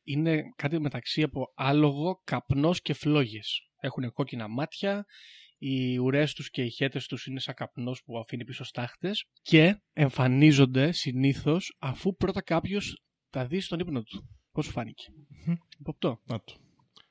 είναι 0.04 0.42
κάτι 0.56 0.80
μεταξύ 0.80 1.22
από 1.22 1.52
άλογο, 1.56 2.20
καπνός 2.24 2.80
και 2.80 2.92
φλόγες. 2.92 3.60
Έχουν 3.80 4.12
κόκκινα 4.12 4.48
μάτια, 4.48 5.04
οι 5.58 5.98
ουρές 5.98 6.34
τους 6.34 6.50
και 6.50 6.62
οι 6.62 6.70
χέτες 6.70 7.06
τους 7.06 7.26
είναι 7.26 7.40
σαν 7.40 7.54
καπνός 7.54 8.02
που 8.04 8.18
αφήνει 8.18 8.44
πίσω 8.44 8.64
στάχτες 8.64 9.24
και 9.42 9.82
εμφανίζονται 9.92 10.92
συνήθως 10.92 11.76
αφού 11.78 12.16
πρώτα 12.16 12.42
κάποιος 12.42 13.02
τα 13.30 13.46
δει 13.46 13.60
στον 13.60 13.78
ύπνο 13.78 14.02
του. 14.02 14.28
Πώς 14.52 14.64
σου 14.64 14.70
φάνηκε; 14.70 15.04
Υποπτώ. 15.78 16.20
Να 16.24 16.40
το. 16.40 16.65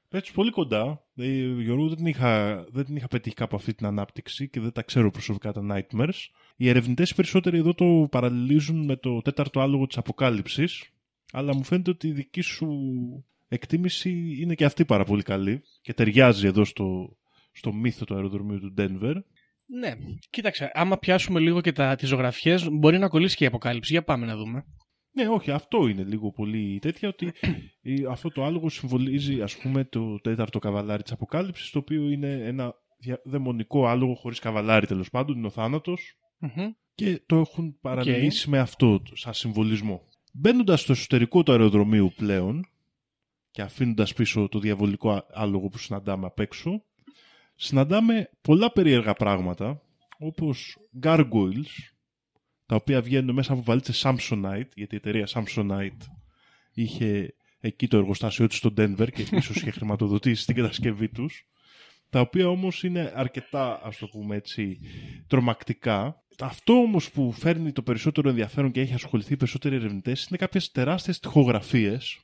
Έτσι 0.09 0.33
πολύ 0.33 0.51
κοντά. 0.51 1.03
Ε, 1.15 1.25
Γιώργο, 1.61 1.87
δεν 1.87 1.97
την, 1.97 2.05
είχα, 2.05 2.63
δεν 2.71 2.85
την 2.85 2.95
είχα 2.95 3.07
πετύχει 3.07 3.35
κάπου 3.35 3.55
αυτή 3.55 3.73
την 3.73 3.85
ανάπτυξη 3.85 4.49
και 4.49 4.59
δεν 4.59 4.71
τα 4.71 4.81
ξέρω 4.81 5.11
προσωπικά 5.11 5.51
τα 5.51 5.61
Nightmares. 5.71 6.19
Οι 6.55 6.69
ερευνητές 6.69 7.09
οι 7.09 7.15
περισσότεροι 7.15 7.57
εδώ 7.57 7.73
το 7.73 8.07
παραλληλίζουν 8.11 8.85
με 8.85 8.95
το 8.95 9.21
τέταρτο 9.21 9.59
άλογο 9.59 9.87
της 9.87 9.97
Αποκάλυψης, 9.97 10.89
αλλά 11.31 11.55
μου 11.55 11.63
φαίνεται 11.63 11.89
ότι 11.89 12.07
η 12.07 12.11
δική 12.11 12.41
σου 12.41 12.67
εκτίμηση 13.47 14.37
είναι 14.41 14.55
και 14.55 14.65
αυτή 14.65 14.85
πάρα 14.85 15.03
πολύ 15.03 15.23
καλή 15.23 15.61
και 15.81 15.93
ταιριάζει 15.93 16.47
εδώ 16.47 16.65
στο, 16.65 17.17
στο 17.51 17.73
μύθο 17.73 18.05
του 18.05 18.15
αεροδρομίου 18.15 18.59
του 18.59 18.73
Denver. 18.77 19.15
Ναι, 19.65 19.93
κοίταξε, 20.29 20.71
άμα 20.73 20.97
πιάσουμε 20.97 21.39
λίγο 21.39 21.61
και 21.61 21.71
τα, 21.71 21.95
τις 21.95 22.09
ζωγραφιές, 22.09 22.67
μπορεί 22.71 22.97
να 22.97 23.07
κολλήσει 23.07 23.35
και 23.35 23.43
η 23.43 23.47
αποκάλυψη. 23.47 23.91
Για 23.91 24.03
πάμε 24.03 24.25
να 24.25 24.35
δούμε. 24.35 24.65
Ναι, 25.15 25.27
όχι, 25.27 25.51
αυτό 25.51 25.87
είναι 25.87 26.03
λίγο 26.03 26.31
πολύ 26.31 26.79
τέτοια, 26.81 27.09
ότι 27.09 27.33
η- 27.81 28.05
αυτό 28.05 28.29
το 28.29 28.43
άλογο 28.45 28.69
συμβολίζει, 28.69 29.41
ας 29.41 29.57
πούμε, 29.57 29.83
το 29.83 30.19
τέταρτο 30.21 30.59
καβαλάρι 30.59 31.03
της 31.03 31.11
αποκάλυψης, 31.11 31.69
το 31.69 31.79
οποίο 31.79 32.09
είναι 32.09 32.31
ένα 32.31 32.73
δια- 32.97 33.21
δαιμονικό 33.23 33.87
άλογο 33.87 34.13
χωρίς 34.15 34.39
καβαλάρι, 34.39 34.87
τέλος 34.87 35.09
πάντων, 35.09 35.37
είναι 35.37 35.47
ο 35.47 35.49
θάνατος, 35.49 36.17
Μμμ. 36.39 36.71
και 36.95 37.21
το 37.25 37.35
έχουν 37.35 37.77
παραμιλήσει 37.81 38.49
με 38.49 38.59
αυτό 38.59 39.01
σαν 39.13 39.33
συμβολισμό. 39.33 40.01
Μπαίνοντας 40.33 40.81
στο 40.81 40.91
εσωτερικό 40.91 41.43
του 41.43 41.51
αεροδρομίου 41.51 42.11
πλέον 42.15 42.65
και 43.51 43.61
αφήνοντας 43.61 44.13
πίσω 44.13 44.47
το 44.47 44.59
διαβολικό 44.59 45.11
α- 45.11 45.25
άλογο 45.33 45.67
που 45.67 45.77
συναντάμε 45.77 46.25
απ' 46.25 46.39
έξω, 46.39 46.83
συναντάμε 47.55 48.29
πολλά 48.41 48.71
περίεργα 48.71 49.13
πράγματα, 49.13 49.81
όπως 50.19 50.77
gargoyles, 51.03 51.71
τα 52.65 52.75
οποία 52.75 53.01
βγαίνουν 53.01 53.35
μέσα 53.35 53.53
από 53.53 53.61
βαλίτσες 53.61 54.05
Samsonite, 54.05 54.69
γιατί 54.75 54.95
η 54.95 54.97
εταιρεία 55.03 55.27
Samsonite 55.27 56.01
είχε 56.73 57.35
εκεί 57.59 57.87
το 57.87 57.97
εργοστάσιο 57.97 58.47
της 58.47 58.57
στο 58.57 58.73
Denver 58.77 59.07
και 59.13 59.25
ίσως 59.31 59.55
είχε 59.55 59.71
χρηματοδοτήσει 59.77 60.45
την 60.45 60.55
κατασκευή 60.55 61.09
τους, 61.09 61.47
τα 62.09 62.19
οποία 62.19 62.47
όμως 62.47 62.83
είναι 62.83 63.11
αρκετά, 63.15 63.81
ας 63.83 63.97
το 63.97 64.07
πούμε 64.07 64.35
έτσι, 64.35 64.79
τρομακτικά. 65.27 66.23
Αυτό 66.39 66.73
όμως 66.73 67.11
που 67.11 67.31
φέρνει 67.31 67.71
το 67.71 67.81
περισσότερο 67.81 68.29
ενδιαφέρον 68.29 68.71
και 68.71 68.81
έχει 68.81 68.93
ασχοληθεί 68.93 69.33
οι 69.33 69.37
περισσότεροι 69.37 69.75
ερευνητές 69.75 70.27
είναι 70.27 70.37
κάποιες 70.37 70.71
τεράστιες 70.71 71.19
τοιχογραφίες 71.19 72.19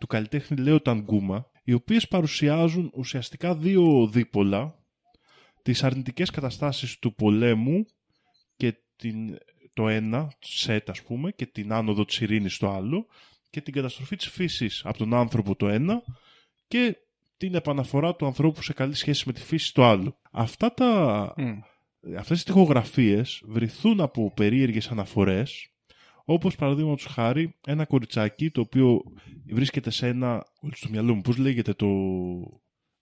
του 0.00 0.06
καλλιτέχνη 0.06 0.56
Λέο 0.56 0.80
Ταγκούμα, 0.80 1.50
οι 1.64 1.72
οποίες 1.72 2.08
παρουσιάζουν 2.08 2.90
ουσιαστικά 2.94 3.54
δύο 3.54 4.08
δίπολα, 4.12 4.74
τις 5.62 5.84
αρνητικές 5.84 6.30
καταστάσεις 6.30 6.98
του 6.98 7.14
πολέμου 7.14 7.84
και 8.56 8.74
την, 8.96 9.38
το 9.76 9.88
ένα, 9.88 10.32
σετ 10.38 10.90
ας 10.90 11.02
πούμε, 11.02 11.30
και 11.30 11.46
την 11.46 11.72
άνοδο 11.72 12.04
της 12.04 12.20
ειρήνης 12.20 12.54
στο 12.54 12.68
άλλο, 12.70 13.06
και 13.50 13.60
την 13.60 13.72
καταστροφή 13.72 14.16
της 14.16 14.28
φύσης 14.28 14.82
από 14.84 14.98
τον 14.98 15.14
άνθρωπο 15.14 15.56
το 15.56 15.68
ένα, 15.68 16.02
και 16.68 16.96
την 17.36 17.54
επαναφορά 17.54 18.14
του 18.14 18.26
ανθρώπου 18.26 18.62
σε 18.62 18.72
καλή 18.72 18.94
σχέση 18.94 19.22
με 19.26 19.32
τη 19.32 19.40
φύση 19.40 19.74
το 19.74 19.84
άλλο. 19.84 20.16
Αυτά 20.30 20.74
τα, 20.74 21.32
Μμ. 21.36 21.58
αυτές 22.18 22.40
οι 22.40 22.44
τοιχογραφίες 22.44 23.42
βρηθούν 23.46 24.00
από 24.00 24.32
περίεργες 24.34 24.90
αναφορές 24.90 25.70
όπως 26.24 26.56
παραδείγματος 26.56 27.04
χάρη 27.04 27.54
ένα 27.66 27.84
κοριτσάκι 27.84 28.50
το 28.50 28.60
οποίο 28.60 29.02
βρίσκεται 29.46 29.90
σε 29.90 30.06
ένα 30.06 30.46
στο 30.72 30.88
μυαλό 30.90 31.14
μου 31.14 31.20
πώς 31.20 31.36
λέγεται 31.36 31.72
το 31.72 31.86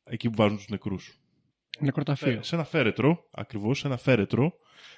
εκεί 0.05 0.29
που 0.31 0.35
βάζουν 0.37 0.57
τους 0.57 0.69
νεκρούς; 0.69 1.19
Νεκροταφείο. 1.79 2.43
σε 2.43 2.55
ένα 2.55 2.65
φέρετρο 2.65 3.29
ακριβώς 3.31 3.79
σε 3.79 3.87
ένα 3.87 3.97
φέρετρο 3.97 4.45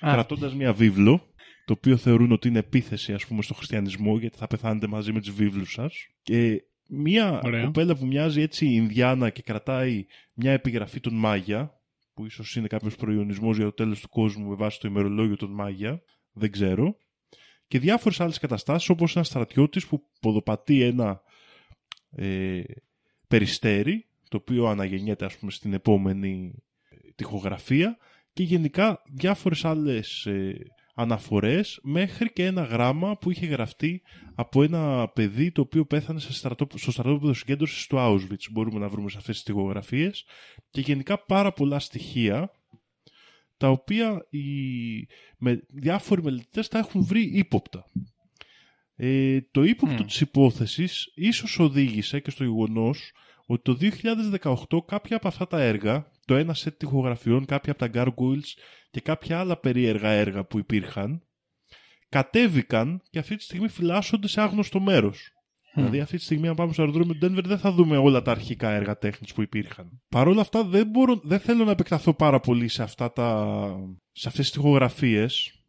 Α. 0.01 0.13
κρατώντας 0.13 0.55
μια 0.55 0.73
βίβλο 0.73 1.35
το 1.67 1.73
οποίο 1.73 1.97
θεωρούν 1.97 2.33
ότι 2.33 2.49
είναι 2.49 2.59
επίθεση 2.59 3.13
ας 3.13 3.27
πούμε 3.27 3.43
στο 3.43 3.55
χριστιανισμό 3.55 4.19
γιατί 4.19 4.37
θα 4.37 4.47
πεθάνετε 4.47 4.87
μαζί 4.87 5.13
με 5.13 5.21
τις 5.21 5.31
βίβλους 5.31 5.73
σας 5.73 6.07
και 6.23 6.63
μια 6.89 7.41
Ωραία. 7.45 7.65
κοπέλα 7.65 7.97
που 7.97 8.07
μοιάζει 8.07 8.41
έτσι 8.41 8.67
Ινδιάνα 8.67 9.31
και 9.31 9.43
κρατάει 9.43 10.07
μια 10.35 10.53
επιγραφή 10.53 11.01
των 11.01 11.15
Μάγια 11.15 11.81
που 12.15 12.25
ίσως 12.25 12.57
είναι 12.57 12.67
κάποιος 12.67 12.97
προϊονισμός 12.97 13.57
για 13.57 13.65
το 13.65 13.73
τέλος 13.73 14.01
του 14.01 14.09
κόσμου 14.09 14.49
με 14.49 14.55
βάση 14.55 14.81
το 14.81 14.89
ημερολόγιο 14.89 15.37
των 15.37 15.51
Μάγια 15.51 16.03
δεν 16.33 16.51
ξέρω 16.51 16.97
και 17.67 17.79
διάφορες 17.79 18.21
άλλες 18.21 18.39
καταστάσεις 18.39 18.89
όπως 18.89 19.17
ένας 19.17 19.27
στρατιώτης 19.27 19.87
που 19.87 20.03
ποδοπατεί 20.21 20.83
ένα 20.83 21.23
ε, 22.11 22.63
περιστέρι 23.29 24.07
το 24.29 24.37
οποίο 24.37 24.67
αναγεννιέται 24.67 25.25
ας 25.25 25.37
πούμε 25.37 25.51
στην 25.51 25.73
επόμενη 25.73 26.55
τοιχογραφία 27.15 27.97
και 28.33 28.43
γενικά 28.43 29.03
διάφορες 29.07 29.65
άλλες 29.65 30.27
ε, 30.27 30.59
αναφορές 30.99 31.79
μέχρι 31.83 32.33
και 32.33 32.45
ένα 32.45 32.63
γράμμα 32.63 33.17
που 33.17 33.31
είχε 33.31 33.47
γραφτεί 33.47 34.03
από 34.35 34.63
ένα 34.63 35.09
παιδί 35.09 35.53
το 35.53 35.61
οποίο 35.61 35.85
πέθανε 35.87 36.21
σε 36.21 36.33
στρατό, 36.33 36.67
στο 36.75 36.91
στρατόπεδο 36.91 37.35
συγκέντρωσης 37.35 37.87
του 37.87 37.97
Auschwitz. 37.99 38.51
Μπορούμε 38.51 38.79
να 38.79 38.89
βρούμε 38.89 39.11
σε 39.11 39.17
αυτές 39.19 39.35
τις 39.35 39.45
τοιχογραφίες 39.45 40.25
και 40.71 40.81
γενικά 40.81 41.25
πάρα 41.25 41.53
πολλά 41.53 41.79
στοιχεία 41.79 42.51
τα 43.57 43.69
οποία 43.69 44.27
οι, 44.31 44.41
με, 45.39 45.63
διάφοροι 45.69 46.23
μελετητές 46.23 46.69
τα 46.69 46.79
έχουν 46.79 47.05
βρει 47.05 47.23
ύποπτα. 47.23 47.85
Ε, 48.97 49.41
το 49.51 49.63
ύποπτο 49.63 50.03
Μμ. 50.03 50.07
της 50.07 50.21
υπόθεσης 50.21 51.13
ίσως 51.15 51.59
οδήγησε 51.59 52.21
και 52.21 52.31
στο 52.31 52.45
γεγονός 52.45 53.13
ότι 53.47 53.63
το 53.63 53.77
2018 54.71 54.85
κάποια 54.87 55.17
από 55.17 55.29
αυτά 55.29 55.47
τα 55.47 55.61
έργα, 55.61 56.11
το 56.27 56.35
ένα 56.35 56.55
σετ 56.55 56.79
τοιχογραφιών, 56.79 57.45
κάποια 57.45 57.73
από 57.73 57.89
τα 57.89 57.91
Gargoyles 57.95 58.61
και 58.91 59.01
κάποια 59.01 59.39
άλλα 59.39 59.57
περίεργα 59.57 60.11
έργα 60.11 60.45
που 60.45 60.59
υπήρχαν, 60.59 61.23
κατέβηκαν 62.09 63.03
και 63.11 63.19
αυτή 63.19 63.37
τη 63.37 63.43
στιγμή 63.43 63.69
φυλάσσονται 63.69 64.29
σε 64.29 64.41
άγνωστο 64.41 64.81
μέρος. 64.81 65.31
Δηλαδή 65.75 66.01
αυτή 66.01 66.17
τη 66.17 66.23
στιγμή 66.23 66.49
αν 66.49 66.55
πάμε 66.55 66.73
στο 66.73 66.83
αεροδρόμιο 66.83 67.15
του 67.15 67.27
Denver 67.27 67.45
δεν 67.45 67.59
θα 67.59 67.73
δούμε 67.73 67.97
όλα 67.97 68.23
τα 68.23 68.31
αρχικά 68.31 68.71
έργα 68.71 68.99
τέχνης 68.99 69.33
που 69.33 69.43
υπήρχαν. 69.43 70.03
Παρ' 70.09 70.29
όλα 70.29 70.41
αυτά 70.41 70.65
δεν, 70.65 70.87
μπορώ, 70.87 71.21
δεν 71.25 71.41
θέλω 71.41 71.65
να 71.65 71.71
επεκταθώ 71.71 72.15
πάρα 72.15 72.41
πολύ 72.41 72.69
σε, 72.69 72.83
αυτά 72.83 73.13
τα, 73.13 73.67
σε 74.13 74.29
αυτές 74.29 74.45
τις 74.45 74.55
τοιχογραφίες. 74.55 75.61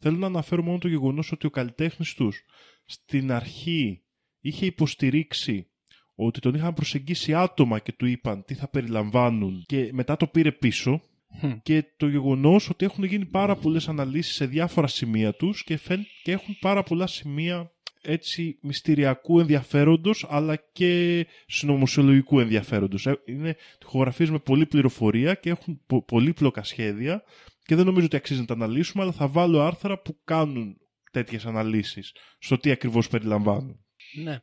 Θέλω 0.00 0.16
να 0.16 0.26
αναφέρω 0.26 0.62
μόνο 0.62 0.78
το 0.78 0.88
γεγονός 0.88 1.32
ότι 1.32 1.46
ο 1.46 1.50
καλλιτέχνης 1.50 2.14
τους 2.14 2.44
στην 2.84 3.32
αρχή 3.32 4.02
είχε 4.40 4.66
υποστηρίξει 4.66 5.68
ότι 6.14 6.40
τον 6.40 6.54
είχαν 6.54 6.74
προσεγγίσει 6.74 7.34
άτομα 7.34 7.78
και 7.78 7.92
του 7.92 8.06
είπαν 8.06 8.44
τι 8.44 8.54
θα 8.54 8.68
περιλαμβάνουν 8.68 9.62
και 9.66 9.90
μετά 9.92 10.16
το 10.16 10.26
πήρε 10.26 10.52
πίσω 10.52 11.00
Μμ. 11.42 11.52
και 11.62 11.84
το 11.96 12.08
γεγονός 12.08 12.68
ότι 12.70 12.84
έχουν 12.84 13.04
γίνει 13.04 13.24
πάρα 13.26 13.56
πολλές 13.56 13.88
αναλύσεις 13.88 14.34
σε 14.34 14.46
διάφορα 14.46 14.86
σημεία 14.86 15.32
τους 15.34 15.64
και, 15.64 15.76
φαίν- 15.76 16.06
και 16.22 16.32
έχουν 16.32 16.56
πάρα 16.60 16.82
πολλά 16.82 17.06
σημεία 17.06 17.68
έτσι 18.06 18.58
μυστηριακού 18.62 19.40
ενδιαφέροντος 19.40 20.26
αλλά 20.28 20.56
και 20.72 21.26
συνωμοσιολογικού 21.46 22.40
ενδιαφέροντος. 22.40 23.06
Ε, 23.06 23.18
Είναι 23.26 23.56
τοιχογραφίες 23.78 24.30
με 24.30 24.38
πολλή 24.38 24.66
πληροφορία 24.66 25.34
και 25.34 25.50
έχουν 25.50 25.80
πο- 25.86 26.04
πολύπλοκα 26.04 26.62
σχέδια 26.62 27.22
και 27.62 27.74
δεν 27.74 27.84
νομίζω 27.86 28.06
ότι 28.06 28.16
αξίζει 28.16 28.40
να 28.40 28.46
τα 28.46 28.54
αναλύσουμε 28.54 29.02
αλλά 29.02 29.12
θα 29.12 29.28
βάλω 29.28 29.60
άρθρα 29.60 29.98
που 30.02 30.18
κάνουν 30.24 30.76
τέτοιες 31.10 31.46
αναλύσεις 31.46 32.12
στο 32.38 32.58
τι 32.58 32.70
ακριβώς 32.70 33.08
περιλαμβάνουν. 33.08 33.84
Ναι. 34.22 34.38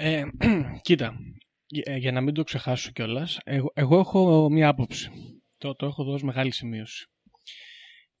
Ε, 0.00 0.22
κοίτα, 0.82 1.14
για- 1.66 1.96
για 1.96 2.12
να 2.12 2.20
μην 2.20 2.34
το 2.34 2.42
ξεχάσω 2.42 2.90
κιόλας, 2.90 3.38
εγώ, 3.44 3.70
εγώ 3.74 3.98
έχω 3.98 4.48
μία 4.50 4.68
άποψη. 4.68 5.10
Το, 5.58 5.74
το 5.74 5.86
έχω 5.86 6.04
δώσει 6.04 6.24
μεγάλη 6.24 6.52
σημείωση. 6.52 7.06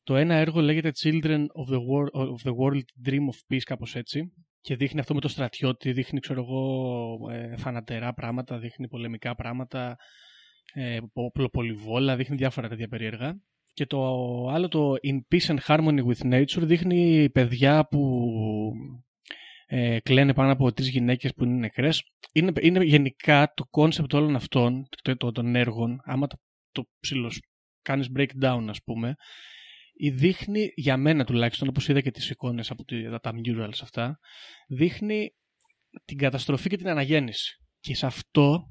Το 0.02 0.16
ένα 0.16 0.34
έργο 0.34 0.60
λέγεται 0.60 0.92
Children 1.02 1.38
of 1.40 1.72
the, 1.72 1.78
World, 1.78 2.20
of 2.20 2.48
the 2.50 2.54
World 2.56 3.08
Dream 3.08 3.20
of 3.20 3.54
Peace, 3.54 3.62
κάπως 3.64 3.94
έτσι. 3.96 4.32
Και 4.60 4.76
δείχνει 4.76 5.00
αυτό 5.00 5.14
με 5.14 5.20
το 5.20 5.28
στρατιώτη, 5.28 5.92
δείχνει, 5.92 6.20
ξέρω 6.20 6.40
εγώ, 6.40 7.16
ε, 7.30 7.56
θανατερά 7.56 8.12
πράγματα, 8.14 8.58
δείχνει 8.58 8.88
πολεμικά 8.88 9.34
πράγματα, 9.34 9.96
ε, 10.72 10.98
πο- 11.12 11.48
πολυβόλα, 11.52 12.16
δείχνει 12.16 12.36
διάφορα 12.36 12.68
τέτοια 12.68 12.88
περίεργα. 12.88 13.34
Και 13.72 13.86
το 13.86 14.00
άλλο, 14.48 14.68
το 14.68 14.94
In 15.02 15.34
Peace 15.34 15.56
and 15.56 15.58
Harmony 15.66 16.00
with 16.04 16.32
Nature, 16.34 16.62
δείχνει 16.62 17.30
παιδιά 17.30 17.86
που 17.90 18.00
ε, 19.70 20.00
κλαίνε 20.00 20.34
πάνω 20.34 20.52
από 20.52 20.72
τρεις 20.72 20.88
γυναίκες 20.88 21.32
που 21.34 21.44
είναι 21.44 21.58
νεκρές. 21.58 22.02
Είναι, 22.32 22.52
είναι 22.60 22.84
γενικά 22.84 23.52
το 23.56 23.64
concept 23.70 24.14
όλων 24.14 24.36
αυτών, 24.36 24.88
το, 25.02 25.16
το, 25.16 25.32
των 25.32 25.54
έργων, 25.54 26.00
άμα 26.04 26.26
το, 26.26 26.36
το 26.72 26.84
ψηλος 27.00 27.40
κάνεις 27.82 28.10
breakdown 28.16 28.64
ας 28.68 28.82
πούμε, 28.84 29.14
ή 29.92 30.10
δείχνει, 30.10 30.72
για 30.74 30.96
μένα 30.96 31.24
τουλάχιστον, 31.24 31.68
όπως 31.68 31.88
είδα 31.88 32.00
και 32.00 32.10
τις 32.10 32.30
εικόνες 32.30 32.70
από 32.70 32.84
τη, 32.84 33.18
τα 33.20 33.32
murals 33.34 33.78
αυτά, 33.82 34.18
δείχνει 34.68 35.30
την 36.04 36.18
καταστροφή 36.18 36.68
και 36.68 36.76
την 36.76 36.88
αναγέννηση. 36.88 37.56
Και 37.80 37.94
σε 37.94 38.06
αυτό 38.06 38.62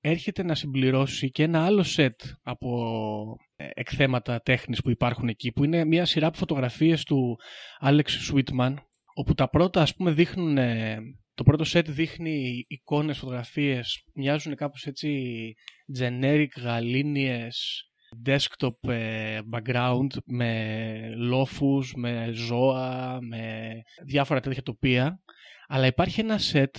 έρχεται 0.00 0.42
να 0.42 0.54
συμπληρώσει 0.54 1.30
και 1.30 1.42
ένα 1.42 1.64
άλλο 1.64 1.82
σετ 1.82 2.20
από 2.42 3.36
ε, 3.56 3.68
εκθέματα 3.74 4.40
τέχνης 4.40 4.80
που 4.80 4.90
υπάρχουν 4.90 5.28
εκεί, 5.28 5.52
που 5.52 5.64
είναι 5.64 5.84
μια 5.84 6.04
σειρά 6.04 6.26
από 6.26 6.38
φωτογραφίες 6.38 7.04
του 7.04 7.38
Alex 7.80 8.04
Sweetman, 8.30 8.74
όπου 9.14 9.34
τα 9.34 9.48
πρώτα 9.48 9.82
ας 9.82 9.94
πούμε 9.94 10.10
δείχνουν, 10.10 10.58
ε, 10.58 10.98
το 11.34 11.42
πρώτο 11.42 11.64
σετ 11.64 11.90
δείχνει 11.90 12.64
εικόνες, 12.68 13.18
φωτογραφίες, 13.18 14.04
μοιάζουν 14.14 14.54
κάπως 14.54 14.86
έτσι 14.86 15.52
generic 15.98 16.48
γαλήνιες 16.56 17.86
desktop 18.26 18.88
ε, 18.90 19.40
background 19.52 20.06
με 20.24 21.14
λόφους, 21.16 21.94
με 21.94 22.30
ζώα, 22.32 23.18
με 23.20 23.72
διάφορα 24.04 24.40
τέτοια 24.40 24.62
τοπία. 24.62 25.20
Αλλά 25.66 25.86
υπάρχει 25.86 26.20
ένα 26.20 26.38
σετ 26.38 26.76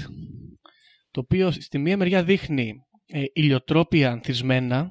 το 1.12 1.20
οποίο 1.20 1.52
στη 1.52 1.78
μία 1.78 1.98
μεριά 1.98 2.24
δείχνει 2.24 2.74
ε, 3.06 3.24
ηλιοτρόπια 3.34 4.12
ανθισμένα 4.12 4.90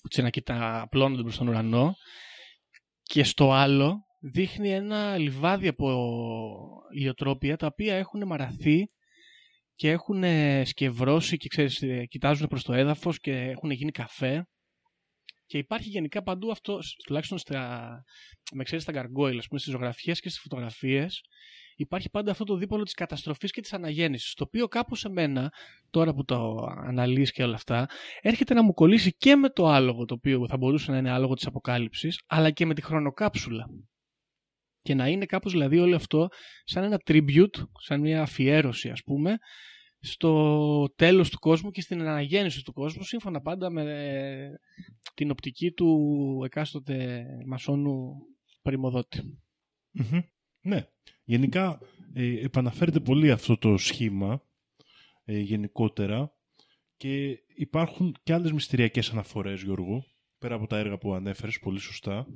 που 0.00 0.22
να 0.22 0.30
κοιτά 0.30 0.80
απλώνονται 0.80 1.22
προς 1.22 1.36
τον 1.36 1.48
ουρανό 1.48 1.94
και 3.02 3.24
στο 3.24 3.52
άλλο 3.52 4.04
δείχνει 4.26 4.70
ένα 4.70 5.18
λιβάδι 5.18 5.68
από 5.68 5.88
ηλιοτρόπια 6.94 7.56
τα 7.56 7.66
οποία 7.66 7.94
έχουν 7.94 8.26
μαραθεί 8.26 8.90
και 9.74 9.90
έχουν 9.90 10.24
ε, 10.24 10.64
σκευρώσει 10.64 11.36
και 11.36 11.48
ξέρεις, 11.48 11.82
ε, 11.82 12.04
κοιτάζουν 12.04 12.46
προς 12.46 12.62
το 12.62 12.72
έδαφος 12.72 13.18
και 13.20 13.32
έχουν 13.32 13.70
γίνει 13.70 13.90
καφέ 13.90 14.46
Και 15.46 15.58
υπάρχει 15.58 15.88
γενικά 15.88 16.22
παντού 16.22 16.50
αυτό, 16.50 16.78
τουλάχιστον 17.04 17.38
στα, 17.38 17.90
με 18.52 18.62
ξέρεις 18.62 18.82
στα 18.82 18.92
γκαργκόιλ, 18.92 19.38
ας 19.38 19.46
πούμε, 19.46 19.60
στις 19.60 19.72
ζωγραφιές 19.72 20.20
και 20.20 20.28
στις 20.28 20.40
φωτογραφίες, 20.40 21.20
υπάρχει 21.76 22.10
πάντα 22.10 22.30
αυτό 22.30 22.44
το 22.44 22.56
δίπολο 22.56 22.82
της 22.82 22.94
καταστροφής 22.94 23.50
και 23.50 23.60
της 23.60 23.72
αναγέννησης. 23.72 24.34
Το 24.34 24.44
οποίο 24.44 24.68
κάπως 24.68 24.98
σε 24.98 25.08
μένα, 25.08 25.52
τώρα 25.90 26.14
που 26.14 26.24
το 26.24 26.68
αναλύεις 26.86 27.32
και 27.32 27.42
όλα 27.42 27.54
αυτά, 27.54 27.88
έρχεται 28.20 28.54
να 28.54 28.62
μου 28.62 28.72
κολλήσει 28.72 29.14
και 29.16 29.36
με 29.36 29.48
το 29.48 29.66
άλογο, 29.66 30.04
το 30.04 30.14
οποίο 30.14 30.48
θα 30.48 30.56
μπορούσε 30.56 30.90
να 30.90 30.98
είναι 30.98 31.10
άλογο 31.10 31.34
της 31.34 31.46
αποκάλυψης, 31.46 32.20
αλλά 32.26 32.50
και 32.50 32.66
με 32.66 32.74
τη 32.74 32.82
χρονοκάψουλα. 32.82 33.66
Και 34.84 34.94
να 34.94 35.08
είναι 35.08 35.26
κάπως 35.26 35.52
δηλαδή 35.52 35.78
όλο 35.78 35.96
αυτό 35.96 36.28
σαν 36.64 36.84
ένα 36.84 37.00
tribute, 37.06 37.62
σαν 37.78 38.00
μια 38.00 38.22
αφιέρωση 38.22 38.90
ας 38.90 39.02
πούμε, 39.02 39.36
στο 40.00 40.94
τέλος 40.96 41.30
του 41.30 41.38
κόσμου 41.38 41.70
και 41.70 41.80
στην 41.80 42.00
αναγέννηση 42.00 42.62
του 42.62 42.72
κόσμου, 42.72 43.02
σύμφωνα 43.02 43.40
πάντα 43.40 43.70
με 43.70 43.84
την 45.14 45.30
οπτική 45.30 45.72
του 45.72 46.40
εκάστοτε 46.44 47.26
μασόνου 47.46 48.12
πρημοδότη. 48.62 49.38
Μμμ. 49.90 50.20
Ναι. 50.60 50.86
Γενικά 51.24 51.78
ε, 52.14 52.44
επαναφέρεται 52.44 53.00
πολύ 53.00 53.30
αυτό 53.30 53.58
το 53.58 53.76
σχήμα 53.76 54.42
ε, 55.24 55.38
γενικότερα 55.38 56.32
και 56.96 57.38
υπάρχουν 57.56 58.16
και 58.22 58.32
άλλες 58.32 58.52
μυστηριακές 58.52 59.10
αναφορές, 59.10 59.62
Γιώργο, 59.62 60.04
πέρα 60.38 60.54
από 60.54 60.66
τα 60.66 60.78
έργα 60.78 60.98
που 60.98 61.14
ανέφερες 61.14 61.58
πολύ 61.58 61.78
σωστά. 61.78 62.26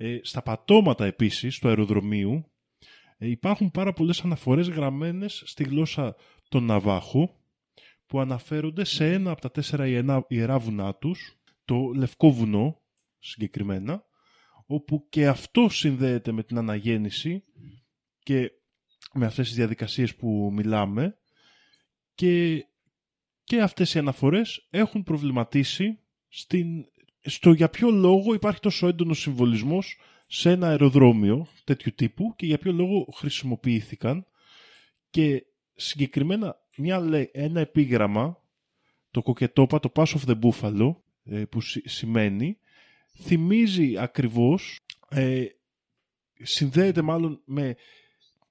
Ε, 0.00 0.18
στα 0.22 0.42
πατώματα 0.42 1.04
επίσης 1.04 1.58
του 1.58 1.68
αεροδρομίου 1.68 2.52
ε, 3.18 3.28
υπάρχουν 3.28 3.70
πάρα 3.70 3.92
πολλές 3.92 4.20
αναφορές 4.20 4.68
γραμμένες 4.68 5.42
στη 5.46 5.64
γλώσσα 5.64 6.16
των 6.48 6.64
Ναβάχου 6.64 7.28
που 8.06 8.20
αναφέρονται 8.20 8.84
σε 8.84 9.12
ένα 9.12 9.30
από 9.30 9.40
τα 9.40 9.50
τέσσερα 9.50 9.86
ιερά- 9.86 10.24
ιερά 10.28 10.58
βουνά 10.58 10.94
τους, 10.94 11.40
το 11.64 11.92
Λευκό 11.94 12.30
Βουνό 12.30 12.82
συγκεκριμένα, 13.18 14.04
όπου 14.66 15.06
και 15.08 15.26
αυτό 15.26 15.68
συνδέεται 15.68 16.32
με 16.32 16.42
την 16.42 16.58
αναγέννηση 16.58 17.44
και 18.18 18.50
με 19.14 19.26
αυτές 19.26 19.46
τις 19.46 19.56
διαδικασίες 19.56 20.16
που 20.16 20.50
μιλάμε 20.52 21.18
και, 22.14 22.64
και 23.44 23.60
αυτές 23.60 23.94
οι 23.94 23.98
αναφορές 23.98 24.66
έχουν 24.70 25.02
προβληματίσει 25.02 25.98
στην, 26.28 26.84
στο 27.20 27.52
για 27.52 27.68
ποιο 27.68 27.90
λόγο 27.90 28.34
υπάρχει 28.34 28.60
τόσο 28.60 28.88
έντονος 28.88 29.18
συμβολισμός 29.20 29.98
σε 30.26 30.50
ένα 30.50 30.68
αεροδρόμιο 30.68 31.46
τέτοιου 31.64 31.92
τύπου 31.94 32.34
και 32.36 32.46
για 32.46 32.58
ποιο 32.58 32.72
λόγο 32.72 33.06
χρησιμοποιήθηκαν 33.14 34.26
και 35.10 35.44
συγκεκριμένα 35.74 36.56
μια, 36.76 36.98
λέ- 37.00 37.30
ένα 37.32 37.60
επίγραμμα 37.60 38.42
το 39.10 39.22
κοκετόπα, 39.22 39.80
το 39.80 39.92
Pass 39.94 40.04
of 40.06 40.24
the 40.26 40.38
Buffalo 40.42 40.94
ε, 41.24 41.44
που 41.44 41.60
συ- 41.60 41.88
σημαίνει 41.88 42.58
θυμίζει 43.22 43.98
ακριβώς 43.98 44.80
ε, 45.08 45.44
συνδέεται 46.42 47.02
μάλλον 47.02 47.40
με 47.44 47.76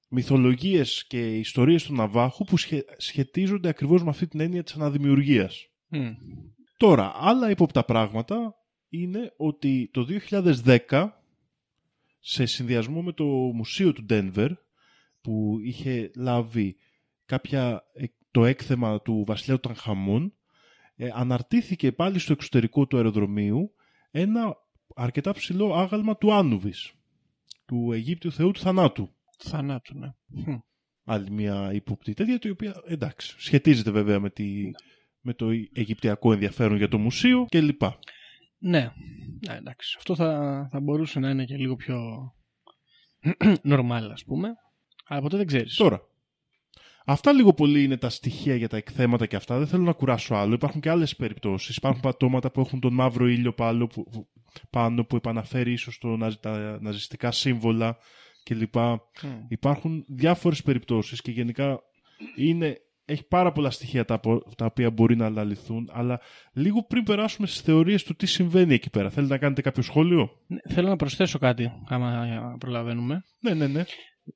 μυθολογίες 0.10 1.06
και 1.08 1.38
ιστορίες 1.38 1.84
του 1.84 1.94
Ναβάχου 1.94 2.44
που 2.46 2.58
σχε- 2.58 2.90
σχετίζονται 2.98 3.70
ακριβώς 3.70 4.04
με 4.04 4.10
αυτή 4.10 4.28
την 4.28 4.40
έννοια 4.40 4.64
της 4.64 4.74
αναδημιουργίας. 4.74 5.68
Μμ. 5.88 6.10
Τώρα, 6.78 7.12
άλλα 7.16 7.50
ύποπτα 7.50 7.84
πράγματα 7.84 8.56
είναι 8.90 9.34
ότι 9.38 9.90
το 9.94 10.08
2010 10.88 11.10
σε 12.20 12.46
συνδυασμό 12.46 13.02
με 13.02 13.12
το 13.12 13.26
μουσείο 13.26 13.94
του 13.94 14.06
Denver 14.10 14.50
που 15.22 15.58
είχε 15.64 16.12
λάβει 16.16 16.76
κάποια, 17.26 17.84
ε, 17.94 18.06
το 18.32 18.46
έκθεμα 18.46 19.02
του 19.02 19.24
βασιλέου 19.28 19.60
Τανχαμών 19.60 20.34
ε, 20.96 21.10
αναρτήθηκε 21.14 21.92
πάλι 21.92 22.20
στο 22.20 22.32
εξωτερικό 22.32 22.88
του 22.88 22.98
αεροδρομίου 22.98 23.74
ένα 24.12 24.58
αρκετά 24.96 25.32
ψηλό 25.32 25.76
άγαλμα 25.76 26.18
του 26.18 26.34
Άνουβης 26.34 26.94
του 27.66 27.92
Αιγύπτιου 27.92 28.32
θεού 28.32 28.52
του 28.52 28.60
θανάτου. 28.60 29.10
Θανάτου, 29.38 29.98
ναι. 29.98 30.14
Μμ. 30.26 30.58
Άλλη 31.04 31.32
μια 31.32 31.74
ύποπτη 31.74 32.14
τέτοια, 32.14 32.40
η 32.42 32.50
οποία 32.50 32.82
εντάξει, 32.86 33.36
σχετίζεται 33.38 33.92
βέβαια 33.92 34.20
με, 34.20 34.30
τη, 34.30 34.72
με 35.28 35.34
το 35.34 35.50
αιγυπτιακό 35.74 36.32
ενδιαφέρον 36.34 36.78
για 36.78 36.88
το 36.88 36.98
μουσείο 36.98 37.46
κλπ. 37.50 37.82
Ναι. 38.58 38.92
ναι, 39.48 39.56
εντάξει. 39.56 39.96
Αυτό 39.98 40.16
θα, 40.16 40.68
θα 40.72 40.80
μπορούσε 40.80 41.20
να 41.20 41.30
είναι 41.30 41.46
και 41.46 41.56
λίγο 41.56 41.76
πιο 41.76 42.00
normal, 43.72 44.10
ας 44.12 44.24
πούμε. 44.26 44.50
Αλλά 45.08 45.22
ποτέ 45.22 45.38
δεν 45.38 45.46
ξέρεις. 45.46 45.76
Τώρα, 45.76 46.02
αυτά 47.06 47.32
λίγο 47.32 47.54
πολύ 47.54 47.84
είναι 47.84 47.98
τα 47.98 48.10
στοιχεία 48.10 48.56
για 48.56 48.68
τα 48.68 48.78
εκθέματα 48.78 49.26
και 49.26 49.36
αυτά. 49.36 49.58
Δεν 49.58 49.68
θέλω 49.68 49.84
να 49.84 49.94
κουράσω 49.94 50.36
άλλο. 50.36 50.54
Υπάρχουν 50.54 50.82
και 50.82 50.90
άλλες 50.90 51.16
περιπτώσεις. 51.16 51.76
Υπάρχουν 51.76 52.02
πατώματα 52.02 52.52
που 52.52 52.60
έχουν 52.60 52.80
τον 52.80 52.94
μαύρο 52.94 53.28
ήλιο 53.28 53.54
πάνω 53.54 53.88
που, 53.88 54.04
που- 54.04 54.28
πάνω, 54.70 55.04
που 55.06 55.16
επαναφέρει 55.16 55.72
ίσως 55.72 55.98
το, 55.98 56.18
ναζι- 56.18 56.40
τα 56.40 56.78
ναζιστικά 56.82 57.32
σύμβολα 57.32 57.98
κλπ. 58.44 58.76
Μμ. 58.78 59.00
Υπάρχουν 59.48 60.06
διάφορες 60.08 60.64
περιπτώσεις 60.64 61.22
και 61.22 61.32
γενικά 61.32 61.80
είναι, 62.36 62.78
έχει 63.10 63.28
πάρα 63.28 63.52
πολλά 63.52 63.70
στοιχεία 63.70 64.06
τα, 64.06 64.14
απο- 64.14 64.56
τα 64.58 64.66
οποία 64.66 64.92
μπορεί 64.92 65.16
να 65.16 65.26
αναλυθούν, 65.26 65.90
αλλά 65.94 66.22
λίγο 66.54 66.84
πριν 66.84 67.04
περάσουμε 67.04 67.48
στις 67.48 67.62
θεωρίες 67.62 68.04
του 68.04 68.16
τι 68.16 68.26
συμβαίνει 68.26 68.74
εκεί 68.74 68.90
πέρα. 68.90 69.10
Θέλετε 69.10 69.34
να 69.34 69.40
κάνετε 69.40 69.62
κάποιο 69.62 69.84
σχόλιο; 69.84 70.30
Ναι, 70.48 70.60
Θέλω 70.74 70.88
να 70.88 70.96
προσθέσω 70.96 71.40
κάτι, 71.40 71.72
άμα 71.88 72.56
προλαβαίνουμε. 72.60 73.24
Ναι, 73.40 73.54
ναι, 73.54 73.68
ναι. 73.68 73.84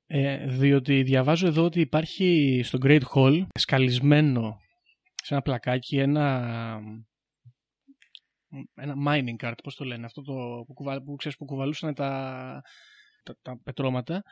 Ε, 0.06 0.46
διότι 0.46 1.02
διαβάζω 1.02 1.46
εδώ 1.46 1.64
ότι 1.64 1.80
υπάρχει 1.80 2.60
στο 2.64 2.78
Great 2.82 3.02
Hall 3.14 3.46
σκαλισμένο 3.54 4.56
σε 5.22 5.34
ένα 5.34 5.42
πλακάκι 5.42 5.98
ένα, 5.98 6.48
ένα 8.74 8.94
mining 9.08 9.46
cart, 9.46 9.54
πώς 9.62 9.74
το 9.74 9.84
λένε, 9.84 10.04
αυτό 10.04 10.22
το 10.22 10.64
που, 10.66 10.72
κουβα, 10.74 11.02
που, 11.02 11.16
ξέρεις, 11.16 11.36
που 11.38 11.44
κουβαλούσαν 11.44 11.94
τα, 11.94 12.62
τα, 13.22 13.36
τα 13.42 13.60
πετρώματα 13.62 14.22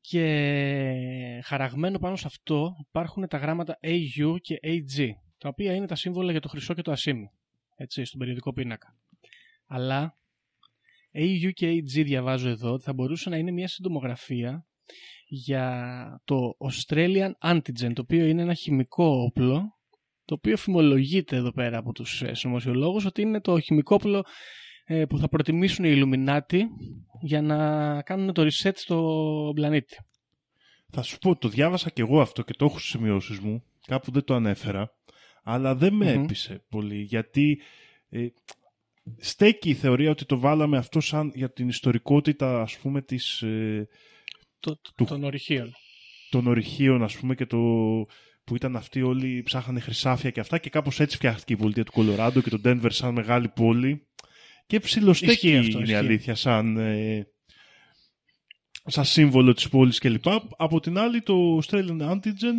και 0.00 1.40
χαραγμένο 1.44 1.98
πάνω 1.98 2.16
σε 2.16 2.26
αυτό 2.26 2.76
υπάρχουν 2.88 3.28
τα 3.28 3.36
γράμματα 3.36 3.78
AU 3.82 4.36
και 4.40 4.58
AG, 4.62 5.08
τα 5.38 5.48
οποία 5.48 5.74
είναι 5.74 5.86
τα 5.86 5.94
σύμβολα 5.94 6.30
για 6.30 6.40
το 6.40 6.48
χρυσό 6.48 6.74
και 6.74 6.82
το 6.82 6.92
ασίμι, 6.92 7.30
έτσι, 7.76 8.04
στον 8.04 8.18
περιοδικό 8.18 8.52
πίνακα. 8.52 8.96
Αλλά 9.66 10.18
AU 11.14 11.50
και 11.52 11.70
AG 11.70 12.04
διαβάζω 12.04 12.48
εδώ 12.48 12.72
ότι 12.72 12.84
θα 12.84 12.92
μπορούσε 12.92 13.30
να 13.30 13.36
είναι 13.36 13.50
μια 13.50 13.68
συντομογραφία 13.68 14.66
για 15.26 16.22
το 16.24 16.56
Australian 16.58 17.30
Antigen, 17.42 17.92
το 17.92 18.00
οποίο 18.02 18.24
είναι 18.24 18.42
ένα 18.42 18.54
χημικό 18.54 19.04
όπλο, 19.04 19.78
το 20.24 20.34
οποίο 20.34 20.56
φημολογείται 20.56 21.36
εδώ 21.36 21.52
πέρα 21.52 21.78
από 21.78 21.92
τους 21.92 22.22
ε, 22.22 22.34
συνωμοσιολόγους 22.34 23.04
ότι 23.04 23.22
είναι 23.22 23.40
το 23.40 23.60
χημικό 23.60 23.94
όπλο 23.94 24.18
ε, 24.18 24.24
που 25.08 25.18
θα 25.18 25.28
προτιμήσουν 25.28 25.84
οι 25.84 25.92
Illuminati 26.02 26.60
για 27.20 27.42
να 27.42 28.02
κάνουν 28.02 28.32
το 28.32 28.42
reset 28.42 28.70
στο 28.74 29.52
πλανήτη. 29.54 29.96
Θα 30.90 31.02
σου 31.02 31.18
πω, 31.18 31.36
το 31.36 31.48
διάβασα 31.48 31.90
και 31.90 32.02
εγώ 32.02 32.20
αυτό 32.20 32.42
και 32.42 32.52
το 32.52 32.64
έχω 32.64 32.78
στις 32.78 32.90
σημειώσεις 32.90 33.38
μου. 33.38 33.64
Κάπου 33.86 34.10
δεν 34.10 34.24
το 34.24 34.34
ανέφερα. 34.34 34.94
Αλλά 35.42 35.74
δεν 35.74 35.94
με 35.94 36.14
Μμμ. 36.14 36.22
έπεισε 36.24 36.64
πολύ. 36.68 37.00
Γιατί 37.02 37.60
ε, 38.08 38.26
στέκει 39.18 39.68
η 39.70 39.74
θεωρία 39.74 40.10
ότι 40.10 40.24
το 40.24 40.38
βάλαμε 40.38 40.76
αυτό 40.76 41.00
σαν 41.00 41.32
για 41.34 41.52
την 41.52 41.68
ιστορικότητα, 41.68 42.60
ας 42.60 42.78
πούμε, 42.78 43.02
της, 43.02 43.42
ε, 43.42 43.88
Το, 44.60 44.76
Του- 44.96 45.04
των 45.04 45.24
ορυχείων. 45.24 45.72
των 46.30 46.46
ορυχείων, 46.46 47.02
ας 47.02 47.16
πούμε, 47.16 47.34
και 47.34 47.46
το 47.46 47.58
που 48.44 48.54
ήταν 48.56 48.76
αυτοί 48.76 49.02
όλοι 49.02 49.42
ψάχανε 49.42 49.80
χρυσάφια 49.80 50.30
και 50.30 50.40
αυτά 50.40 50.58
και 50.58 50.70
κάπως 50.70 51.00
έτσι 51.00 51.16
φτιάχτηκε 51.16 51.52
η 51.52 51.56
πολιτεία 51.56 51.84
του 51.84 51.92
Κολοράντο 51.92 52.40
και 52.40 52.50
το 52.50 52.60
Denver 52.64 52.86
σαν 52.90 53.12
μεγάλη 53.14 53.48
πόλη. 53.48 54.06
Και 54.70 54.80
ψιλοστέκει 54.80 55.32
Ισχύει 55.32 55.56
αυτό, 55.56 55.70
είναι 55.70 55.78
η 55.78 55.82
ισχύει. 55.82 55.94
αλήθεια 55.94 56.34
σαν, 56.34 56.76
ε, 56.76 57.26
σαν 58.84 59.04
σύμβολο 59.04 59.52
της 59.52 59.68
πόλης 59.68 59.98
κλπ. 59.98 60.26
Από 60.56 60.80
την 60.80 60.98
άλλη 60.98 61.22
το 61.22 61.58
Australian 61.62 62.00
Antigen 62.00 62.56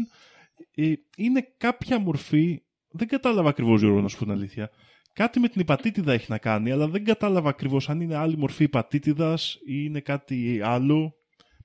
ε, 0.76 0.93
είναι 1.18 1.53
κάποια 1.57 1.99
μορφή, 1.99 2.62
δεν 2.89 3.07
κατάλαβα 3.07 3.49
ακριβώς 3.49 3.80
Γιώργο 3.80 4.01
να 4.01 4.07
σου 4.07 4.18
πω 4.18 4.24
την 4.24 4.34
αλήθεια, 4.34 4.70
κάτι 5.14 5.39
με 5.39 5.47
την 5.47 5.62
υπατήτηδα 5.62 6.14
έχει 6.14 6.26
να 6.30 6.38
κάνει, 6.38 6.72
αλλά 6.72 6.88
δεν 6.88 7.03
κατάλαβα 7.03 7.49
ακριβώς 7.49 7.89
αν 7.89 8.01
είναι 8.01 8.16
άλλη 8.16 8.38
μορφή 8.38 8.64
υπατήτηδας 8.64 9.55
ή 9.55 9.84
είναι 9.86 9.99
κάτι 9.99 10.62
άλλο. 10.64 11.14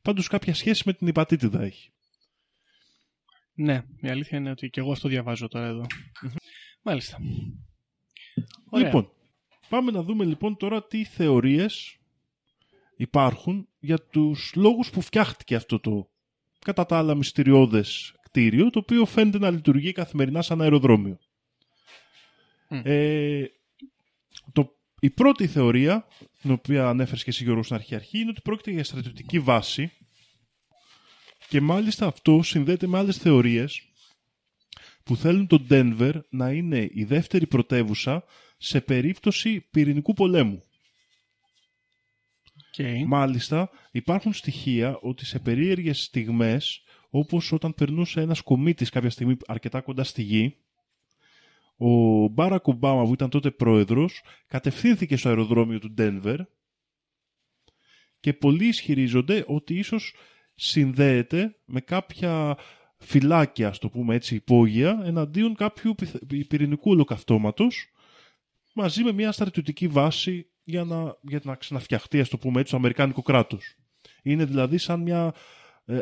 Πάντως 0.03 0.29
κάποια 0.29 0.55
σχέση 0.55 0.83
με 0.87 0.93
την 0.93 1.07
υπατήτηδα 1.07 1.63
έχει. 1.63 1.93
Ναι, 3.55 3.83
η 4.01 4.09
αλήθεια 4.09 4.39
είναι 4.39 4.51
ότι 4.51 4.71
και 4.71 4.81
εγώ 4.81 4.93
αυτό 4.93 5.09
διαβάζω 5.09 5.49
τώρα 5.49 5.67
εδώ. 5.67 5.87
Μάλιστα. 6.83 7.19
Ωραία. 8.71 8.87
Λοιπόν, 8.87 9.11
πάμε 9.69 9.91
να 9.91 10.03
δούμε 10.03 10.25
λοιπόν 10.25 10.57
τώρα 10.57 10.87
τι 10.87 11.05
θεωρίες 11.05 11.99
υπάρχουν 12.97 13.69
για 13.79 13.99
τους 13.99 14.53
λόγους 14.55 14.91
που 14.91 15.01
φτιάχτηκε 15.01 15.55
αυτό 15.55 15.81
το 15.81 16.11
κατά 16.59 16.87
τα 16.87 16.99
άλλα 16.99 17.15
μυστηριώδες 17.15 18.15
κτίριο, 18.23 18.71
το 18.71 18.79
οποίο 18.79 19.05
φαίνεται 19.05 19.39
να 19.39 19.51
λειτουργεί 19.51 19.93
καθημερινά 19.93 20.43
σαν 20.43 20.61
αεροδρόμιο. 20.61 21.19
Μμ. 22.69 22.81
Ε, 22.85 23.51
το, 24.53 24.77
η 25.01 25.11
πρώτη 25.11 25.47
θεωρία, 25.47 26.07
την 26.41 26.51
οποία 26.51 26.89
ανέφερες 26.89 27.25
και 27.25 27.31
εσύ 27.31 27.45
Γιώργο 27.45 27.63
στην 27.63 27.77
αρχή-αρχή, 27.77 28.19
είναι 28.19 28.31
ότι 28.31 28.41
πρόκειται 28.41 28.71
για 28.71 28.85
στρατιωτική 28.85 29.39
βάση 29.39 29.93
και 31.49 31.61
μάλιστα 31.61 32.07
αυτό 32.07 32.43
συνδέεται 32.43 32.87
με 32.87 32.99
άλλες 32.99 33.17
θεωρίες 33.17 33.83
που 35.05 35.17
θέλουν 35.17 35.47
το 35.47 35.67
Denver 35.71 36.13
να 36.29 36.51
είναι 36.51 36.89
η 36.93 37.05
δεύτερη 37.05 37.47
πρωτεύουσα 37.47 38.25
σε 38.57 38.81
περίπτωση 38.81 39.61
πυρηνικού 39.71 40.13
πολέμου. 40.13 40.63
Okay. 42.77 43.05
Μάλιστα, 43.07 43.71
υπάρχουν 43.91 44.33
στοιχεία 44.33 44.99
ότι 45.01 45.25
σε 45.25 45.39
περίεργες 45.39 46.03
στιγμές, 46.03 46.83
όπως 47.11 47.53
όταν 47.53 47.75
περνούσε 47.75 48.21
ένας 48.21 48.41
κομίτης 48.41 48.91
κάποια 48.91 49.11
στιγμή 49.11 49.37
αρκετά 49.47 49.81
κοντά 49.81 50.05
στη 50.05 50.23
γη, 50.23 50.57
ο 51.77 51.89
Μπάρακ 52.29 52.67
Ομπάμα 52.67 53.05
που 53.05 53.13
ήταν 53.13 53.31
τότε 53.31 53.51
πρόεδρος 53.51 54.23
κατευθύνθηκε 54.47 55.17
στο 55.17 55.29
αεροδρόμιο 55.29 55.79
του 55.79 55.95
Denver 55.99 56.39
και 58.21 58.33
πολλοί 58.33 58.67
ισχυρίζονται 58.67 59.45
ότι 59.47 59.75
ίσως 59.75 60.15
συνδέεται 60.55 61.57
με 61.65 61.81
κάποια 61.81 62.57
φυλάκια, 62.99 63.73
στο 63.73 63.89
το 63.89 63.99
πούμε 63.99 64.15
έτσι, 64.15 64.35
υπόγεια 64.35 65.01
εναντίον 65.05 65.55
κάποιου 65.55 65.95
πυρηνικού 66.49 66.91
ολοκαυτώματος 66.91 67.91
μαζί 68.77 69.03
με 69.03 69.13
μια 69.13 69.33
στρατιωτική 69.33 69.89
βάση 69.89 70.51
για 70.63 70.85
να, 70.85 71.17
για 71.21 71.41
να 71.45 71.55
ξαναφτιαχτεί, 71.55 72.21
ας 72.21 72.29
το 72.29 72.39
πούμε 72.39 72.61
έτσι, 72.61 72.71
το 72.71 72.77
Αμερικάνικο 72.77 73.23
κράτος. 73.23 73.77
Είναι 74.23 74.45
δηλαδή 74.45 74.79
σαν 74.79 75.01
μια 75.01 75.35
ε, 75.85 76.01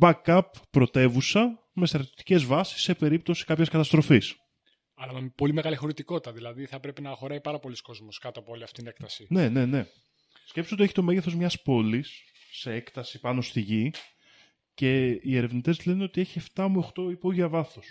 backup 0.00 0.42
πρωτεύουσα 0.70 1.68
με 1.72 1.86
στρατιωτικές 1.86 2.44
βάσεις 2.44 2.82
σε 2.82 2.94
περίπτωση 2.94 3.44
κάποιας 3.44 3.68
καταστροφής. 3.68 4.36
Αλλά 4.94 5.20
με 5.20 5.32
πολύ 5.34 5.52
μεγάλη 5.52 5.76
χωρητικότητα, 5.76 6.32
δηλαδή 6.32 6.66
θα 6.66 6.80
πρέπει 6.80 7.02
να 7.02 7.10
χωράει 7.10 7.40
πάρα 7.40 7.58
πολλοί 7.58 7.76
κόσμος 7.76 8.18
κάτω 8.18 8.40
από 8.40 8.52
όλη 8.52 8.62
αυτή 8.62 8.78
την 8.78 8.86
έκταση. 8.86 9.26
Ναι, 9.28 9.48
ναι, 9.48 9.66
ναι. 9.66 9.86
Σκέψου 10.46 10.70
ότι 10.74 10.82
έχει 10.82 10.92
το 10.92 11.02
μέγεθος 11.02 11.34
μιας 11.34 11.62
πόλης 11.62 12.22
σε 12.50 12.72
έκταση 12.72 13.20
πάνω 13.20 13.40
στη 13.40 13.60
γη 13.60 13.90
και 14.74 15.06
οι 15.06 15.36
ερευνητές 15.36 15.86
λένε 15.86 16.02
ότι 16.04 16.20
έχει 16.20 16.40
7 16.54 16.66
με 16.70 16.90
8 16.94 17.10
υπόγεια 17.10 17.48
βάθος. 17.48 17.86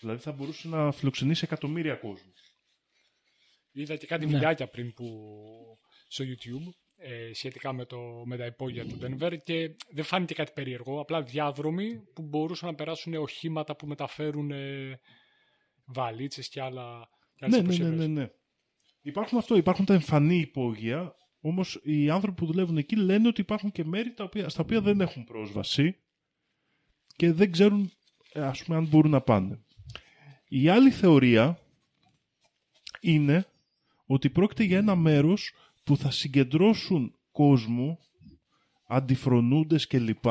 Δηλαδή 0.00 0.22
θα 0.22 0.32
μπορούσε 0.32 0.68
να 0.68 0.92
φιλοξενήσει 0.92 1.44
εκατομμύρια 1.44 1.94
κόσμου. 1.94 2.32
Είδα 3.76 3.96
και 3.96 4.06
κάτι 4.06 4.26
ναι. 4.26 4.32
βιντεάκια 4.32 4.66
πριν 4.66 4.94
που 4.94 5.06
στο 6.08 6.24
YouTube 6.24 6.72
ε, 6.96 7.32
σχετικά 7.32 7.72
με, 7.72 7.84
το, 7.84 7.98
με 8.24 8.36
τα 8.36 8.46
υπόγεια 8.46 8.86
του 8.86 8.98
Denver 9.02 9.36
και 9.44 9.76
δεν 9.90 10.04
φάνηκε 10.04 10.34
κάτι 10.34 10.52
περίεργο, 10.54 11.00
απλά 11.00 11.22
διάδρομοι 11.22 12.02
που 12.14 12.22
μπορούσαν 12.22 12.68
να 12.68 12.74
περάσουν 12.74 13.14
οχήματα 13.14 13.76
που 13.76 13.86
μεταφέρουν 13.86 14.50
ε, 14.50 15.00
βαλίτσες 15.84 16.48
και 16.48 16.60
άλλα 16.60 17.08
και 17.34 17.46
ναι, 17.46 17.60
ναι, 17.60 17.76
ναι, 17.76 17.88
ναι, 17.88 18.06
ναι. 18.06 18.30
Υπάρχουν 19.00 19.38
αυτό, 19.38 19.56
υπάρχουν 19.56 19.84
τα 19.84 19.94
εμφανή 19.94 20.36
υπόγεια, 20.38 21.14
όμως 21.40 21.80
οι 21.82 22.10
άνθρωποι 22.10 22.40
που 22.40 22.46
δουλεύουν 22.46 22.76
εκεί 22.76 22.96
λένε 22.96 23.28
ότι 23.28 23.40
υπάρχουν 23.40 23.72
και 23.72 23.84
μέρη 23.84 24.14
τα 24.14 24.24
οποία, 24.24 24.48
στα 24.48 24.62
οποία 24.62 24.80
δεν 24.80 25.00
έχουν 25.00 25.24
πρόσβαση 25.24 25.96
και 27.16 27.32
δεν 27.32 27.52
ξέρουν 27.52 27.92
ε, 28.32 28.40
ας 28.40 28.64
πούμε 28.64 28.76
αν 28.76 28.86
μπορούν 28.86 29.10
να 29.10 29.20
πάνε. 29.20 29.64
Η 30.48 30.68
άλλη 30.68 30.90
θεωρία 30.90 31.58
είναι 33.00 33.46
ότι 34.14 34.30
πρόκειται 34.30 34.64
για 34.64 34.78
ένα 34.78 34.94
μέρος 34.94 35.52
που 35.84 35.96
θα 35.96 36.10
συγκεντρώσουν 36.10 37.14
κόσμο, 37.32 37.98
αντιφρονούντες 38.86 39.86
κλπ. 39.86 40.24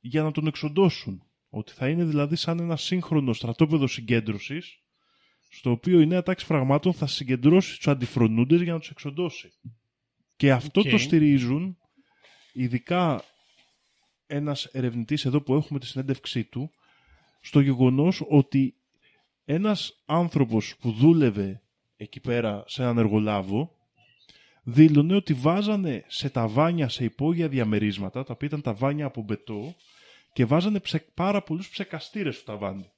για 0.00 0.22
να 0.22 0.30
τον 0.30 0.46
εξοντώσουν. 0.46 1.22
Ότι 1.48 1.72
θα 1.72 1.88
είναι 1.88 2.04
δηλαδή 2.04 2.36
σαν 2.36 2.58
ένα 2.58 2.76
σύγχρονο 2.76 3.32
στρατόπεδο 3.32 3.86
συγκέντρωσης 3.86 4.78
στο 5.48 5.70
οποίο 5.70 6.00
η 6.00 6.06
νέα 6.06 6.22
τάξη 6.22 6.44
φραγμάτων 6.44 6.92
θα 6.92 7.06
συγκεντρώσει 7.06 7.76
τους 7.76 7.88
αντιφρονούντες 7.88 8.60
για 8.60 8.72
να 8.72 8.78
τους 8.78 8.90
εξοντώσει. 8.90 9.52
Και 10.36 10.52
αυτό 10.52 10.82
το 10.82 10.98
στηρίζουν 10.98 11.78
ειδικά 12.52 13.24
ένας 14.26 14.64
ερευνητής 14.64 15.24
εδώ 15.24 15.40
που 15.40 15.54
έχουμε 15.54 15.78
τη 15.78 15.86
συνέντευξή 15.86 16.44
του 16.44 16.70
στο 17.40 17.60
γεγονός 17.60 18.22
ότι 18.28 18.74
ένας 19.44 20.02
άνθρωπος 20.06 20.76
που 20.76 20.92
δούλευε 20.92 21.60
εκεί 21.96 22.20
πέρα 22.20 22.64
σε 22.66 22.82
έναν 22.82 22.98
εργολάβο 22.98 23.70
δήλωνε 24.68 25.14
ότι 25.14 25.32
βάζανε 25.32 26.04
σε 26.06 26.30
ταβάνια, 26.30 26.88
σε 26.88 27.04
υπόγεια 27.04 27.48
διαμερίσματα, 27.48 28.24
τα 28.24 28.32
οποία 28.32 28.48
ήταν 28.48 28.60
ταβάνια 28.60 29.06
από 29.06 29.22
μπετό 29.22 29.74
και 30.32 30.44
βάζανε 30.44 30.80
ψε, 30.80 31.06
πάρα 31.14 31.42
πολλούς 31.42 31.68
ψεκαστήρες 31.68 32.36
στο 32.36 32.52
ταβάνι. 32.52 32.90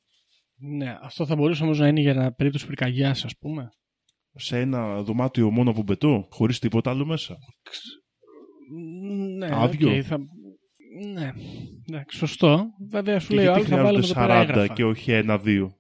Ναι, 0.57 0.99
αυτό 1.03 1.27
θα 1.27 1.37
μπορούσε 1.37 1.63
όμως 1.63 1.79
να 1.79 1.89
είναι 1.89 2.01
για 2.01 2.11
ένα 2.11 2.33
περίπτωση 2.33 2.67
πυρκαγιάς, 2.67 3.25
ας 3.25 3.37
πούμε. 3.39 3.69
Σε 4.35 4.59
ένα 4.59 5.03
δωμάτιο 5.03 5.51
μόνο 5.51 5.71
από 5.71 5.83
μπετό, 5.83 6.27
χωρίς 6.31 6.59
τίποτα 6.59 6.91
άλλο 6.91 7.07
μέσα. 7.07 7.37
Ναι, 9.37 9.49
Άδειο. 9.53 9.91
Okay, 9.91 10.01
θα... 10.01 10.19
Ναι, 11.13 11.33
εντάξει, 11.89 12.19
σωστό. 12.19 12.67
Βέβαια 12.91 13.21
σου 13.21 13.29
και 13.29 13.35
λέει 13.35 13.47
ο 13.47 13.65
θα 13.65 13.83
βάλουμε 13.83 14.07
40 14.15 14.69
και 14.75 14.85
όχι 14.85 15.13
ένα-δύο. 15.13 15.77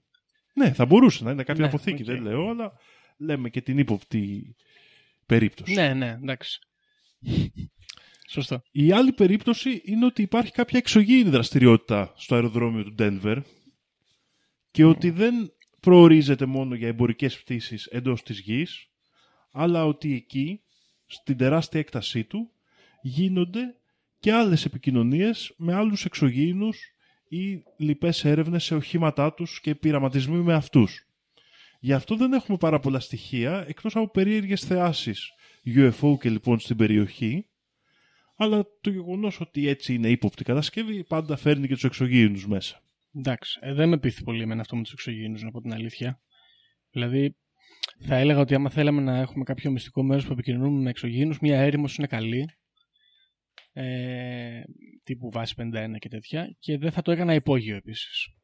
Ναι, 0.55 0.73
θα 0.73 0.87
μπορούσε 0.87 1.25
να 1.25 1.31
είναι 1.31 1.43
κάποια 1.43 1.63
ναι, 1.63 1.69
αποθήκη, 1.69 2.03
δεν 2.03 2.23
λέω, 2.23 2.49
αλλά 2.49 2.73
λέμε 3.19 3.51
και 3.51 3.61
την 3.61 3.79
ύποπτη 3.79 4.55
περίπτωση. 5.27 5.73
Ναι, 5.73 5.95
ναι, 5.95 6.19
εντάξει. 6.23 6.59
Σωστό. 8.29 8.63
Η 8.71 8.93
άλλη 8.93 9.13
περίπτωση 9.13 9.83
είναι 9.85 10.07
ότι 10.07 10.23
υπάρχει 10.23 10.53
κάποια 10.53 10.79
εξωγήινη 10.79 11.31
δραστηριότητα 11.31 12.13
στο 12.17 12.35
αεροδρόμιο 12.35 12.83
του 12.85 12.95
Denver 12.99 13.43
και 14.71 14.85
ότι 14.85 15.11
δεν 15.11 15.53
προορίζεται 15.81 16.47
μόνο 16.47 16.75
για 16.75 16.89
εμπορικές 16.89 17.41
πτήσεις 17.41 17.87
εντός 17.87 18.23
της 18.23 18.41
γης, 18.41 18.89
αλλά 19.53 19.87
ότι 19.87 20.15
εκεί, 20.15 20.61
στην 21.07 21.37
τεράστια 21.37 21.81
έκτασή 21.81 22.25
του, 22.25 22.51
γίνονται 23.03 23.77
και 24.19 24.33
άλλες 24.33 24.65
επικοινωνίες 24.65 25.55
με 25.57 25.75
άλλους 25.75 26.05
εξωγήινους 26.05 26.79
ή 27.29 27.63
λοιπές 27.77 28.25
έρευνες 28.25 28.65
σε 28.65 28.75
οχήματά 28.75 29.35
τους 29.35 29.61
και 29.61 29.75
πειραματισμοί 29.75 30.37
με 30.37 30.55
αυτούς. 30.55 31.08
Γι' 31.79 31.93
αυτό 31.93 32.17
δεν 32.17 32.33
έχουμε 32.33 32.59
πάρα 32.59 32.79
πολλά 32.79 33.01
στοιχεία, 33.01 33.65
εκτός 33.69 33.97
από 33.97 34.11
περίεργες 34.11 34.61
θεάσεις 34.61 35.31
UFO 35.77 36.19
και 36.21 36.31
λοιπόν 36.31 36.59
στην 36.59 36.77
περιοχή, 36.77 37.49
αλλά 38.37 38.67
το 38.81 38.91
γεγονός 38.91 39.41
ότι 39.41 39.69
έτσι 39.69 39.95
είναι 39.95 40.09
ύποπτη 40.09 40.45
κατασκευή 40.45 41.05
πάντα 41.05 41.37
φέρνει 41.37 41.67
και 41.67 41.75
τους 41.75 41.85
εξωγήινους 41.85 42.47
μέσα. 42.47 42.83
Εντάξει, 43.15 43.59
ε, 43.63 43.75
δεν 43.75 43.89
με 43.89 43.99
πείθει 43.99 44.23
πολύ 44.23 44.43
εμένα 44.43 44.61
αυτό 44.61 44.77
με 44.77 44.83
τους 44.83 44.93
εξωγήινους, 44.93 45.43
να 45.43 45.51
πω 45.51 45.61
την 45.61 45.73
αλήθεια. 45.73 46.21
Δηλαδή, 46.91 47.37
θα 48.01 48.17
έλεγα 48.17 48.41
ότι 48.41 48.55
άμα 48.55 48.71
θέλαμε 48.71 49.03
να 49.03 49.17
έχουμε 49.17 49.45
κάποιο 49.45 49.71
μυστικό 49.71 50.03
μέρος 50.03 50.27
που 50.27 50.33
επικοινωνούμε 50.33 50.83
με 50.83 50.91
εξωγήινους, 50.91 51.39
μια 51.39 51.61
έρημος 51.61 51.97
είναι 51.97 52.07
καλή, 52.07 52.49
ε, 53.73 54.63
τύπου 55.05 55.31
βάση 55.31 55.55
51 55.55 55.99
και 55.99 56.09
τέτοια, 56.09 56.57
και 56.59 56.79
δεν 56.79 56.91
θα 56.91 57.03
το 57.03 57.13
έκανα 57.13 57.35
υπόγειο 57.35 57.77
επίσης. 57.77 58.38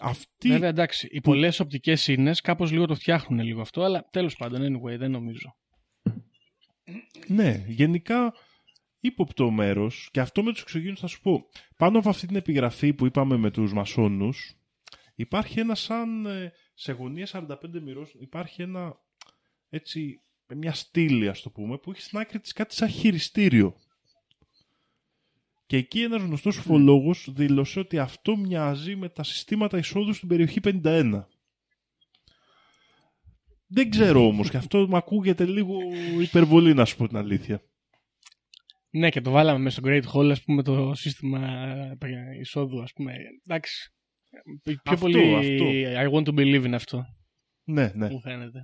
Αυτή... 0.00 0.48
Βέβαια, 0.48 0.68
εντάξει, 0.68 1.08
οι 1.10 1.20
πολλές 1.20 1.60
οπτικές 1.60 2.08
ίνε 2.08 2.32
κάπως 2.42 2.70
λίγο 2.70 2.86
το 2.86 2.94
φτιάχνουν 2.94 3.40
λίγο 3.40 3.60
αυτό, 3.60 3.82
αλλά 3.82 4.08
τέλος 4.10 4.36
πάντων, 4.36 4.60
anyway, 4.62 4.98
δεν 4.98 5.10
νομίζω. 5.10 5.56
Ναι, 7.26 7.64
γενικά 7.66 8.34
ύποπτο 9.00 9.50
μέρος 9.50 10.08
και 10.12 10.20
αυτό 10.20 10.42
με 10.42 10.52
τους 10.52 10.62
εξωγήνους 10.62 11.00
θα 11.00 11.06
σου 11.06 11.20
πω. 11.20 11.48
Πάνω 11.76 11.98
από 11.98 12.08
αυτή 12.08 12.26
την 12.26 12.36
επιγραφή 12.36 12.92
που 12.92 13.06
είπαμε 13.06 13.36
με 13.36 13.50
τους 13.50 13.72
μασόνους, 13.72 14.56
υπάρχει 15.14 15.60
ένα 15.60 15.74
σαν 15.74 16.26
ε, 16.26 16.52
σε 16.74 16.92
γωνία 16.92 17.28
45 17.32 17.54
μοιρών, 17.82 18.06
υπάρχει 18.18 18.62
ένα 18.62 19.00
έτσι, 19.68 20.20
μια 20.54 20.72
στήλη, 20.72 21.28
ας 21.28 21.42
το 21.42 21.50
πούμε, 21.50 21.78
που 21.78 21.90
έχει 21.90 22.00
στην 22.00 22.18
άκρη 22.18 22.40
της 22.40 22.52
κάτι 22.52 22.74
σαν 22.74 22.88
χειριστήριο. 22.88 23.76
Και 25.70 25.76
εκεί 25.76 26.02
ένας 26.02 26.22
γνωστός 26.22 26.58
ουφολόγος 26.58 27.28
δήλωσε 27.32 27.78
ότι 27.78 27.98
αυτό 27.98 28.36
μοιάζει 28.36 28.96
με 28.96 29.08
τα 29.08 29.22
συστήματα 29.22 29.78
εισόδου 29.78 30.12
στην 30.12 30.28
περιοχή 30.28 30.60
51. 30.64 31.24
Δεν 33.66 33.90
ξέρω 33.90 34.26
όμως 34.26 34.50
και 34.50 34.56
αυτό 34.56 34.88
μου 34.88 34.96
ακούγεται 34.96 35.46
λίγο 35.46 35.76
υπερβολή 36.20 36.74
να 36.74 36.84
σου 36.84 36.96
πω 36.96 37.08
την 37.08 37.16
αλήθεια. 37.16 37.62
Ναι 38.90 39.10
και 39.10 39.20
το 39.20 39.30
βάλαμε 39.30 39.58
μέσα 39.58 39.80
στο 39.80 39.88
Great 39.90 40.02
Hall 40.14 40.30
ας 40.30 40.42
πούμε 40.42 40.62
το 40.62 40.94
σύστημα 40.94 41.96
εισόδου 42.40 42.82
ας 42.82 42.92
πούμε. 42.92 43.14
Εντάξει. 43.46 43.92
Πιο 44.62 44.76
αυτό, 44.84 45.00
πολύ 45.00 45.34
αυτό. 45.34 45.64
I 46.00 46.10
want 46.12 46.24
to 46.24 46.38
believe 46.38 46.64
in 46.64 46.72
αυτό. 46.72 47.04
Ναι, 47.64 47.92
ναι. 47.94 48.10
Μου 48.10 48.20
φαίνεται. 48.20 48.60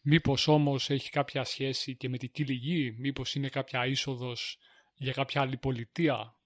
Μήπως 0.00 0.48
όμως 0.48 0.90
έχει 0.90 1.10
κάποια 1.10 1.44
σχέση 1.44 1.96
και 1.96 2.08
με 2.08 2.16
τη 2.16 2.28
τυλιγή, 2.28 2.94
μήπως 2.98 3.34
είναι 3.34 3.48
κάποια 3.48 3.86
είσοδος 3.86 4.58
για 5.02 5.12
κάποια 5.12 5.40
άλλη 5.40 5.56
πολιτεία. 5.56 6.36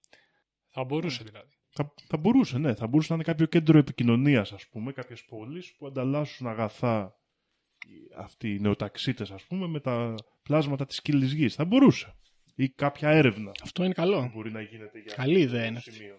Θα 0.69 0.83
μπορούσε 0.83 1.23
δηλαδή. 1.23 1.51
Θα, 1.69 1.93
θα 2.07 2.17
μπορούσε, 2.17 2.57
ναι. 2.57 2.75
Θα 2.75 2.87
μπορούσε 2.87 3.07
να 3.09 3.15
είναι 3.15 3.23
κάποιο 3.23 3.45
κέντρο 3.45 3.77
επικοινωνίας, 3.77 4.53
ας 4.53 4.67
πούμε, 4.67 4.91
κάποιες 4.91 5.23
πόλεις 5.23 5.75
που 5.77 5.87
ανταλλάσσουν 5.87 6.47
αγαθά 6.47 7.15
αυτοί 8.17 8.53
οι 8.53 8.59
νεοταξίτες, 8.59 9.31
ας 9.31 9.43
πούμε, 9.43 9.67
με 9.67 9.79
τα 9.79 10.15
πλάσματα 10.43 10.85
της 10.85 11.01
κύλη 11.01 11.25
γης. 11.25 11.55
Θα 11.55 11.65
μπορούσε. 11.65 12.15
Ή 12.55 12.69
κάποια 12.69 13.09
έρευνα. 13.09 13.51
Αυτό 13.63 13.83
είναι 13.83 13.93
καλό. 13.93 14.31
Μπορεί 14.33 14.51
να 14.51 14.61
γίνεται 14.61 14.99
για 14.99 15.13
Καλή 15.15 15.39
ιδέα 15.39 15.65
είναι 15.65 15.79
σημείο. 15.79 16.15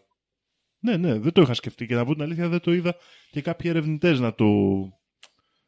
Ναι, 0.81 0.97
ναι, 0.97 1.19
δεν 1.19 1.33
το 1.33 1.43
είχα 1.43 1.55
σκεφτεί 1.55 1.87
και 1.87 1.95
να 1.95 2.05
πω 2.05 2.13
την 2.13 2.23
αλήθεια 2.23 2.49
δεν 2.49 2.61
το 2.61 2.73
είδα 2.73 2.97
και 3.31 3.43
κάποιοι 3.43 3.71
ερευνητές 3.75 4.21
να 4.21 4.35
το 4.35 4.47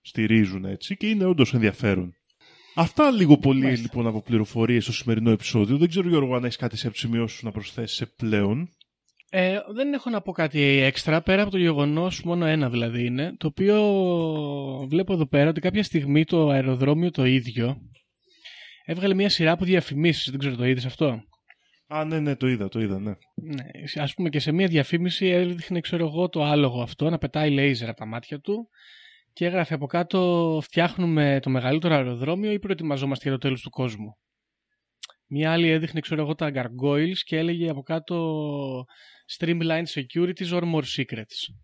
στηρίζουν 0.00 0.64
έτσι 0.64 0.96
και 0.96 1.08
είναι 1.08 1.24
όντως 1.24 1.54
ενδιαφέρον. 1.54 2.14
Αυτά 2.74 3.10
λίγο 3.10 3.38
πολύ 3.38 3.76
λοιπόν 3.76 4.06
από 4.06 4.22
πληροφορίες 4.22 4.82
στο 4.82 4.92
σημερινό 4.92 5.30
επεισόδιο. 5.30 5.76
Δεν 5.76 5.88
ξέρω 5.88 6.08
Γιώργο 6.08 6.34
αν 6.34 6.44
έχεις 6.44 6.56
κάτι 6.56 6.76
σε 6.76 6.90
σημειώσει 6.94 7.44
να 7.44 7.50
προσθέσεις 7.50 8.14
πλέον. 8.16 8.68
Ε, 9.32 9.58
δεν 9.74 9.92
έχω 9.92 10.10
να 10.10 10.20
πω 10.20 10.32
κάτι 10.32 10.60
έξτρα, 10.60 11.22
πέρα 11.22 11.42
από 11.42 11.50
το 11.50 11.58
γεγονός, 11.58 12.22
μόνο 12.22 12.44
ένα 12.46 12.70
δηλαδή 12.70 13.04
είναι, 13.04 13.34
το 13.36 13.46
οποίο 13.46 13.76
βλέπω 14.88 15.12
εδώ 15.12 15.26
πέρα 15.26 15.48
ότι 15.48 15.60
κάποια 15.60 15.82
στιγμή 15.82 16.24
το 16.24 16.48
αεροδρόμιο 16.48 17.10
το 17.10 17.24
ίδιο 17.24 17.76
έβγαλε 18.84 19.14
μια 19.14 19.28
σειρά 19.28 19.52
από 19.52 19.64
διαφημίσεις, 19.64 20.30
δεν 20.30 20.38
ξέρω 20.38 20.56
το 20.56 20.64
είδες 20.64 20.84
αυτό; 20.84 21.22
Α, 21.86 22.04
ναι, 22.04 22.20
ναι, 22.20 22.36
το 22.36 22.48
είδα, 22.48 22.68
το 22.68 22.80
είδα, 22.80 22.98
ναι. 23.00 23.12
Ναι, 23.34 24.02
ας 24.02 24.14
πούμε 24.14 24.28
και 24.28 24.38
σε 24.38 24.52
μια 24.52 24.66
διαφήμιση 24.66 25.26
έδειχνε, 25.26 25.80
ξέρω 25.80 26.06
εγώ, 26.06 26.28
το 26.28 26.44
άλογο 26.44 26.82
αυτό 26.82 27.10
να 27.10 27.18
πετάει 27.18 27.50
λέιζερ 27.50 27.88
από 27.88 27.98
τα 27.98 28.06
μάτια 28.06 28.40
του 28.40 28.68
και 29.32 29.46
έγραφε 29.46 29.74
από 29.74 29.86
κάτω 29.86 30.58
φτιάχνουμε 30.62 31.38
το 31.42 31.50
μεγαλύτερο 31.50 31.94
αεροδρόμιο 31.94 32.52
ή 32.52 32.58
προετοιμαζόμαστε 32.58 33.22
για 33.28 33.32
το 33.32 33.38
τέλος 33.38 33.62
του 33.62 33.70
κόσμου. 33.70 34.16
Μια 35.26 35.52
άλλη 35.52 35.68
έδειχνε, 35.68 36.00
ξέρω 36.00 36.22
εγώ, 36.22 36.34
τα 36.34 36.50
gargoyles 36.54 37.18
και 37.24 37.36
έλεγε 37.36 37.68
από 37.70 37.82
κάτω 37.82 38.84
streamlined 39.38 39.84
securities 39.84 40.50
or 40.50 40.62
more 40.62 40.84
secrets. 40.96 41.54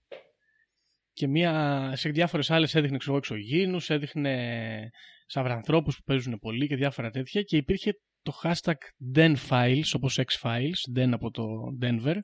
Και 1.13 1.27
μια, 1.27 1.93
σε 1.95 2.09
διάφορες 2.09 2.51
άλλες 2.51 2.75
έδειχνε, 2.75 2.97
ξέρω 2.97 3.17
εγώ, 3.17 3.25
εξωγήινους, 3.25 3.91
έδειχνε 3.91 4.91
σαβρανθρώπους 5.27 5.97
που 5.97 6.03
παίζουν 6.03 6.39
πολύ 6.39 6.67
και 6.67 6.77
διάφορα 6.77 7.11
τέτοια 7.11 7.43
και 7.43 7.57
υπήρχε 7.57 7.93
το 8.23 8.33
hashtag 8.43 8.75
denfiles 9.15 9.91
όπως 9.95 10.21
X-Files, 10.25 10.99
den 10.99 11.09
από 11.13 11.31
το 11.31 11.45
Denver 11.83 12.17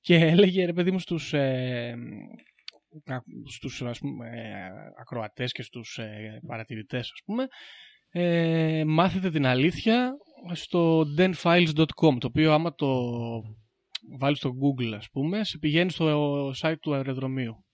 και 0.00 0.14
έλεγε 0.14 0.64
ρε 0.64 0.72
παιδί 0.72 0.90
μου 0.90 0.98
στους, 0.98 1.32
ε, 1.32 1.94
στους 3.48 3.82
ας 3.82 3.98
πούμε, 3.98 4.28
ε, 4.28 4.68
ακροατές 5.00 5.52
και 5.52 5.62
στους 5.62 5.98
ε, 5.98 6.40
παρατηρητές 6.46 7.10
ας 7.12 7.20
πούμε 7.24 7.46
ε, 8.08 8.84
μάθετε 8.86 9.30
την 9.30 9.46
αλήθεια 9.46 10.12
στο 10.52 11.04
denfiles.com 11.18 12.16
το 12.18 12.26
οποίο 12.26 12.52
άμα 12.52 12.74
το 12.74 13.10
βάλεις 14.18 14.38
στο 14.38 14.50
google 14.50 14.92
ας 14.96 15.10
πούμε 15.10 15.44
σε 15.44 15.58
πηγαίνει 15.58 15.90
στο 15.90 16.50
site 16.62 16.78
του 16.80 16.94
αεροδρομίου 16.94 17.66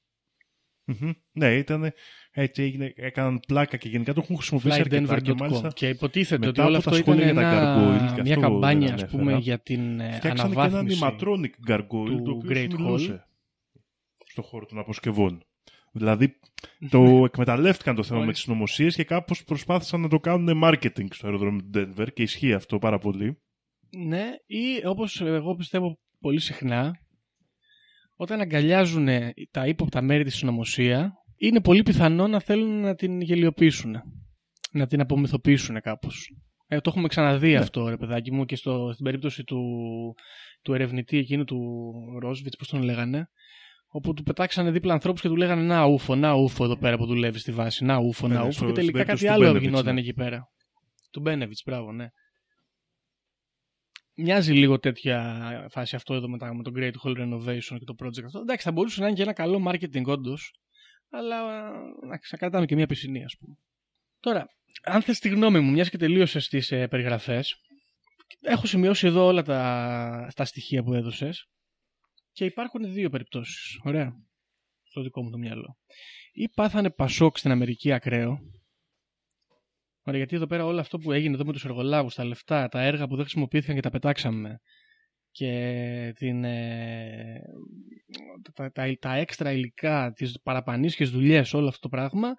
Μμμ. 0.84 1.10
Ναι, 1.32 1.54
ήταν 1.54 1.92
έτσι 2.30 2.62
έγινε, 2.62 2.92
έκαναν 2.96 3.40
πλάκα 3.46 3.76
και 3.76 3.88
γενικά 3.88 4.12
το 4.12 4.20
έχουν 4.22 4.36
χρησιμοποιήσει 4.36 4.80
αρκετά 4.80 5.20
και 5.20 5.34
μάλιστα 5.38 5.68
flightdenver.com 5.68 5.74
και 5.74 5.88
υποτίθεται 5.88 6.46
ότι 6.46 6.46
μετά 6.46 6.64
όλο 6.64 6.76
από 6.76 6.90
τα 6.90 6.96
αυτό 6.96 7.02
ήταν 7.02 7.18
σχόλια 7.18 7.32
για 7.32 7.42
τα 7.42 7.50
ένα, 7.50 7.76
gargoyle 7.76 8.14
και 8.14 8.22
μια 8.22 8.34
αυτό 8.34 8.48
καμπάνια 8.48 8.86
δεν 8.86 8.94
ας 8.94 9.02
ανέφερα. 9.02 9.22
πούμε 9.22 9.38
για 9.38 9.58
την 9.58 10.00
ε, 10.00 10.12
φτιάξανε 10.12 10.54
και 10.54 10.60
ένα 10.60 10.64
αναβάθμιση 10.64 11.00
animatronic 11.02 11.70
gargoyle 11.70 12.16
του 12.16 12.22
το 12.22 12.30
οποίο 12.30 12.50
Great 12.50 12.70
σου 12.70 12.86
Hall. 12.88 13.18
Μιλούσε 14.32 14.40
στο 14.40 14.42
χώρο 14.42 14.66
των 14.66 14.78
αποσκευών. 14.78 15.42
Δηλαδή 15.92 16.38
το 16.90 17.24
εκμεταλλεύτηκαν 17.24 17.94
το 17.94 18.02
θέμα 18.02 18.18
με 18.18 18.24
Μάλιστα. 18.24 18.44
τις 18.44 18.54
νομοσίες 18.54 18.94
και 18.94 19.04
κάπως 19.04 19.44
προσπάθησαν 19.44 20.00
να 20.00 20.08
το 20.08 20.18
κάνουν 20.20 20.60
marketing 20.64 21.06
στο 21.10 21.26
αεροδρόμιο 21.26 21.60
του 21.60 21.70
Denver 21.74 22.12
και 22.14 22.22
ισχύει 22.22 22.52
αυτό 22.52 22.78
πάρα 22.78 22.98
πολύ. 22.98 23.38
Ναι, 24.06 24.30
ή 24.46 24.86
όπως 24.86 25.20
εγώ 25.20 25.54
πιστεύω 25.54 25.98
πολύ 26.20 26.40
συχνά, 26.40 26.92
όταν 28.16 28.40
αγκαλιάζουν 28.40 29.08
τα 29.50 29.66
ύποπτα 29.66 30.02
μέρη 30.02 30.24
της 30.24 30.34
συνωμοσία, 30.36 31.12
είναι 31.36 31.60
πολύ 31.60 31.82
πιθανό 31.82 32.26
να 32.26 32.40
θέλουν 32.40 32.80
να 32.80 32.94
την 32.94 33.20
γελιοποιήσουν. 33.20 33.96
Να 34.72 34.86
την 34.86 35.00
απομυθοποιήσουν 35.00 35.80
κάπως. 35.80 36.34
Ε, 36.66 36.80
το 36.80 36.90
έχουμε 36.90 37.08
ξαναδεί 37.08 37.50
Ναι. 37.52 37.58
αυτό, 37.58 37.88
ρε 37.88 37.96
παιδάκι 37.96 38.32
μου, 38.32 38.44
και 38.44 38.56
στο, 38.56 38.90
στην 38.92 39.04
περίπτωση 39.04 39.44
του, 39.44 39.60
του 40.62 40.74
ερευνητή 40.74 41.18
εκείνου 41.18 41.44
του 41.44 41.58
Ρόσβιτς, 42.20 42.56
πώς 42.56 42.68
τον 42.68 42.82
λέγανε, 42.82 43.28
όπου 43.94 44.14
του 44.14 44.22
πετάξανε 44.22 44.70
δίπλα 44.70 44.92
ανθρώπους 44.92 45.20
και 45.20 45.28
του 45.28 45.36
λέγανε 45.36 45.62
Να 45.62 45.84
ούφο, 45.84 46.14
να 46.14 46.32
ούφο 46.32 46.64
εδώ 46.64 46.76
πέρα 46.76 46.96
που 46.96 47.06
δουλεύεις 47.06 47.40
στη 47.40 47.52
βάση. 47.52 47.84
Να 47.84 47.96
ούφο, 47.98 48.28
Ναι, 48.28 48.34
να 48.34 48.40
ναι, 48.40 48.46
ούφο. 48.46 48.52
στο- 48.56 48.64
Και 48.64 48.70
στην 48.70 48.80
τελικά 48.80 48.92
περίπτωση 48.98 49.24
κάτι 49.24 49.34
του 49.36 49.42
άλλο 49.42 49.52
Μπένεβιτς, 49.52 49.70
γινόταν 49.72 49.94
ναι. 49.94 50.00
εκεί 50.00 50.12
πέρα. 50.14 50.48
Του 51.10 51.20
Μπένεβιτς, 51.20 51.62
μπράβο, 51.66 51.92
ναι. 51.92 52.06
Μοιάζει 54.14 54.52
λίγο 54.52 54.78
τέτοια 54.78 55.66
φάση 55.70 55.96
αυτό 55.96 56.14
εδώ 56.14 56.28
με, 56.28 56.38
τα, 56.38 56.54
με 56.54 56.62
το 56.62 56.70
Great 56.76 56.92
Hall 57.04 57.16
Renovation 57.20 57.76
και 57.78 57.84
το 57.84 57.94
project 58.02 58.24
αυτό. 58.24 58.38
Εντάξει, 58.40 58.64
θα 58.64 58.72
μπορούσε 58.72 59.00
να 59.00 59.06
είναι 59.06 59.16
και 59.16 59.22
ένα 59.22 59.32
καλό 59.32 59.62
marketing 59.68 60.04
όντως, 60.04 60.54
αλλά 61.10 61.36
εντάξει, 62.04 62.28
θα 62.30 62.36
κρατάμε 62.36 62.66
και 62.66 62.74
μια 62.74 62.86
πισινή, 62.86 63.24
ας 63.24 63.36
πούμε. 63.38 63.54
Τώρα, 64.20 64.46
αν 64.82 65.02
θες 65.02 65.18
τη 65.18 65.28
γνώμη 65.28 65.60
μου, 65.60 65.70
μιας 65.70 65.90
και 65.90 65.96
τελείωσες 65.98 66.48
τις 66.48 66.70
ε, 66.72 66.86
περιγραφές, 66.88 67.54
έχω 68.40 68.66
σημειώσει 68.66 69.06
εδώ 69.06 69.26
όλα 69.26 69.42
τα, 69.42 70.32
τα 70.34 70.44
στοιχεία 70.44 70.82
που 70.82 70.94
έδωσες 70.94 71.46
και 72.32 72.44
υπάρχουν 72.44 72.92
δύο 72.92 73.10
περιπτώσεις. 73.10 73.80
Ωραία. 73.84 74.12
Στο 74.82 75.02
δικό 75.02 75.22
μου 75.22 75.30
το 75.30 75.38
μυαλό. 75.38 75.76
Ή 76.32 76.48
πάθανε 76.48 76.90
πασόκ 76.90 77.38
στην 77.38 77.50
Αμερική 77.50 77.92
ακραίο, 77.92 78.38
Ωραία, 80.04 80.18
γιατί 80.18 80.36
εδώ 80.36 80.46
πέρα 80.46 80.64
όλο 80.64 80.80
αυτό 80.80 80.98
που 80.98 81.12
έγινε 81.12 81.34
εδώ 81.34 81.44
με 81.44 81.52
τους 81.52 81.64
εργολάβους, 81.64 82.14
τα 82.14 82.24
λεφτά, 82.24 82.68
τα 82.68 82.82
έργα 82.82 83.06
που 83.06 83.14
δεν 83.14 83.24
χρησιμοποιήθηκαν 83.24 83.74
και 83.74 83.80
τα 83.80 83.90
πετάξαμε 83.90 84.60
και 85.30 86.12
την, 86.16 86.44
ε, 86.44 87.40
τα, 88.52 88.70
τα, 88.72 88.96
τα 89.00 89.14
έξτρα 89.14 89.52
υλικά, 89.52 90.12
τις 90.12 90.40
παραπανίσχες 90.42 91.10
δουλειές, 91.10 91.54
όλο 91.54 91.68
αυτό 91.68 91.80
το 91.80 91.88
πράγμα, 91.88 92.34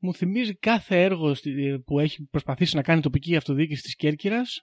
μου 0.00 0.14
θυμίζει 0.14 0.54
κάθε 0.56 1.02
έργο 1.02 1.34
στη- 1.34 1.82
που 1.86 1.98
έχει 2.00 2.26
προσπαθήσει 2.30 2.76
να 2.76 2.82
κάνει 2.82 2.98
η 2.98 3.02
τοπική 3.02 3.36
αυτοδιοίκηση 3.36 3.82
της 3.82 3.96
Κέρκυρας 3.96 4.60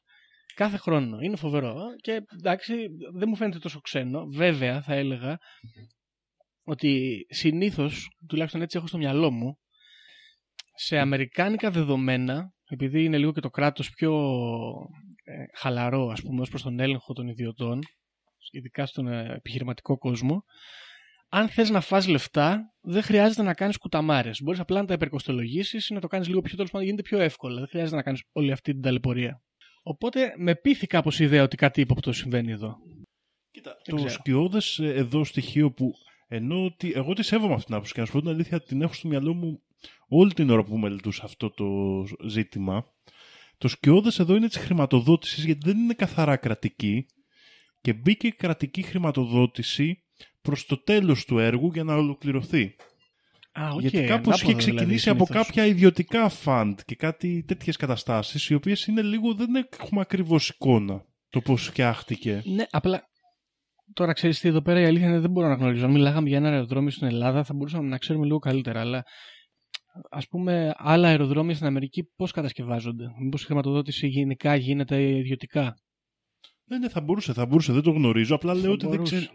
κάθε 0.56 0.78
χρόνο. 0.78 1.20
Είναι 1.22 1.36
φοβερό 1.36 1.76
και 2.01 2.22
εντάξει 2.39 2.74
δεν 3.14 3.30
μου 3.30 3.36
φαίνεται 3.36 3.60
τόσο 3.60 3.80
ξένο. 3.80 4.26
Βέβαια 4.26 4.82
θα 4.82 4.93
έλεγα 4.93 5.38
ότι 6.64 7.26
συνήθως, 7.30 8.10
τουλάχιστον 8.28 8.62
έτσι 8.62 8.78
έχω 8.78 8.88
στο 8.88 8.97
μυαλό 8.97 9.32
μου, 9.32 9.58
σε 10.76 10.97
αμερικάνικα 10.97 11.72
δεδομένα, 11.72 12.54
επειδή 12.70 13.04
είναι 13.04 13.18
λίγο 13.18 13.32
και 13.32 13.41
το 13.41 13.49
κράτος 13.49 13.89
πιο 13.89 14.14
ε, 15.24 15.43
χαλαρό, 15.58 16.08
ας 16.08 16.22
πούμε, 16.22 16.41
ως 16.41 16.49
προς 16.49 16.62
τον 16.62 16.80
έλεγχο 16.80 17.14
των 17.14 17.28
ιδιωτών, 17.28 17.80
ειδικά 18.51 18.86
στον 18.86 19.08
ε, 19.08 19.34
επιχειρηματικό 19.34 19.97
κόσμο, 19.97 20.43
αν 21.30 21.49
θες 21.49 21.70
να 21.70 21.82
φας 21.82 22.08
λεφτά, 22.08 22.74
δεν 22.82 23.01
χρειάζεται 23.01 23.41
να 23.41 23.54
κάνεις 23.54 23.78
κουταμάρες. 23.78 24.41
Μπορείς 24.41 24.60
απλά 24.60 24.80
να 24.80 24.88
τα 24.88 24.93
υπερκοστολογήσεις 24.93 25.88
ή 25.89 25.93
να 25.93 25.99
το 25.99 26.08
κάνεις 26.08 26.28
λίγο 26.28 26.41
πιο 26.41 26.56
τέλος 26.56 26.72
πάντων, 26.72 26.86
γίνεται 26.88 27.01
πιο 27.01 27.20
εύκολα. 27.20 27.60
Δεν 27.60 27.68
χρειάζεται 27.68 27.95
να 27.95 28.04
κάνεις 28.04 28.24
όλη 28.32 28.51
αυτή 28.51 28.72
την 28.72 28.82
ταλαιπωρία. 28.82 29.41
Οπότε 29.84 30.34
με 30.38 30.56
πείθει 30.56 30.88
κάπως 30.88 31.20
η 31.20 31.24
ιδέα 31.24 31.44
ότι 31.44 31.56
κάτι 31.58 31.82
ύποπτο 31.82 32.12
συμβαίνει 32.12 32.52
εδώ. 32.52 32.78
Κοίτα, 33.52 33.72
Δεν 33.86 33.96
το 33.96 33.96
ξέρω. 33.96 34.10
σκιώδες 34.10 34.80
ε, 34.80 34.94
εδώ 34.94 35.24
στοιχείο 35.24 35.72
που 35.72 35.94
ενώ 36.28 36.66
ότι 36.66 36.92
εγώ 36.96 37.14
τη 37.14 37.24
σέβομαι 37.24 37.54
αυτήν 37.54 37.66
την 37.66 37.76
άποψη 37.76 37.94
και 37.94 38.00
να 38.00 38.06
σου 38.06 38.12
πω 38.12 38.20
την 38.20 38.30
αλήθεια 38.30 38.62
την 38.62 38.82
έχω 38.82 38.94
στο 38.94 39.08
μυαλό 39.08 39.34
μου 39.34 39.62
όλη 40.08 40.34
την 40.34 40.50
ώρα 40.50 40.64
που 40.64 40.78
μελετούσα 40.78 41.24
αυτό 41.24 41.50
το 41.50 41.66
ζήτημα. 42.28 42.86
Το 43.58 43.68
σκιώδες 43.68 44.20
εδώ 44.20 44.36
είναι 44.36 44.48
της 44.48 44.58
χρηματοδότησης 44.58 45.46
γιατί 45.46 45.60
δεν 45.64 45.78
είναι 45.78 45.94
καθαρά 45.94 46.38
κρατική 46.38 47.06
και 47.82 47.94
μπήκε 47.94 48.30
κρατική 48.30 48.82
χρηματοδότηση 48.82 50.04
προς 50.42 50.66
το 50.66 50.78
τέλος 50.84 51.26
του 51.26 51.40
έργου 51.40 51.72
για 51.74 51.84
να 51.84 51.96
ολοκληρωθεί. 51.96 52.76
Α, 53.60 53.70
οκ, 53.70 53.82
γιατί 53.82 54.04
κάπως 54.04 54.41
είχε 54.41 54.45
ανάποδα 54.45 54.58
δηλαδή, 54.58 54.58
ξεκινήσει 54.58 55.10
από 55.10 55.26
συνήθως. 55.26 55.45
κάποια 55.45 55.66
ιδιωτικά 55.66 56.30
fund 56.30 56.80
και 56.86 56.95
κάτι 56.95 57.43
τέτοιες 57.47 57.76
καταστάσεις 57.76 58.49
οι 58.49 58.54
οποίες 58.54 58.86
είναι 58.86 59.01
λίγο 59.01 59.34
δεν 59.34 59.49
έχουμε 59.56 60.01
ακριβώς 60.01 60.49
εικόνα 60.49 61.06
το 61.30 61.41
πώς 61.41 61.66
φτιάχτηκε. 61.68 62.41
Ναι, 62.45 62.66
απλά 62.70 63.04
τώρα 63.93 64.14
ξέρεις 64.14 64.39
τι 64.39 64.47
εδώ 64.47 64.62
πέρα 64.62 64.80
η 64.82 64.86
αλήθεια 64.86 65.08
είναι 65.08 65.20
δεν 65.20 65.32
μπορώ 65.32 65.47
να 65.47 65.54
γνωρίζω. 65.54 65.86
Αν 65.86 65.91
μιλάγαμε 65.91 66.28
για 66.28 66.38
ένα 66.38 66.49
αεροδρόμιο 66.49 66.89
στην 66.89 67.08
Ελλάδα 67.08 67.43
θα 67.43 67.54
μπορούσαμε 67.54 67.88
να 67.88 67.97
ξέρουμε 67.97 68.26
λίγο 68.26 68.39
καλύτερα. 68.39 68.80
Αλλά 68.80 69.04
ας 70.10 70.28
πούμε 70.28 70.74
άλλα 70.78 71.08
αεροδρόμια 71.08 71.56
στην 71.56 71.68
Αμερική 71.68 72.04
πώς 72.16 72.32
κατασκευάζονται; 72.32 73.06
Μήπως 73.24 73.41
η 73.41 73.45
χρηματοδότηση 73.45 74.08
γενικά 74.08 74.56
γίνεται 74.56 75.01
ιδιωτικά; 75.01 75.76
Ναι, 76.64 76.78
ναι, 76.78 76.89
θα 76.89 77.01
μπορούσε, 77.01 77.34
θα 77.34 77.45
μπορούσε, 77.45 77.74
δεν 77.74 77.82
το 77.82 77.91
γνωρίζω. 77.91 78.36
Απλά 78.36 78.54
Θα 78.54 78.60
λέω 78.60 78.72
ότι 78.72 78.88
δεν 78.88 78.95
μπορούσε. 78.95 79.30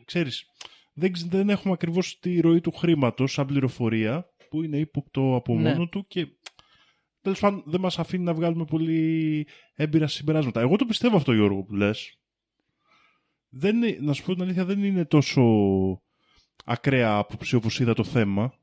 Ξέ, 1.01 1.11
ξέρεις, 1.11 1.11
δεν, 1.11 1.13
ξε- 1.13 1.31
δεν 1.31 1.49
έχουμε 1.49 1.73
ακριβώς 1.75 2.19
τη 2.19 2.41
ροή 2.41 2.61
του 2.61 2.71
χρήματος 2.73 3.33
σαν 3.33 3.47
πληροφορία 3.47 4.33
που 4.51 4.63
είναι 4.63 4.79
ύποπτο 4.79 5.35
από 5.35 5.55
Ναι. 5.55 5.71
μόνο 5.71 5.89
του 5.89 6.07
και 6.07 6.27
τέλος 7.21 7.41
πάντων 7.41 7.63
δεν 7.67 7.81
μας 7.81 7.99
αφήνει 7.99 8.25
να 8.25 8.35
βγάλουμε 8.35 8.65
πολύ 8.65 9.47
έμπειρα 9.75 10.07
συμπεράσματα. 10.07 10.61
Εγώ 10.61 10.77
το 10.77 10.85
πιστεύω 10.87 11.17
αυτό 11.17 11.33
Γιώργο 11.33 11.63
που 11.63 11.75
λες. 11.75 12.19
Δεν, 13.49 13.77
είναι- 13.83 13.99
να 14.01 14.13
σου 14.13 14.25
πω 14.25 14.33
την 14.35 14.43
αλήθεια 14.43 14.65
δεν 14.65 14.85
είναι 14.85 15.05
τόσο 15.05 15.43
ακραία 16.65 17.17
άποψη 17.17 17.55
όπως 17.57 17.81
είδα 17.81 17.95
το 17.95 18.05
θέμα 18.05 18.55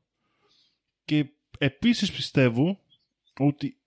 και 1.04 1.26
επίσης 1.58 2.12
πιστεύω 2.12 2.80
ότι 3.38 3.80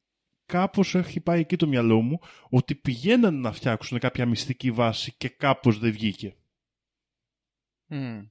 κάπως 0.46 0.96
έχει 0.96 1.20
πάει 1.20 1.40
εκεί 1.40 1.56
το 1.56 1.68
μυαλό 1.68 2.02
μου 2.02 2.20
ότι 2.50 2.76
πηγαίνανε 2.76 3.38
να 3.40 3.52
φτιάξουν 3.52 4.00
κάποια 4.00 4.26
μυστική 4.26 4.72
βάση 4.72 5.14
και 5.18 5.30
κάπως 5.30 5.80
δεν 5.80 5.92
βγήκε. 5.92 6.36
Mm. 7.90 8.28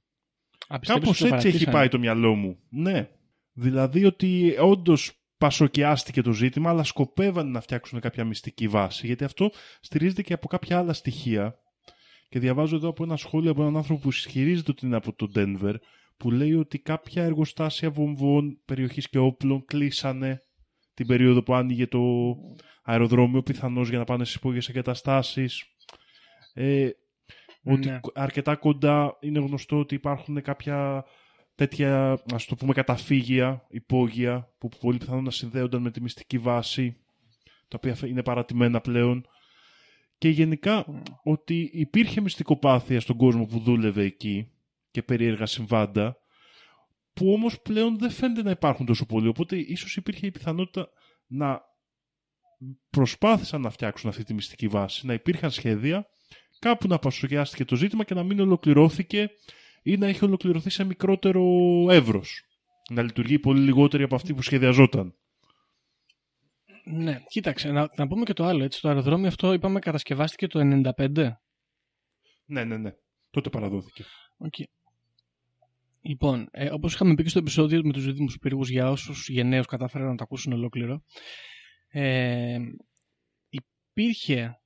Α, 0.71 0.79
πιστεύεις 0.79 1.03
Κάπως 1.03 1.21
ότι 1.21 1.29
το 1.29 1.35
έτσι 1.35 1.47
έχει 1.47 1.57
παρατήσανε; 1.57 1.77
πάει 1.77 1.87
το 1.87 1.99
μυαλό 1.99 2.35
μου. 2.35 2.57
Ναι. 2.69 3.09
Δηλαδή 3.53 4.05
ότι 4.05 4.55
όντως 4.59 5.11
πασοκιάστηκε 5.37 6.21
το 6.21 6.31
ζήτημα, 6.31 6.69
αλλά 6.69 6.83
σκοπεύαν 6.83 7.51
να 7.51 7.61
φτιάξουν 7.61 7.99
κάποια 7.99 8.25
μυστική 8.25 8.67
βάση. 8.67 9.05
Γιατί 9.05 9.23
αυτό 9.23 9.51
στηρίζεται 9.81 10.21
και 10.21 10.33
από 10.33 10.47
κάποια 10.47 10.77
άλλα 10.77 10.93
στοιχεία. 10.93 11.59
Και 12.29 12.39
διαβάζω 12.39 12.75
εδώ 12.75 12.89
από 12.89 13.03
ένα 13.03 13.17
σχόλιο 13.17 13.51
από 13.51 13.61
έναν 13.61 13.77
άνθρωπο 13.77 13.99
που 13.99 14.09
ισχυρίζεται 14.09 14.71
ότι 14.71 14.85
είναι 14.85 14.95
από 14.95 15.13
το 15.13 15.31
Denver, 15.35 15.73
που 16.17 16.31
λέει 16.31 16.53
ότι 16.53 16.79
κάποια 16.79 17.23
εργοστάσια 17.23 17.89
βομβών, 17.89 18.59
περιοχής 18.65 19.09
και 19.09 19.17
όπλων 19.17 19.65
κλείσανε 19.65 20.43
την 20.93 21.07
περίοδο 21.07 21.43
που 21.43 21.53
άνοιγε 21.53 21.87
το 21.87 22.01
αεροδρόμιο, 22.83 23.43
πιθανώς 23.43 23.89
για 23.89 23.97
να 23.97 24.03
πάνε 24.03 24.23
στις 24.23 24.35
υπόγειες 24.35 24.69
εγκαταστάσεις. 24.69 25.63
Ε, 26.53 26.89
ότι 27.63 27.89
Ναι. 27.89 27.99
αρκετά 28.13 28.55
κοντά 28.55 29.17
είναι 29.19 29.39
γνωστό 29.39 29.79
ότι 29.79 29.95
υπάρχουν 29.95 30.41
κάποια 30.41 31.05
τέτοια, 31.55 32.21
ας 32.33 32.45
το 32.45 32.55
πούμε, 32.55 32.73
καταφύγια, 32.73 33.65
υπόγεια, 33.69 34.53
που 34.57 34.69
πολύ 34.79 34.97
πιθανόν 34.97 35.23
να 35.23 35.31
συνδέονταν 35.31 35.81
με 35.81 35.91
τη 35.91 36.01
μυστική 36.01 36.37
βάση, 36.37 36.97
τα 37.67 37.77
οποία 37.77 38.07
είναι 38.07 38.23
παρατημένα 38.23 38.81
πλέον. 38.81 39.27
Και 40.17 40.29
γενικά 40.29 40.85
ότι 41.23 41.69
υπήρχε 41.73 42.21
μυστικοπάθεια 42.21 42.99
στον 42.99 43.17
κόσμο 43.17 43.45
που 43.45 43.59
δούλευε 43.59 44.03
εκεί 44.03 44.51
και 44.91 45.03
περίεργα 45.03 45.45
συμβάντα, 45.45 46.17
που 47.13 47.33
όμως 47.33 47.61
πλέον 47.61 47.97
δεν 47.97 48.09
φαίνεται 48.09 48.43
να 48.43 48.51
υπάρχουν 48.51 48.85
τόσο 48.85 49.05
πολύ. 49.05 49.27
Οπότε 49.27 49.57
ίσως 49.57 49.95
υπήρχε 49.95 50.25
η 50.25 50.31
πιθανότητα 50.31 50.89
να 51.27 51.61
προσπάθησαν 52.89 53.61
να 53.61 53.69
φτιάξουν 53.69 54.09
αυτή 54.09 54.23
τη 54.23 54.33
μυστική 54.33 54.67
βάση, 54.67 55.05
να 55.05 55.13
υπήρχαν 55.13 55.51
σχέδια, 55.51 56.07
κάπου 56.59 56.87
να 56.87 56.99
πασογιάστηκε 56.99 57.65
το 57.65 57.75
ζήτημα 57.75 58.03
και 58.03 58.13
να 58.13 58.23
μην 58.23 58.39
ολοκληρώθηκε 58.39 59.29
ή 59.83 59.97
να 59.97 60.07
έχει 60.07 60.25
ολοκληρωθεί 60.25 60.69
σε 60.69 60.83
μικρότερο 60.83 61.43
εύρος. 61.89 62.43
Να 62.89 63.01
λειτουργεί 63.01 63.39
πολύ 63.39 63.59
λιγότερη 63.59 64.03
από 64.03 64.15
αυτή 64.15 64.33
που 64.33 64.41
σχεδιαζόταν. 64.41 65.13
Ναι, 66.83 67.23
κοίταξε, 67.27 67.71
να, 67.71 67.89
να 67.95 68.07
πούμε 68.07 68.23
και 68.23 68.33
το 68.33 68.43
άλλο. 68.43 68.63
Έτσι, 68.63 68.81
το 68.81 68.87
αεροδρόμιο 68.87 69.27
αυτό, 69.27 69.53
είπαμε, 69.53 69.79
κατασκευάστηκε 69.79 70.47
το 70.47 70.59
95. 70.97 71.31
Ναι, 72.45 72.63
ναι, 72.63 72.77
ναι. 72.77 72.93
Τότε 73.29 73.49
παραδόθηκε. 73.49 74.05
Οκ. 74.37 74.53
Λοιπόν, 76.01 76.47
ε, 76.51 76.69
όπως 76.71 76.93
είχαμε 76.93 77.15
πει 77.15 77.23
και 77.23 77.29
στο 77.29 77.39
επεισόδιο 77.39 77.81
με 77.83 77.93
τους 77.93 78.05
δίδυμους 78.05 78.37
πύργους 78.37 78.69
για 78.69 78.89
όσους 78.89 79.29
γενναίους 79.29 79.65
κατάφεραν 79.65 80.07
να 80.07 80.15
το 80.15 80.23
ακούσουν 80.23 80.53
ολόκληρο, 80.53 81.03
ε, 81.87 82.57
υπήρχε 83.49 84.59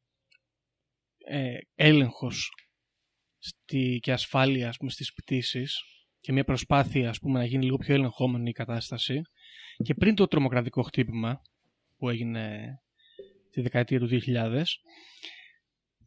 ε, 1.26 1.58
έλεγχος 1.76 2.50
στη, 3.38 4.00
και 4.02 4.12
ασφάλεια 4.12 4.70
ας 4.70 4.78
πούμε, 4.78 4.92
στις 4.92 5.14
πτήσεις 5.14 5.82
και 6.20 6.32
μια 6.32 6.44
προσπάθεια 6.44 7.10
ας 7.10 7.20
πούμε, 7.20 7.40
να 7.40 7.46
γίνει 7.46 7.64
λίγο 7.64 7.78
πιο 7.78 7.94
ελεγχόμενη 7.94 8.50
η 8.50 8.54
κατάσταση 8.54 9.22
και 9.84 9.94
πριν 9.94 10.16
το 10.16 10.28
τρομοκρατικό 10.28 10.82
χτύπημα 10.82 11.42
που 11.98 12.10
έγινε 12.10 12.74
τη 13.50 13.62
δεκαετία 13.62 14.00
του 14.00 14.08
2000 14.28 14.64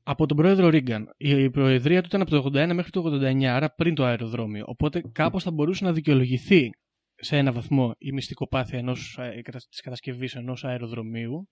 από 0.03 0.27
τον 0.27 0.37
πρόεδρο 0.37 0.69
Ρίγκαν. 0.69 1.07
Η 1.17 1.51
προεδρία 1.51 2.01
του 2.01 2.07
ήταν 2.07 2.21
από 2.21 2.31
το 2.31 2.37
81 2.45 2.73
μέχρι 2.75 2.91
το 2.91 3.03
89, 3.05 3.45
άρα 3.45 3.71
πριν 3.71 3.95
το 3.95 4.05
αεροδρόμιο. 4.05 4.65
Οπότε 4.67 5.03
κάπως 5.13 5.43
θα 5.43 5.51
μπορούσε 5.51 5.85
να 5.85 5.93
δικαιολογηθεί 5.93 6.71
σε 7.15 7.37
ένα 7.37 7.53
βαθμό 7.53 7.95
η 7.99 8.13
μυστικοπάθεια 8.13 8.79
ενός, 8.79 9.19
ε, 9.21 9.41
κατα- 9.43 9.59
της 9.69 9.81
κατασκευής 9.81 10.35
ενός 10.35 10.65
αεροδρομίου, 10.65 11.49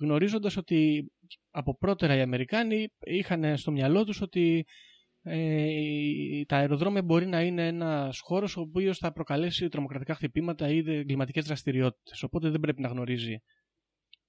γνωρίζοντας 0.00 0.56
ότι 0.56 1.10
από 1.50 1.76
πρώτερα 1.76 2.16
οι 2.16 2.20
Αμερικάνοι 2.20 2.88
είχαν 3.00 3.56
στο 3.56 3.70
μυαλό 3.70 4.04
τους 4.04 4.20
ότι 4.20 4.64
ε, 5.24 6.44
τα 6.46 6.56
αεροδρόμια 6.56 7.02
μπορεί 7.02 7.26
να 7.26 7.42
είναι 7.42 7.66
ένας 7.66 8.20
χώρος 8.20 8.56
ο 8.56 8.60
οποίος 8.60 8.98
θα 8.98 9.12
προκαλέσει 9.12 9.68
τρομοκρατικά 9.68 10.14
χτυπήματα 10.14 10.68
ή 10.68 10.78
εγκληματικές 10.78 11.44
δραστηριότητες. 11.44 12.22
Οπότε 12.22 12.50
δεν 12.50 12.60
πρέπει 12.60 12.82
να 12.82 12.88
γνωρίζει 12.88 13.36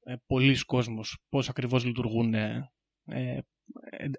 ε, 0.04 0.16
πολλοί 0.26 0.58
κόσμος 0.66 1.18
πώς 1.30 1.50
ακριβώς 1.50 1.86
λειτουργούν 1.86 2.34
ε, 2.34 2.72
ε, 3.06 3.40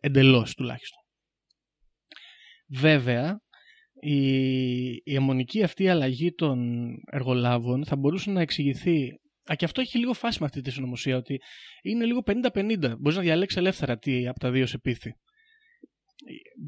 εντελώς 0.01 0.55
τουλάχιστον. 0.55 1.03
Βέβαια, 2.68 3.40
η, 4.01 4.16
η 4.86 5.14
αιμονική 5.14 5.62
αυτή 5.62 5.88
αλλαγή 5.88 6.32
των 6.34 6.88
εργολάβων 7.11 7.84
θα 7.84 7.97
μπορούσε 7.97 8.30
να 8.30 8.40
εξηγηθεί. 8.40 9.18
Α, 9.51 9.55
και 9.55 9.64
αυτό 9.64 9.80
έχει 9.80 9.99
λίγο 9.99 10.12
φάση 10.12 10.38
με 10.40 10.47
αυτή 10.47 10.61
τη 10.61 10.70
συνωμοσία, 10.70 11.16
ότι 11.16 11.40
είναι 11.82 12.05
λίγο 12.05 12.22
50-50. 12.26 12.95
Μπορείς 12.99 13.16
να 13.16 13.22
διαλέξεις 13.22 13.59
ελεύθερα 13.59 13.99
τι 13.99 14.28
από 14.28 14.38
τα 14.40 14.51
δύο 14.51 14.66
σε 14.66 14.78
πείθει. 14.78 15.14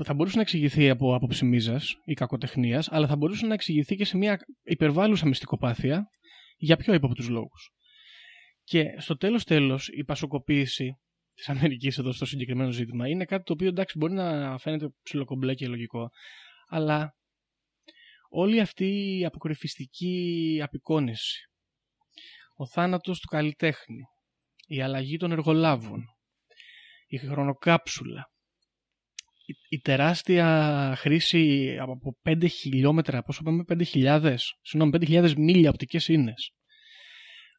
Θα 0.04 0.14
μπορούσε 0.14 0.36
να 0.36 0.42
εξηγηθεί 0.42 0.90
από 0.90 1.14
άποψη 1.14 1.44
μίζας 1.44 1.94
ή 2.04 2.14
κακοτεχνίας, 2.14 2.88
αλλά 2.92 3.06
θα 3.06 3.16
μπορούσε 3.16 3.46
να 3.46 3.54
εξηγηθεί 3.54 3.96
και 3.96 4.04
σε 4.04 4.16
μια 4.16 4.38
υπερβάλλουσα 4.62 5.26
μυστικοπάθεια 5.26 6.10
για 6.56 6.76
πιο 6.76 6.94
ύποπτου 6.94 7.32
λόγους. 7.32 7.70
Και 8.62 8.84
στο 8.98 9.16
τέλος 9.16 9.44
τέλος, 9.44 9.88
η 9.88 10.04
πασοκοποίηση 10.04 10.98
της 11.34 11.48
Αμερικής 11.48 11.98
εδώ 11.98 12.12
στο 12.12 12.26
συγκεκριμένο 12.26 12.70
ζήτημα 12.70 13.08
είναι 13.08 13.24
κάτι 13.24 13.44
το 13.44 13.52
οποίο 13.52 13.68
εντάξει 13.68 13.98
μπορεί 13.98 14.12
να 14.12 14.58
φαίνεται 14.58 14.88
ψιλοκομπλέ 15.02 15.54
και 15.54 15.68
λογικό, 15.68 16.10
αλλά 16.68 17.16
όλη 18.28 18.60
αυτή 18.60 19.18
η 19.18 19.24
αποκρυφιστική 19.24 20.60
απεικόνηση, 20.62 21.50
ο 22.56 22.66
θάνατος 22.66 23.20
του 23.20 23.28
καλλιτέχνη, 23.28 24.02
η 24.66 24.82
αλλαγή 24.82 25.16
των 25.16 25.32
εργολάβων, 25.32 26.04
η 27.06 27.18
χρονοκάψουλα, 27.18 28.30
η, 29.46 29.54
η 29.68 29.80
τεράστια 29.80 30.94
χρήση 30.96 31.76
από 31.80 32.16
5 32.28 32.46
χιλιόμετρα, 32.50 33.22
πόσο 33.22 33.42
πάμε, 33.42 33.64
5.000, 33.68 34.34
συγγνώμη, 34.62 34.98
5.000 35.08 35.34
μίλια 35.36 35.70
οπτικές 35.70 36.08
ίνες, 36.08 36.50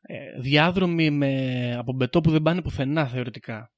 ε, 0.02 0.40
διάδρομοι 0.40 1.10
με, 1.10 1.74
από 1.76 1.94
μπετό 1.94 2.22
που 2.22 2.32
δεν 2.32 2.42
πάνε 2.42 2.62
πουθενά 2.62 3.08
θεωρητικά. 3.08 3.72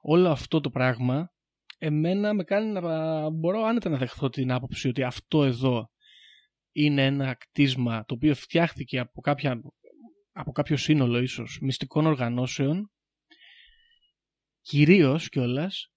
Όλο 0.00 0.30
αυτό 0.30 0.60
το 0.60 0.70
πράγμα 0.70 1.30
εμένα 1.78 2.34
με 2.34 2.44
κάνει 2.44 2.72
να 2.72 3.30
μπορώ 3.30 3.62
άνετα 3.62 3.88
να 3.88 3.96
δεχθώ 3.96 4.28
την 4.28 4.52
άποψη 4.52 4.88
ότι 4.88 5.02
αυτό 5.02 5.44
εδώ 5.44 5.90
είναι 6.72 7.04
ένα 7.04 7.34
κτίσμα 7.34 8.04
το 8.04 8.14
οποίο 8.14 8.34
φτιάχτηκε 8.34 8.98
από, 8.98 9.20
κάποια, 9.20 9.60
από 10.40 10.52
κάποιο 10.52 10.76
σύνολο 10.76 11.18
ίσως 11.18 11.58
μυστικών 11.60 12.06
οργανώσεων 12.06 12.90
κυρίως 14.60 15.28
κιόλας 15.28 15.90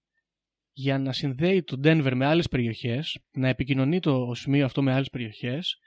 για 0.72 0.98
να 0.98 1.12
συνδέει 1.12 1.62
το 1.62 1.80
Denver 1.84 2.12
με 2.14 2.26
άλλες 2.26 2.48
περιοχές, 2.48 3.18
να 3.32 3.48
επικοινωνεί 3.48 4.00
το 4.00 4.34
σημείο 4.34 4.64
αυτό 4.64 4.82
με 4.82 4.92
άλλες 4.92 5.08
περιοχές 5.08 5.78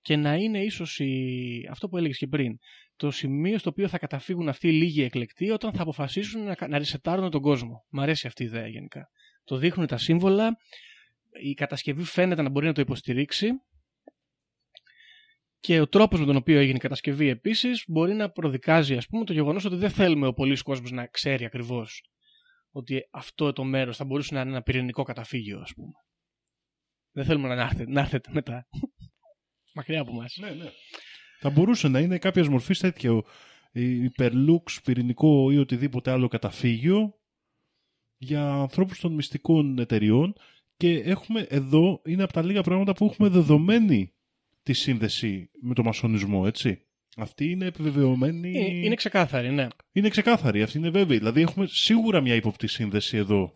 και 0.00 0.16
να 0.16 0.34
είναι 0.34 0.62
ίσως 0.62 0.98
η... 0.98 1.66
αυτό 1.70 1.88
που 1.88 1.96
έλεγες 1.96 2.18
και 2.18 2.26
πριν, 2.26 2.58
το 2.96 3.10
σημείο 3.10 3.58
στο 3.58 3.70
οποίο 3.70 3.88
θα 3.88 3.98
καταφύγουν 3.98 4.48
αυτοί 4.48 4.68
οι 4.68 4.72
λίγοι 4.72 5.02
εκλεκτοί 5.02 5.50
όταν 5.50 5.72
θα 5.72 5.82
αποφασίσουν 5.82 6.42
να, 6.42 6.56
να 6.68 6.78
ρισετάρουν 6.78 7.30
τον 7.30 7.40
κόσμο. 7.40 7.84
Μ' 7.90 8.00
αρέσει 8.00 8.26
αυτή 8.26 8.42
η 8.42 8.46
ιδέα 8.46 8.66
γενικά. 8.66 9.10
Το 9.44 9.56
δείχνουν 9.56 9.86
τα 9.86 9.98
σύμβολα, 9.98 10.56
η 11.42 11.54
κατασκευή 11.54 12.02
φαίνεται 12.02 12.42
να 12.42 12.50
μπορεί 12.50 12.66
να 12.66 12.72
το 12.72 12.80
υποστηρίξει 12.80 13.50
και 15.60 15.80
ο 15.80 15.88
τρόπος 15.88 16.20
με 16.20 16.26
τον 16.26 16.36
οποίο 16.36 16.58
έγινε 16.58 16.76
η 16.76 16.80
κατασκευή 16.80 17.28
επίσης 17.28 17.84
μπορεί 17.88 18.14
να 18.14 18.30
προδικάζει 18.30 18.96
ας 18.96 19.06
πούμε 19.06 19.24
το 19.24 19.32
γεγονός 19.32 19.64
ότι 19.64 19.76
δεν 19.76 19.90
θέλουμε 19.90 20.26
ο 20.26 20.32
πολλής 20.32 20.62
κόσμος 20.62 20.90
να 20.90 21.06
ξέρει 21.06 21.44
ακριβώς 21.44 22.02
ότι 22.70 23.08
αυτό 23.10 23.52
το 23.52 23.64
μέρος 23.64 23.96
θα 23.96 24.04
μπορούσε 24.04 24.34
να 24.34 24.40
είναι 24.40 24.50
ένα 24.50 24.62
πυρηνικό 24.62 25.02
καταφύγιο 25.02 25.60
ας 25.60 25.72
πούμε. 25.74 25.92
Δεν 27.12 27.24
θέλουμε 27.24 27.54
να 27.54 27.62
έρθετε, 27.62 27.90
να 27.90 28.00
έρθετε 28.00 28.30
μετά. 28.32 28.68
Μακριά 29.74 30.00
από 30.00 30.12
μας. 30.12 30.36
Ναι, 30.40 30.50
ναι. 30.50 30.70
Θα 31.38 31.50
μπορούσε 31.50 31.88
να 31.88 32.00
είναι 32.00 32.18
κάποια 32.18 32.50
μορφή 32.50 32.76
τέτοιο 32.76 33.24
υπερλούξ, 33.72 34.80
πυρηνικό 34.80 35.50
ή 35.50 35.58
οτιδήποτε 35.58 36.10
άλλο 36.10 36.28
καταφύγιο 36.28 37.20
για 38.16 38.52
ανθρώπους 38.52 39.00
των 39.00 39.12
μυστικών 39.12 39.78
εταιριών 39.78 40.34
και 40.76 40.98
έχουμε 40.98 41.40
εδώ, 41.40 42.02
είναι 42.04 42.22
από 42.22 42.32
τα 42.32 42.42
λίγα 42.42 42.62
πράγματα 42.62 42.92
που 42.92 43.04
έχουμε 43.04 43.28
δεδομένη 43.28 44.14
τη 44.62 44.72
σύνδεση 44.72 45.50
με 45.62 45.74
το 45.74 45.82
μασονισμό, 45.82 46.42
έτσι. 46.46 46.84
Αυτή 47.16 47.50
είναι 47.50 47.66
επιβεβαιωμένη. 47.66 48.48
Είναι, 48.48 48.86
είναι 48.86 48.94
ξεκάθαρη, 48.94 49.50
ναι. 49.50 49.66
Είναι 49.92 50.08
ξεκάθαρη, 50.08 50.62
αυτή 50.62 50.78
είναι 50.78 50.90
βέβαιη. 50.90 51.18
Δηλαδή 51.18 51.40
έχουμε 51.40 51.66
σίγουρα 51.66 52.20
μια 52.20 52.34
ύποπτη 52.34 52.66
σύνδεση 52.66 53.16
εδώ. 53.16 53.52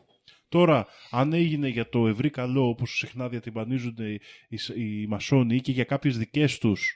Τώρα, 0.49 0.87
αν 1.11 1.33
έγινε 1.33 1.69
για 1.69 1.89
το 1.89 2.07
ευρύ 2.07 2.31
καλό, 2.31 2.69
όπως 2.69 2.97
συχνά 2.99 3.29
διατυμπανίζονται 3.29 4.11
οι, 4.11 4.21
οι, 4.49 4.59
οι 4.75 5.07
μασόνοι 5.07 5.55
ή 5.55 5.61
και 5.61 5.73
για 5.73 5.85
κάποιες 5.85 6.19
δικές 6.19 6.59
τους 6.59 6.93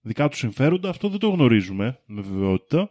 δικά 0.00 0.28
τους 0.28 0.38
συμφέροντα, 0.38 0.88
αυτό 0.88 1.08
δεν 1.08 1.18
το 1.18 1.28
γνωρίζουμε 1.28 2.00
με 2.06 2.20
βεβαιότητα. 2.22 2.90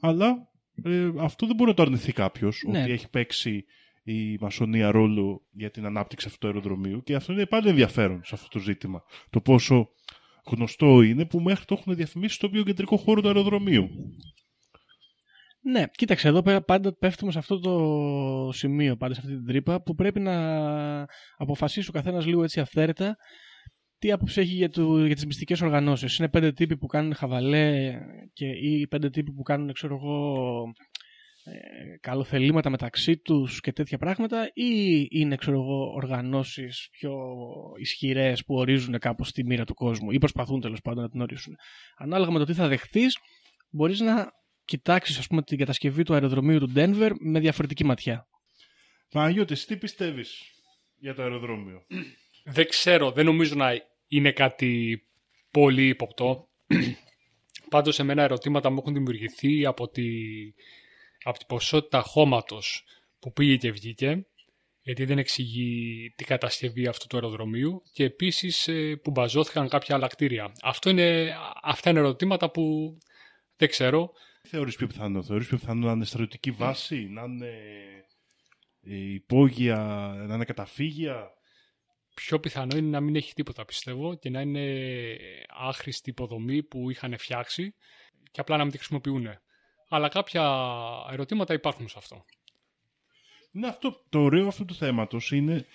Αλλά 0.00 0.48
ε, 0.84 1.10
αυτό 1.18 1.46
δεν 1.46 1.56
μπορεί 1.56 1.70
να 1.70 1.76
το 1.76 1.82
αρνηθεί 1.82 2.12
κάποιος 2.12 2.62
Ναι. 2.68 2.82
ότι 2.82 2.92
έχει 2.92 3.10
παίξει 3.10 3.64
η 4.12 4.38
μασονία 4.40 4.90
ρόλο 4.90 5.42
για 5.50 5.70
την 5.70 5.84
ανάπτυξη 5.86 6.26
αυτού 6.26 6.38
του 6.38 6.46
αεροδρομίου 6.46 7.02
και 7.02 7.14
αυτό 7.14 7.32
είναι 7.32 7.46
πάλι 7.46 7.68
ενδιαφέρον 7.68 8.20
σε 8.24 8.34
αυτό 8.34 8.48
το 8.48 8.58
ζήτημα. 8.58 9.02
Το 9.30 9.40
πόσο 9.40 9.88
γνωστό 10.46 11.02
είναι 11.02 11.24
που 11.24 11.40
μέχρι 11.40 11.64
το 11.64 11.76
έχουν 11.78 11.94
διαφημίσει 11.94 12.34
στο 12.34 12.50
πιο 12.50 12.62
κεντρικό 12.62 12.96
χώρο 12.96 13.20
του 13.20 13.26
αεροδρομίου. 13.26 13.88
Ναι, 15.62 15.84
κοίταξε 15.90 16.28
εδώ 16.28 16.42
πέρα 16.42 16.62
πάντα 16.62 16.96
πέφτουμε 16.98 17.32
σε 17.32 17.38
αυτό 17.38 17.58
το 17.58 18.52
σημείο, 18.52 18.96
πάντα 18.96 19.14
σε 19.14 19.20
αυτή 19.20 19.32
την 19.32 19.46
τρύπα 19.46 19.82
που 19.82 19.94
πρέπει 19.94 20.20
να 20.20 20.36
αποφασίσει 21.36 21.88
ο 21.88 21.92
καθένας 21.92 22.26
λίγο 22.26 22.42
έτσι 22.42 22.60
αυθαίρετα 22.60 23.16
τι 24.00 24.12
άποψη 24.12 24.40
έχει 24.40 24.54
για, 24.54 24.70
το, 24.70 25.06
για 25.06 25.14
τις 25.14 25.26
μυστικές 25.26 25.60
οργανώσεις. 25.60 26.18
Είναι 26.18 26.28
πέντε 26.28 26.52
τύποι 26.52 26.76
που 26.76 26.86
κάνουν 26.86 27.14
χαβαλέ 27.14 27.92
και, 28.32 28.46
ή 28.46 28.86
πέντε 28.86 29.10
τύποι 29.10 29.32
που 29.32 29.42
κάνουν, 29.42 29.72
ξέρω 29.72 29.94
εγώ, 29.94 30.34
ε, 31.52 31.96
καλοθελήματα 32.00 32.70
μεταξύ 32.70 33.16
τους 33.16 33.60
και 33.60 33.72
τέτοια 33.72 33.98
πράγματα 33.98 34.50
ή 34.54 35.06
είναι, 35.10 35.36
ξέρω 35.36 35.60
εγώ, 35.60 35.92
οργανώσεις 35.94 36.88
πιο 36.90 37.12
ισχυρές 37.78 38.44
που 38.44 38.54
ορίζουν 38.54 38.98
κάπως 38.98 39.32
τη 39.32 39.44
μοίρα 39.44 39.64
του 39.64 39.74
κόσμου 39.74 40.10
ή 40.10 40.18
προσπαθούν 40.18 40.60
τέλος 40.60 40.80
πάντων 40.80 41.02
να 41.02 41.08
την 41.08 41.20
ορίσουν. 41.20 41.54
Ανάλογα 41.98 42.30
με 42.30 42.38
το 42.38 42.44
τι 42.44 42.52
θα 42.52 42.68
δεχθείς, 42.68 43.18
μπορείς 43.70 44.00
να 44.00 44.30
κοιτάξεις 44.64 45.18
ας 45.18 45.26
πούμε 45.26 45.42
την 45.42 45.58
κατασκευή 45.58 46.02
του 46.02 46.14
αεροδρομίου 46.14 46.58
του 46.58 46.72
Denver 46.74 47.10
με 47.20 47.40
διαφορετική 47.40 47.84
ματιά. 47.84 48.26
Παναγιώτη, 49.10 49.52
εσύ 49.52 49.66
τι 49.66 49.76
πιστεύεις 49.76 50.40
για 50.96 51.14
το 51.14 51.22
αεροδρόμιο; 51.22 51.86
Δεν 52.54 52.68
ξέρω, 52.68 53.10
δεν 53.10 53.24
νομίζω 53.24 53.54
να 53.54 53.70
είναι 54.06 54.32
κάτι 54.32 55.02
πολύ 55.50 55.88
ύποπτο. 55.88 56.48
Πάντως, 57.70 57.98
εμένα 57.98 58.22
ερωτήματα 58.22 58.70
μου 58.70 58.78
έχουν 58.78 58.94
δημιουργηθεί 58.94 59.66
από, 59.66 59.88
τη, 59.88 60.02
από 61.22 61.38
την 61.38 61.46
ποσότητα 61.46 62.00
χώματος 62.00 62.84
που 63.18 63.32
πήγε 63.32 63.56
και 63.56 63.70
βγήκε, 63.70 64.26
γιατί 64.82 65.04
δεν 65.04 65.18
εξηγεί 65.18 66.12
την 66.16 66.26
κατασκευή 66.26 66.86
αυτού 66.86 67.06
του 67.06 67.16
αεροδρομίου 67.16 67.82
και 67.92 68.04
επίσης 68.04 68.68
ε, 68.68 68.96
που 68.96 69.10
μπαζώθηκαν 69.10 69.68
κάποια 69.68 69.94
άλλα 69.94 70.06
κτίρια. 70.06 70.52
Αυτό 70.62 70.90
είναι, 70.90 71.36
αυτά 71.62 71.90
είναι 71.90 71.98
ερωτήματα 71.98 72.50
που 72.50 72.96
δεν 73.56 73.68
ξέρω. 73.68 74.12
Τι 74.42 74.48
θεωρείς 74.48 74.76
πιο 74.76 74.86
πιθανό, 74.86 75.22
θεωρείς 75.22 75.46
πιο 75.46 75.58
πιθανό 75.58 75.86
να 75.86 75.92
είναι 75.92 76.04
στρατιωτική 76.04 76.50
βάση, 76.50 77.08
να 77.08 77.22
είναι 77.22 77.52
ε, 78.82 78.96
υπόγεια, 78.96 79.76
να 80.26 80.34
είναι 80.34 80.44
καταφύγια; 80.44 81.30
Πιο 82.14 82.40
πιθανό 82.40 82.76
είναι 82.76 82.88
να 82.88 83.00
μην 83.00 83.16
έχει 83.16 83.34
τίποτα 83.34 83.64
πιστεύω 83.64 84.14
και 84.14 84.30
να 84.30 84.40
είναι 84.40 85.16
άχρηστη 85.48 86.10
υποδομή 86.10 86.62
που 86.62 86.90
είχαν 86.90 87.18
φτιάξει 87.18 87.74
και 88.30 88.40
απλά 88.40 88.56
να 88.56 88.62
μην 88.62 88.72
τη 88.72 88.78
χρησιμοποιούν. 88.78 89.26
Αλλά 89.92 90.08
κάποια 90.08 90.42
ερωτήματα 91.10 91.54
υπάρχουν 91.54 91.88
σε 91.88 91.94
αυτό. 91.98 92.24
Είναι 93.52 93.66
αυτό, 93.66 94.04
το 94.08 94.20
ωραίο 94.20 94.46
αυτού 94.46 94.64
του 94.64 94.74
θέματος 94.74 95.30
είναι 95.32 95.66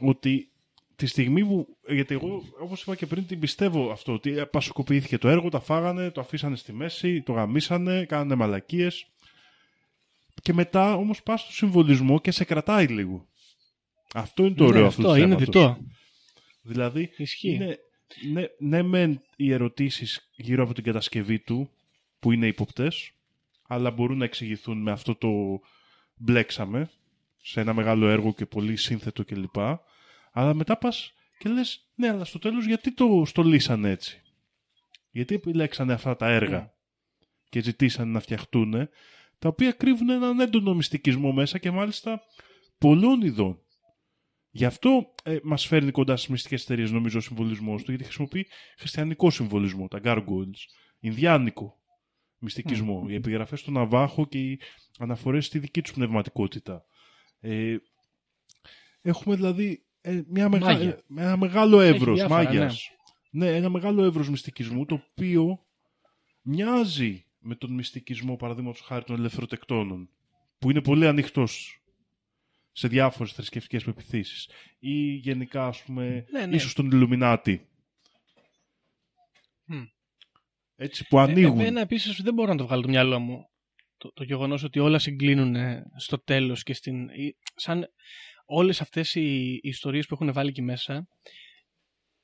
ότι 0.00 0.50
τη 0.96 1.06
στιγμή 1.06 1.44
που. 1.44 1.76
Γιατί 1.88 2.14
εγώ, 2.14 2.42
όπως 2.60 2.82
είπα 2.82 2.94
και 2.94 3.06
πριν, 3.06 3.26
την 3.26 3.38
πιστεύω 3.38 3.90
αυτό. 3.90 4.12
Ότι 4.12 4.46
πασοκοποιήθηκε 4.50 5.18
το 5.18 5.28
έργο, 5.28 5.48
τα 5.48 5.60
φάγανε, 5.60 6.10
το 6.10 6.20
αφήσανε 6.20 6.56
στη 6.56 6.72
μέση, 6.72 7.22
το 7.22 7.32
γαμίσανε, 7.32 8.04
κάνανε 8.04 8.34
μαλακίες. 8.34 9.06
Και 10.42 10.52
μετά 10.52 10.94
όμως 10.94 11.22
πας 11.22 11.40
στο 11.40 11.52
συμβολισμό 11.52 12.20
και 12.20 12.30
σε 12.30 12.44
κρατάει 12.44 12.86
λίγο. 12.86 13.26
Αυτό 14.14 14.44
είναι 14.44 14.54
το 14.54 14.64
ωραίο 14.64 14.80
ναι, 14.80 14.86
αυτού 14.86 15.00
αυτό 15.00 15.12
του 15.12 15.18
είναι 15.18 15.36
θέματος. 15.36 15.44
διτό. 15.44 15.78
Δηλαδή, 16.62 17.12
Ισχύει. 17.16 17.54
είναι, 17.54 17.78
ναι, 18.32 18.44
ναι 18.58 18.82
μεν 18.82 19.22
οι 19.36 19.52
ερωτήσεις 19.52 20.30
γύρω 20.36 20.62
από 20.62 20.74
την 20.74 20.84
κατασκευή 20.84 21.38
του, 21.38 21.70
που 22.18 22.32
είναι 22.32 22.46
ύποπτες, 22.46 23.12
αλλά 23.72 23.90
μπορούν 23.90 24.18
να 24.18 24.24
εξηγηθούν 24.24 24.82
με 24.82 24.90
αυτό 24.90 25.14
το 25.14 25.28
μπλέξαμε, 26.14 26.90
σε 27.42 27.60
ένα 27.60 27.74
μεγάλο 27.74 28.08
έργο 28.08 28.34
και 28.34 28.46
πολύ 28.46 28.76
σύνθετο 28.76 29.24
κλπ. 29.24 29.56
Αλλά 30.32 30.54
μετά 30.54 30.78
πας 30.78 31.12
και 31.38 31.48
λες, 31.48 31.88
ναι, 31.94 32.08
αλλά 32.08 32.24
στο 32.24 32.38
τέλος 32.38 32.66
γιατί 32.66 32.94
το 32.94 33.22
στολίσανε 33.26 33.90
έτσι; 33.90 34.22
Γιατί 35.10 35.34
επιλέξανε 35.34 35.92
αυτά 35.92 36.16
τα 36.16 36.28
έργα 36.28 36.74
και 37.48 37.62
ζητήσανε 37.62 38.12
να 38.12 38.20
φτιαχτούν, 38.20 38.88
τα 39.38 39.48
οποία 39.48 39.72
κρύβουν 39.72 40.08
έναν 40.08 40.40
έντονο 40.40 40.74
μυστικισμό 40.74 41.32
μέσα 41.32 41.58
και 41.58 41.70
μάλιστα 41.70 42.22
πολλών 42.78 43.20
ειδών. 43.20 43.60
Γι' 44.50 44.64
αυτό 44.64 45.12
ε, 45.24 45.38
μας 45.42 45.66
φέρνει 45.66 45.90
κοντά 45.90 46.16
στις 46.16 46.28
μυστικές 46.28 46.62
εταιρείες, 46.62 46.90
νομίζω, 46.90 47.18
ο 47.18 47.20
συμβολισμός 47.20 47.82
του, 47.82 47.90
γιατί 47.90 48.04
χρησιμοποιεί 48.04 48.46
χριστιανικό 48.78 49.30
συμβολισμό, 49.30 49.88
τα 49.88 50.00
gargoyles, 50.04 50.60
Ινδιάνικο 51.00 51.81
μυστικισμό, 52.42 53.04
οι 53.08 53.14
επιγραφές 53.14 53.62
του 53.62 53.72
Ναβάχο 53.72 54.26
και 54.26 54.38
οι 54.38 54.60
αναφορές 54.98 55.46
στη 55.46 55.58
δική 55.58 55.82
τους 55.82 55.92
πνευματικότητα. 55.92 56.84
Ε, 57.40 57.76
έχουμε 59.02 59.34
δηλαδή 59.34 59.84
ε, 60.00 60.20
μια 60.28 60.48
μεγα... 60.48 60.64
Μάγια. 60.64 60.88
ε, 61.16 61.22
ένα 61.22 61.36
μεγάλο 61.36 61.80
εύρος 61.80 62.16
διάφορα, 62.16 62.42
μάγιας. 62.42 62.90
Ναι. 63.30 63.56
ένα 63.56 63.68
μεγάλο 63.68 64.04
εύρος 64.04 64.28
μυστικισμού, 64.30 64.86
το 64.86 65.02
οποίο 65.10 65.66
μοιάζει 66.42 67.26
με 67.38 67.54
τον 67.54 67.72
μυστικισμό, 67.72 68.36
παραδείγματος 68.36 68.80
χάρη 68.80 69.04
των 69.04 69.16
ελευθεροτεκτώνων, 69.16 70.08
που 70.58 70.70
είναι 70.70 70.82
πολύ 70.82 71.06
ανοιχτός 71.06 71.82
σε 72.72 72.88
διάφορες 72.88 73.32
θρησκευτικές 73.32 73.84
πεπιθήσεις 73.84 74.48
ή 74.78 75.12
γενικά 75.12 75.66
ας 75.66 75.82
πούμε 75.82 76.24
Ναι, 76.30 76.46
ναι. 76.46 76.54
ίσως 76.56 76.74
τον 76.74 76.90
Ιλουμινάτη 76.90 77.66
έτσι 80.82 81.06
που 81.06 81.18
ανοίγουν 81.18 81.58
Ε, 81.58 81.62
Εμένα 81.62 81.80
επίσης 81.80 82.22
δεν 82.22 82.34
μπορώ 82.34 82.50
να 82.52 82.56
το 82.58 82.64
βγάλω 82.66 82.82
το 82.82 82.88
μυαλό 82.88 83.18
μου. 83.18 83.46
Το, 83.96 84.12
το 84.12 84.24
γεγονός 84.24 84.62
ότι 84.62 84.78
όλα 84.78 84.98
συγκλίνουν 84.98 85.54
ε, 85.54 85.82
στο 85.96 86.22
τέλος 86.22 86.62
και 86.62 86.74
στην. 86.74 87.08
ή- 87.08 87.36
σαν 87.54 87.86
όλες 88.44 88.80
αυτές 88.80 89.14
οι, 89.14 89.52
οι 89.52 89.60
ιστορίες 89.62 90.06
που 90.06 90.14
έχουν 90.14 90.32
βάλει 90.32 90.48
εκεί 90.48 90.62
μέσα 90.62 91.06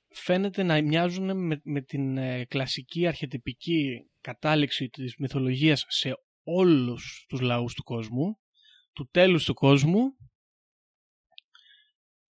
φαίνεται 0.08 0.62
να 0.62 0.82
μοιάζουν 0.82 1.46
με, 1.46 1.60
με 1.64 1.82
την 1.82 2.16
ε, 2.16 2.44
κλασική 2.44 3.06
αρχιετυπική 3.06 4.10
κατάληξη 4.20 4.88
της 4.88 5.16
μυθολογίας 5.18 5.84
σε 5.88 6.12
όλους 6.42 7.24
τους 7.28 7.40
λαούς 7.40 7.74
του 7.74 7.82
κόσμου, 7.82 8.38
του 8.92 9.08
τέλους 9.10 9.44
του 9.44 9.54
κόσμου 9.54 10.02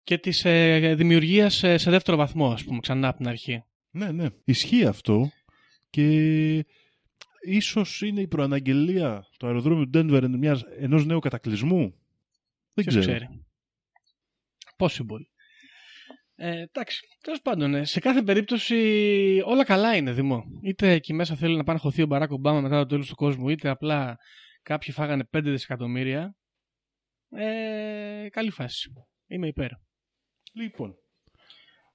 και 0.03 0.17
της 0.17 0.45
ε, 0.45 0.93
δημιουργίας 0.97 1.63
ε, 1.63 1.77
σε 1.77 1.89
δεύτερο 1.91 2.17
βαθμό, 2.17 2.51
ας 2.51 2.63
πούμε, 2.63 2.79
ξανά 2.79 3.07
από 3.07 3.17
την 3.17 3.27
αρχή. 3.27 3.63
Ναι, 3.89 4.11
ναι. 4.11 4.27
Ισχύει 4.43 4.85
αυτό 4.85 5.31
και 5.95 6.65
ίσως 7.41 8.01
είναι 8.01 8.21
η 8.21 8.27
προαναγγελία 8.27 9.25
του 9.39 9.45
αεροδρόμιου 9.45 9.89
του 9.89 9.99
Denver 9.99 10.27
μιας, 10.37 10.61
ενός 10.61 11.05
νέου 11.05 11.19
κατακλυσμού. 11.19 11.79
Δεν 12.73 12.85
Ποιος 12.85 12.87
ξέρω. 12.87 13.05
ξέρει; 13.05 13.45
Possible. 14.77 15.21
Ε, 16.35 16.61
εντάξει, 16.61 16.99
τέλος 17.21 17.41
πάντων, 17.41 17.73
ε, 17.75 17.85
σε 17.85 17.99
κάθε 17.99 18.21
περίπτωση 18.21 18.75
όλα 19.45 19.63
καλά 19.63 19.95
είναι, 19.95 20.11
Δημό. 20.11 20.43
Είτε 20.63 20.91
εκεί 20.91 21.13
μέσα 21.13 21.35
θέλει 21.35 21.55
να 21.57 21.63
πάνε 21.63 21.79
χωθεί 21.79 22.01
ο 22.01 22.05
Μπαράκ 22.05 22.31
Ομπάμα 22.31 22.61
μετά 22.61 22.79
το 22.79 22.85
τέλος 22.85 23.07
του 23.07 23.15
κόσμου, 23.15 23.49
είτε 23.49 23.69
απλά 23.69 24.17
κάποιοι 24.61 24.93
φάγανε 24.93 25.23
5 25.31 25.41
δισεκατομμύρια. 25.43 26.35
Ε, 27.29 28.27
καλή 28.29 28.49
φάση. 28.49 28.93
Είμαι 29.27 29.47
υπέρ. 29.47 29.69
Λοιπόν, 30.53 30.95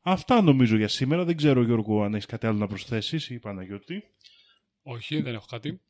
αυτά 0.00 0.42
νομίζω 0.42 0.76
για 0.76 0.88
σήμερα. 0.88 1.24
Δεν 1.24 1.36
ξέρω 1.36 1.62
Γιώργο 1.62 2.02
αν 2.02 2.14
έχεις 2.14 2.26
κάτι 2.26 2.46
άλλο 2.46 2.58
να 2.58 2.66
προσθέσεις 2.66 3.30
ή 3.30 3.38
Παναγιώτη. 3.38 4.02
Όχι, 4.82 5.20
δεν 5.20 5.34
έχω 5.34 5.46
κάτι. 5.50 5.80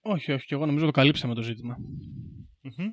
Όχι, 0.00 0.32
όχι, 0.32 0.46
και 0.46 0.54
εγώ 0.54 0.66
νομίζω 0.66 0.84
το 0.84 0.90
καλύψαμε 0.90 1.34
το 1.34 1.42
ζήτημα. 1.42 1.78
Μμμ. 2.60 2.92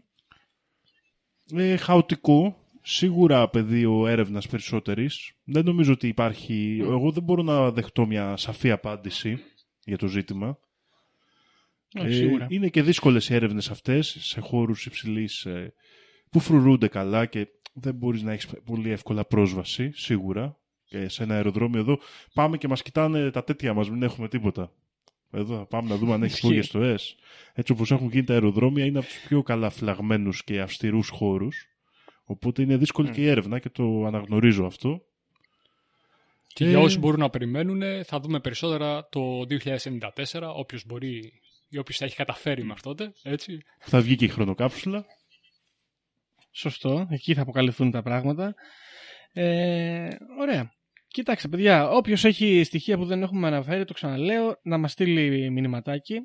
Ε, 1.59 1.77
χαοτικό. 1.77 2.63
Σίγουρα 2.81 3.49
πεδίο 3.49 4.07
έρευνας 4.07 4.47
περισσότερης. 4.47 5.33
Δεν 5.43 5.65
νομίζω 5.65 5.91
ότι 5.91 6.07
υπάρχει... 6.07 6.79
Εγώ 6.81 7.11
δεν 7.11 7.23
μπορώ 7.23 7.43
να 7.43 7.71
δεχτώ 7.71 8.05
μια 8.05 8.37
σαφή 8.37 8.71
απάντηση 8.71 9.39
για 9.83 9.97
το 9.97 10.07
ζήτημα. 10.07 10.59
Όχι, 11.99 12.13
σίγουρα. 12.13 12.43
Ε, 12.43 12.47
είναι 12.49 12.69
και 12.69 12.81
δύσκολες 12.81 13.29
οι 13.29 13.35
έρευνες 13.35 13.69
αυτές 13.69 14.17
σε 14.19 14.39
χώρους 14.39 14.85
υψηλής 14.85 15.45
ε, 15.45 15.73
που 16.29 16.39
φρουρούνται 16.39 16.87
καλά 16.87 17.25
και 17.25 17.47
δεν 17.73 17.95
μπορείς 17.95 18.21
να 18.21 18.31
έχεις 18.31 18.47
πολύ 18.65 18.91
εύκολα 18.91 19.25
πρόσβαση, 19.25 19.91
σίγουρα. 19.93 20.57
Και 20.85 21.07
σε 21.09 21.23
ένα 21.23 21.35
αεροδρόμιο 21.35 21.79
εδώ 21.79 21.99
πάμε 22.33 22.57
και 22.57 22.67
μας 22.67 22.81
κοιτάνε 22.81 23.31
τα 23.31 23.43
τέτοια 23.43 23.73
μας, 23.73 23.89
μην 23.89 24.03
έχουμε 24.03 24.27
τίποτα. 24.27 24.71
Εδώ 25.31 25.55
θα 25.57 25.65
πάμε 25.65 25.89
να 25.89 25.95
δούμε 25.95 26.13
αν 26.13 26.23
έχει 26.23 26.31
Ισχύει. 26.33 26.45
υπόγειες 26.45 26.65
στο 26.65 26.81
ΕΣ. 26.81 27.15
Έτσι 27.53 27.71
όπως 27.71 27.91
έχουν 27.91 28.09
γίνει 28.09 28.23
τα 28.23 28.33
αεροδρόμια 28.33 28.85
είναι 28.85 28.97
από 28.97 29.07
τους 29.07 29.19
πιο 29.27 29.43
καλά 29.43 29.69
φυλαγμένους 29.69 30.43
και 30.43 30.61
αυστηρούς 30.61 31.09
χώρους. 31.09 31.65
Οπότε 32.23 32.61
είναι 32.61 32.77
δύσκολη 32.77 33.09
και 33.09 33.21
η 33.21 33.27
έρευνα 33.27 33.59
και 33.59 33.69
το 33.69 34.05
αναγνωρίζω 34.05 34.65
αυτό. 34.65 35.01
Και 36.47 36.65
Ε. 36.65 36.69
για 36.69 36.79
όσοι 36.79 36.99
μπορούν 36.99 37.19
να 37.19 37.29
περιμένουν, 37.29 37.81
θα 38.05 38.19
δούμε 38.19 38.39
περισσότερα 38.39 39.07
το 39.09 39.45
2094, 39.45 40.53
όποιος 40.55 40.85
μπορεί 40.85 41.33
ή 41.69 41.77
όποιος 41.77 41.97
θα 41.97 42.05
έχει 42.05 42.15
καταφέρει 42.15 42.63
μέχρι 42.63 42.81
τότε, 42.81 43.13
έτσι. 43.23 43.57
Θα 43.79 44.01
βγει 44.01 44.15
και 44.15 44.25
η 44.25 44.27
χρονοκάψουλα. 44.27 45.05
Σωστό, 46.51 47.07
εκεί 47.09 47.33
θα 47.33 47.41
αποκαλυφθούν 47.41 47.91
τα 47.91 48.01
πράγματα. 48.01 48.53
Ε, 49.33 50.07
ωραία. 50.39 50.71
Κοιτάξτε, 51.07 51.47
παιδιά, 51.47 51.89
όποιος 51.89 52.25
έχει 52.25 52.63
στοιχεία 52.63 52.97
που 52.97 53.05
δεν 53.05 53.21
έχουμε 53.21 53.47
αναφέρει, 53.47 53.85
το 53.85 53.93
ξαναλέω, 53.93 54.59
να 54.63 54.77
μας 54.77 54.91
στείλει 54.91 55.49
μηνυματάκι. 55.49 56.19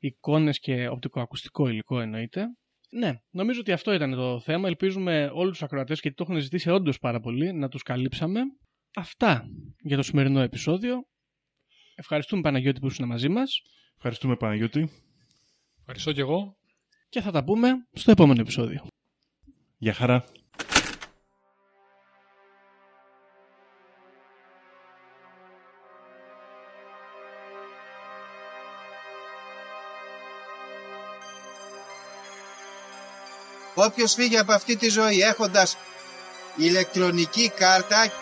Εικόνες 0.00 0.58
και 0.58 0.88
οπτικοακουστικό 0.88 1.68
υλικό 1.68 2.00
εννοείται. 2.00 2.46
Ναι, 2.90 3.12
νομίζω 3.30 3.60
ότι 3.60 3.72
αυτό 3.72 3.92
ήταν 3.92 4.14
το 4.14 4.40
θέμα. 4.40 4.68
Ελπίζουμε 4.68 5.30
όλους 5.32 5.50
τους 5.50 5.62
ακροατές, 5.62 6.00
γιατί 6.00 6.16
το 6.16 6.24
έχουν 6.28 6.40
ζητήσει 6.40 6.70
όντως 6.70 6.98
πάρα 6.98 7.20
πολύ, 7.20 7.52
να 7.52 7.68
τους 7.68 7.82
καλύψαμε. 7.82 8.40
Αυτά 8.94 9.44
για 9.82 9.96
το 9.96 10.02
σημερινό 10.02 10.40
επεισόδιο. 10.40 11.04
Ευχαριστούμε 11.94 12.42
Παναγιώτη 12.42 12.80
που 12.80 12.86
ήσουν 12.86 13.06
μαζί 13.06 13.28
μας 13.28 13.62
Ευχαριστούμε 14.02 14.36
Παναγιώτη. 14.36 14.90
Ευχαριστώ 15.78 16.12
και 16.12 16.20
εγώ. 16.20 16.56
και 17.08 17.20
θα 17.20 17.30
τα 17.30 17.44
πούμε 17.44 17.68
στο 17.92 18.10
επόμενο 18.10 18.40
επεισόδιο. 18.40 18.86
Γεια 19.82 19.94
χαρά. 19.94 20.24
Όποιος 33.74 34.14
φύγει 34.14 34.38
από 34.38 34.52
αυτή 34.52 34.76
τη 34.76 34.88
ζωή 34.88 35.20
έχοντας 35.20 35.76
ηλεκτρονική 36.56 37.52
κάρτα 37.56 38.12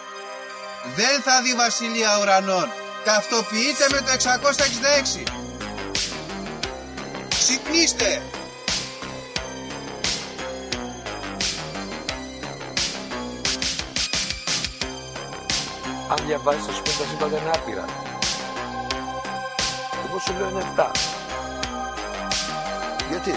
δεν 0.97 1.23
θα 1.23 1.43
δει 1.43 1.55
βασιλεία 1.55 2.19
ουρανών. 2.21 2.69
Ταυτοποιείτε 3.05 3.87
με 3.91 3.99
το 3.99 4.11
666. 4.11 5.23
Ξυπνήστε! 7.29 8.38
Αν 16.11 16.27
διαβάζεις 16.27 16.65
θα 16.65 16.73
σου 16.73 16.83
πει 16.83 16.91
τα 16.99 17.05
σύμπαντα 17.11 17.39
είναι 17.39 17.51
άπειρα. 17.55 17.85
Εγώ 20.07 20.19
σου 20.19 20.33
λέω 20.39 20.49
είναι 20.49 20.63
7. 20.77 20.91
Γιατί; 23.11 23.35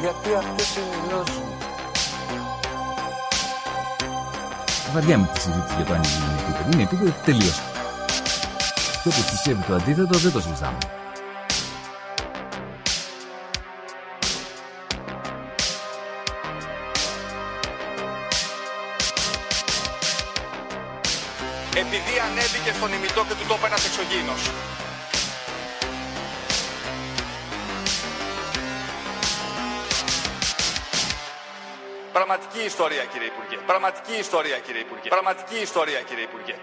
Γιατί 0.00 0.34
αυτές 0.34 0.76
είναι 0.76 0.94
οι 0.94 1.08
γνώσεις 1.08 1.36
μου. 1.36 1.56
Βαριά 4.92 5.18
με 5.18 5.30
τη 5.32 5.40
συζήτηση 5.40 5.74
για 5.76 5.84
το 5.84 5.92
αν 5.92 6.02
είναι 6.02 6.40
επίπεδο. 6.42 6.70
Είναι 6.72 6.82
επίπεδο 6.82 7.12
τελείως. 7.24 7.60
Και 9.02 9.08
όποιο 9.08 9.22
πιστεύει 9.30 9.62
το 9.62 9.74
αντίθετος 9.74 10.22
δεν 10.22 10.32
το 10.32 10.40
συζητάμε. 10.40 10.78
Επειδή 22.62 22.72
ανέβηκε 22.72 22.86
στον 22.86 22.92
ημιτό 22.92 23.24
και 23.28 23.34
του 23.34 23.46
τόπου 23.48 23.66
ένας 23.66 23.86
εξωγήινος. 23.86 24.42
Πραγματική 32.12 32.62
ιστορία 32.64 33.04
κύριε 33.12 33.26
Υπουργέ. 33.26 33.56
Πραγματική 33.66 34.14
ιστορία 34.18 34.58
κύριε 34.58 34.80
Υπουργέ. 34.80 35.08
Πραγματική 35.08 35.58
ιστορία 35.68 36.00
κύριε 36.08 36.24
Υπουργέ. 36.24 36.56